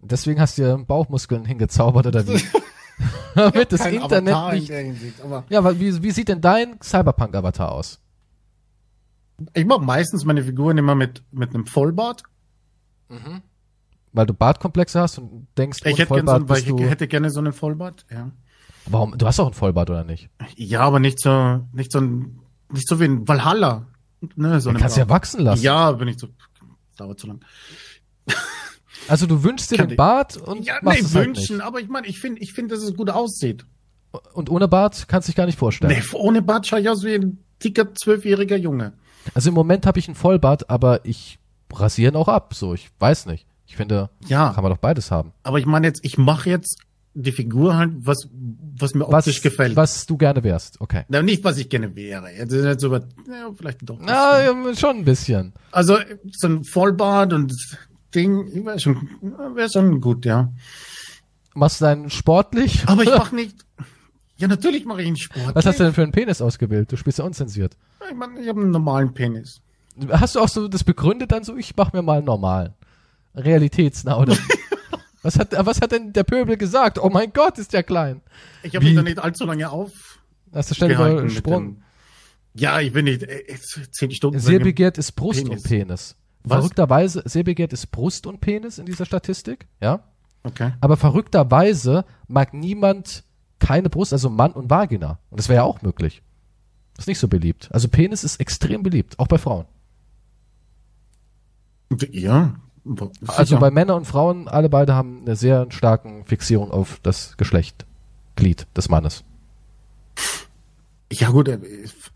[0.00, 2.40] Deswegen hast du dir Bauchmuskeln hingezaubert oder wie?
[3.34, 4.70] Damit das Internet Avatar in nicht.
[4.70, 8.00] der Hinsicht, aber Ja, aber wie, wie sieht denn dein Cyberpunk-Avatar aus?
[9.52, 12.22] ich mache meistens meine Figuren immer mit, mit einem Vollbart.
[14.12, 17.30] Weil du Bartkomplexe hast und denkst, Ich hätte, gerne so, Vollbart weil ich hätte gerne
[17.30, 18.30] so einen Vollbart, ja.
[18.88, 19.16] Warum?
[19.18, 20.28] Du hast doch ein Vollbart oder nicht?
[20.56, 22.40] Ja, aber nicht so, nicht so ein,
[22.72, 23.86] nicht so wie ein Valhalla.
[24.36, 25.62] Ne, so kannst du ja wachsen lassen.
[25.62, 26.28] Ja, bin ich so,
[26.96, 27.40] dauert zu lang.
[29.08, 31.80] Also du wünschst dir Kann den Bart und Ja, machst nee, es halt wünschen, aber
[31.80, 33.64] ich meine, ich finde, ich finde, dass es gut aussieht.
[34.12, 34.26] nicht.
[34.34, 35.92] Und ohne Bart kannst du dich gar nicht vorstellen.
[35.96, 38.94] Nee, ohne Bart schaue ich aus wie ein dicker zwölfjähriger Junge.
[39.34, 41.38] Also im Moment habe ich einen Vollbart, aber ich
[41.72, 42.54] rasiere ihn auch ab.
[42.54, 43.46] So, ich weiß nicht.
[43.66, 44.52] Ich finde, Ja.
[44.54, 45.32] kann man doch beides haben.
[45.44, 46.78] Aber ich meine jetzt, ich mache jetzt
[47.16, 48.28] die Figur halt, was,
[48.78, 49.74] was mir Was, optisch gefällt.
[49.74, 50.80] was du gerne wärst.
[50.80, 51.04] Okay.
[51.08, 52.30] Na, nicht, was ich gerne wäre.
[52.30, 53.02] Jetzt ist jetzt so, ja,
[53.56, 53.98] vielleicht doch.
[54.00, 55.54] Na, ja, schon ein bisschen.
[55.72, 55.98] Also,
[56.32, 57.54] so ein Vollbart und
[58.14, 59.08] Ding, wäre schon,
[59.54, 60.52] wäre schon gut, ja.
[61.54, 62.84] Machst du deinen sportlich?
[62.86, 63.56] Aber ich mache nicht,
[64.36, 65.54] ja, natürlich mache ich einen Sport.
[65.54, 66.92] Was hast du denn für einen Penis ausgewählt?
[66.92, 67.76] Du spielst ja unzensiert.
[68.10, 69.62] Ich meine, ich habe einen normalen Penis.
[70.10, 72.74] Hast du auch so das begründet dann so, ich mach mir mal einen normalen.
[73.34, 74.36] Realitätsnah, oder?
[75.26, 76.98] was hat, was hat denn der Pöbel gesagt?
[76.98, 78.22] Oh mein Gott, ist der klein.
[78.62, 80.20] Ich habe mich da nicht allzu lange auf.
[80.54, 81.74] Hast du übersprungen.
[81.76, 81.82] dem-
[82.54, 83.44] Ja, ich bin nicht äh,
[83.90, 84.38] zehn Stunden.
[84.40, 85.62] Sehr begehrt ist Brust Penis.
[85.62, 86.16] und Penis.
[86.44, 86.58] Was?
[86.58, 90.04] Verrückterweise, sehr begehrt ist Brust und Penis in dieser Statistik, ja.
[90.44, 90.72] Okay.
[90.80, 93.24] Aber verrückterweise mag niemand
[93.58, 95.18] keine Brust, also Mann und Vagina.
[95.30, 96.22] Und das wäre ja auch möglich.
[96.96, 97.68] Ist nicht so beliebt.
[97.72, 99.66] Also Penis ist extrem beliebt, auch bei Frauen.
[102.10, 102.54] Ja.
[103.26, 107.86] Also bei Männern und Frauen, alle beide haben eine sehr starken Fixierung auf das Geschlecht,
[108.36, 109.24] Glied des Mannes.
[111.12, 111.58] Ja gut, äh,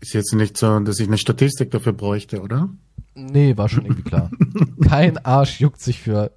[0.01, 2.69] ist jetzt nicht so, dass ich eine Statistik dafür bräuchte, oder?
[3.15, 4.29] Nee, war schon irgendwie klar.
[4.87, 6.31] Kein Arsch juckt sich für,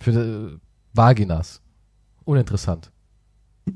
[0.00, 0.10] für
[0.52, 0.58] äh,
[0.94, 1.60] Vaginas.
[2.24, 2.90] Uninteressant.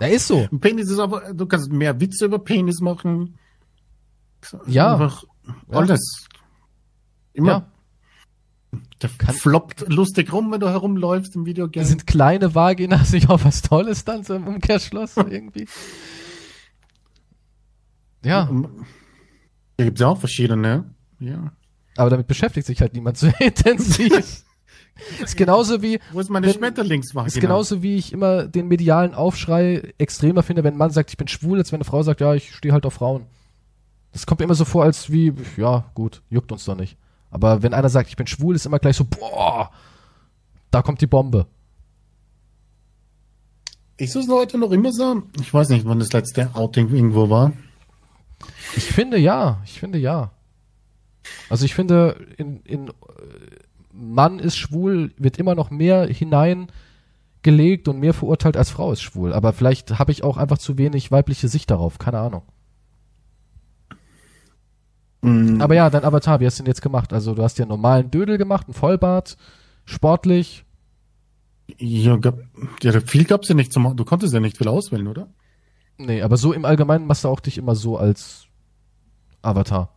[0.00, 0.48] Ja, ist so.
[0.60, 3.38] Penis ist aber, du kannst mehr Witze über Penis machen.
[4.66, 4.94] Ja.
[4.94, 5.22] Einfach
[5.70, 5.78] Ja.
[5.78, 6.26] alles.
[7.32, 7.48] Immer.
[7.48, 7.66] Ja.
[9.04, 11.84] Der Kann- floppt lustig rum, wenn du herumläufst im Videogame.
[11.86, 15.66] Sind kleine Vaginas nicht auch was Tolles dann so im Umkehrschluss irgendwie?
[18.24, 18.48] Ja,
[19.76, 20.84] Da gibt's ja auch verschiedene.
[21.20, 21.52] Ja.
[21.96, 24.12] aber damit beschäftigt sich halt niemand so intensiv.
[25.22, 27.26] ist genauso wie, Wo ist meine Schmetterlingsvagina?
[27.28, 31.16] ist genauso wie ich immer den medialen Aufschrei extremer finde, wenn ein Mann sagt, ich
[31.16, 33.26] bin schwul, als wenn eine Frau sagt, ja, ich stehe halt auf Frauen.
[34.12, 36.96] Das kommt mir immer so vor, als wie, ja, gut, juckt uns doch nicht.
[37.34, 39.72] Aber wenn einer sagt, ich bin schwul, ist immer gleich so, boah,
[40.70, 41.46] da kommt die Bombe.
[43.96, 45.24] Ist es heute noch immer so?
[45.40, 47.52] Ich weiß nicht, wann das letzte Outing irgendwo war.
[48.76, 50.30] Ich finde ja, ich finde ja.
[51.50, 52.92] Also ich finde, in, in
[53.92, 59.32] Mann ist schwul, wird immer noch mehr hineingelegt und mehr verurteilt als Frau ist schwul.
[59.32, 62.42] Aber vielleicht habe ich auch einfach zu wenig weibliche Sicht darauf, keine Ahnung.
[65.24, 65.60] Mhm.
[65.60, 67.12] Aber ja, dein Avatar, wie hast du den jetzt gemacht?
[67.12, 69.36] Also du hast dir einen normalen Dödel gemacht, einen Vollbart,
[69.84, 70.64] sportlich.
[71.78, 72.38] Ja, gab,
[72.82, 75.28] ja, viel gab's ja nicht zum, du konntest ja nicht viel auswählen, oder?
[75.96, 78.46] Nee, aber so im Allgemeinen machst du auch dich immer so als
[79.40, 79.94] Avatar.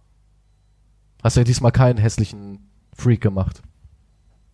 [1.24, 3.62] Hast ja diesmal keinen hässlichen Freak gemacht.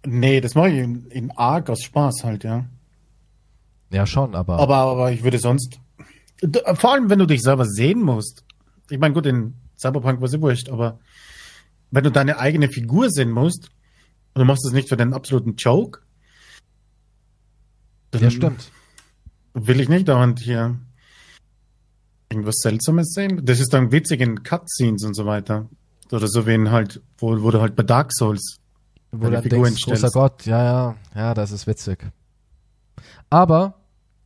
[0.06, 2.66] Nee, das mache ich in, in arg aus Spaß halt, ja.
[3.92, 4.58] Ja, schon, aber.
[4.58, 5.80] Aber, aber ich würde sonst,
[6.76, 8.44] vor allem wenn du dich selber sehen musst.
[8.90, 11.00] Ich meine, gut, in Cyberpunk war es wurscht, aber
[11.92, 13.70] wenn du deine eigene Figur sehen musst
[14.34, 16.00] und du machst es nicht für den absoluten Joke,
[18.12, 18.72] dann ja, stimmt.
[19.54, 20.80] will ich nicht dauernd hier
[22.32, 23.46] irgendwas Seltsames sehen.
[23.46, 25.70] Das ist dann witzig in Cutscenes und so weiter.
[26.12, 28.58] Oder so wie in halt, wo, wo du halt bei Dark Souls
[29.12, 30.10] Wo deine Figuren denkst, großer.
[30.10, 32.06] Gott, ja, ja, ja, das ist witzig.
[33.30, 33.82] Aber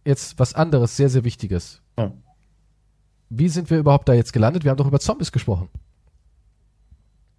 [0.06, 1.82] jetzt was anderes, sehr, sehr Wichtiges.
[1.98, 2.12] Ja.
[3.30, 4.64] Wie sind wir überhaupt da jetzt gelandet?
[4.64, 5.70] Wir haben doch über Zombies gesprochen.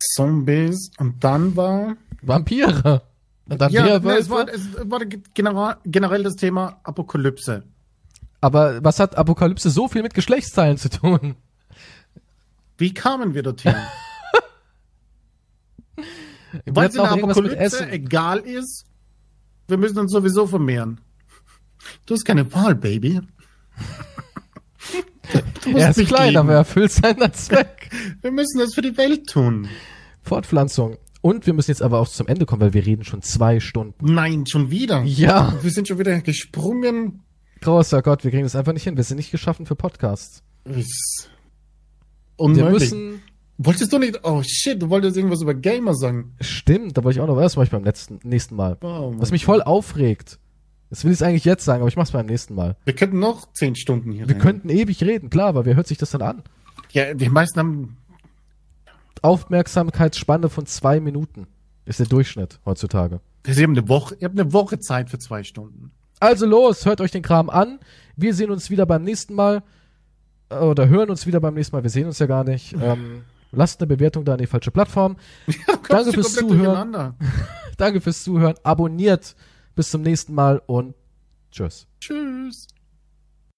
[0.01, 3.02] Zombies und dann war Vampire.
[3.48, 7.65] Und dann ja, wieder ne, es war, es war generell, generell das Thema Apokalypse.
[8.40, 11.35] Aber was hat Apokalypse so viel mit Geschlechtsteilen zu tun?
[12.77, 13.74] Wie kamen wir dorthin?
[16.66, 18.85] Weil es in der Apokalypse egal ist,
[19.66, 21.01] wir müssen uns sowieso vermehren.
[22.06, 23.20] Du hast keine Wahl, Baby.
[25.74, 26.38] Er ist klein, lieben.
[26.38, 27.90] aber er erfüllt seinen Zweck.
[28.22, 29.68] Wir müssen das für die Welt tun.
[30.22, 30.96] Fortpflanzung.
[31.20, 34.14] Und wir müssen jetzt aber auch zum Ende kommen, weil wir reden schon zwei Stunden.
[34.14, 35.02] Nein, schon wieder.
[35.02, 37.22] Ja, Wir sind schon wieder gesprungen.
[37.60, 38.96] großer Gott, wir kriegen das einfach nicht hin.
[38.96, 40.42] Wir sind nicht geschaffen für Podcasts.
[40.64, 41.28] Ist
[42.38, 43.20] Wir müssen,
[43.60, 44.20] Wolltest du nicht?
[44.22, 46.34] Oh shit, du wolltest irgendwas über Gamer sagen.
[46.40, 48.76] stimmt, da wollte ich auch noch, was mache ich beim letzten, nächsten Mal.
[48.82, 49.12] Oh.
[49.16, 50.38] Was mich voll aufregt.
[50.90, 52.77] Das will ich eigentlich jetzt sagen, aber ich mach's beim nächsten Mal.
[52.85, 54.43] wir könnten noch zehn Stunden hier Wir rein.
[54.43, 56.43] könnten ewig reden, klar, aber wer hört sich das dann an?
[56.93, 57.97] Ja, die meisten haben.
[59.23, 61.47] Aufmerksamkeitsspanne von zwei Minuten
[61.85, 63.20] ist der Durchschnitt heutzutage.
[63.44, 65.90] Sie haben eine Woche, ihr habt eine Woche Zeit für zwei Stunden.
[66.20, 67.78] Also los, hört euch den Kram an.
[68.16, 69.62] Wir sehen uns wieder beim nächsten Mal.
[70.51, 71.82] Äh, Oder hören uns wieder beim nächsten Mal.
[71.82, 72.74] Wir sehen uns ja gar nicht.
[72.82, 75.16] Ähm, lasst eine Bewertung da an die falsche Plattform.
[75.47, 77.15] Kommst Danke fürs Zuhören.
[77.78, 78.55] Danke fürs Zuhören.
[78.62, 79.35] Abonniert.
[79.78, 80.96] Bis zum nächsten Mal und
[81.52, 81.86] tschüss.
[82.00, 82.66] Tschüss.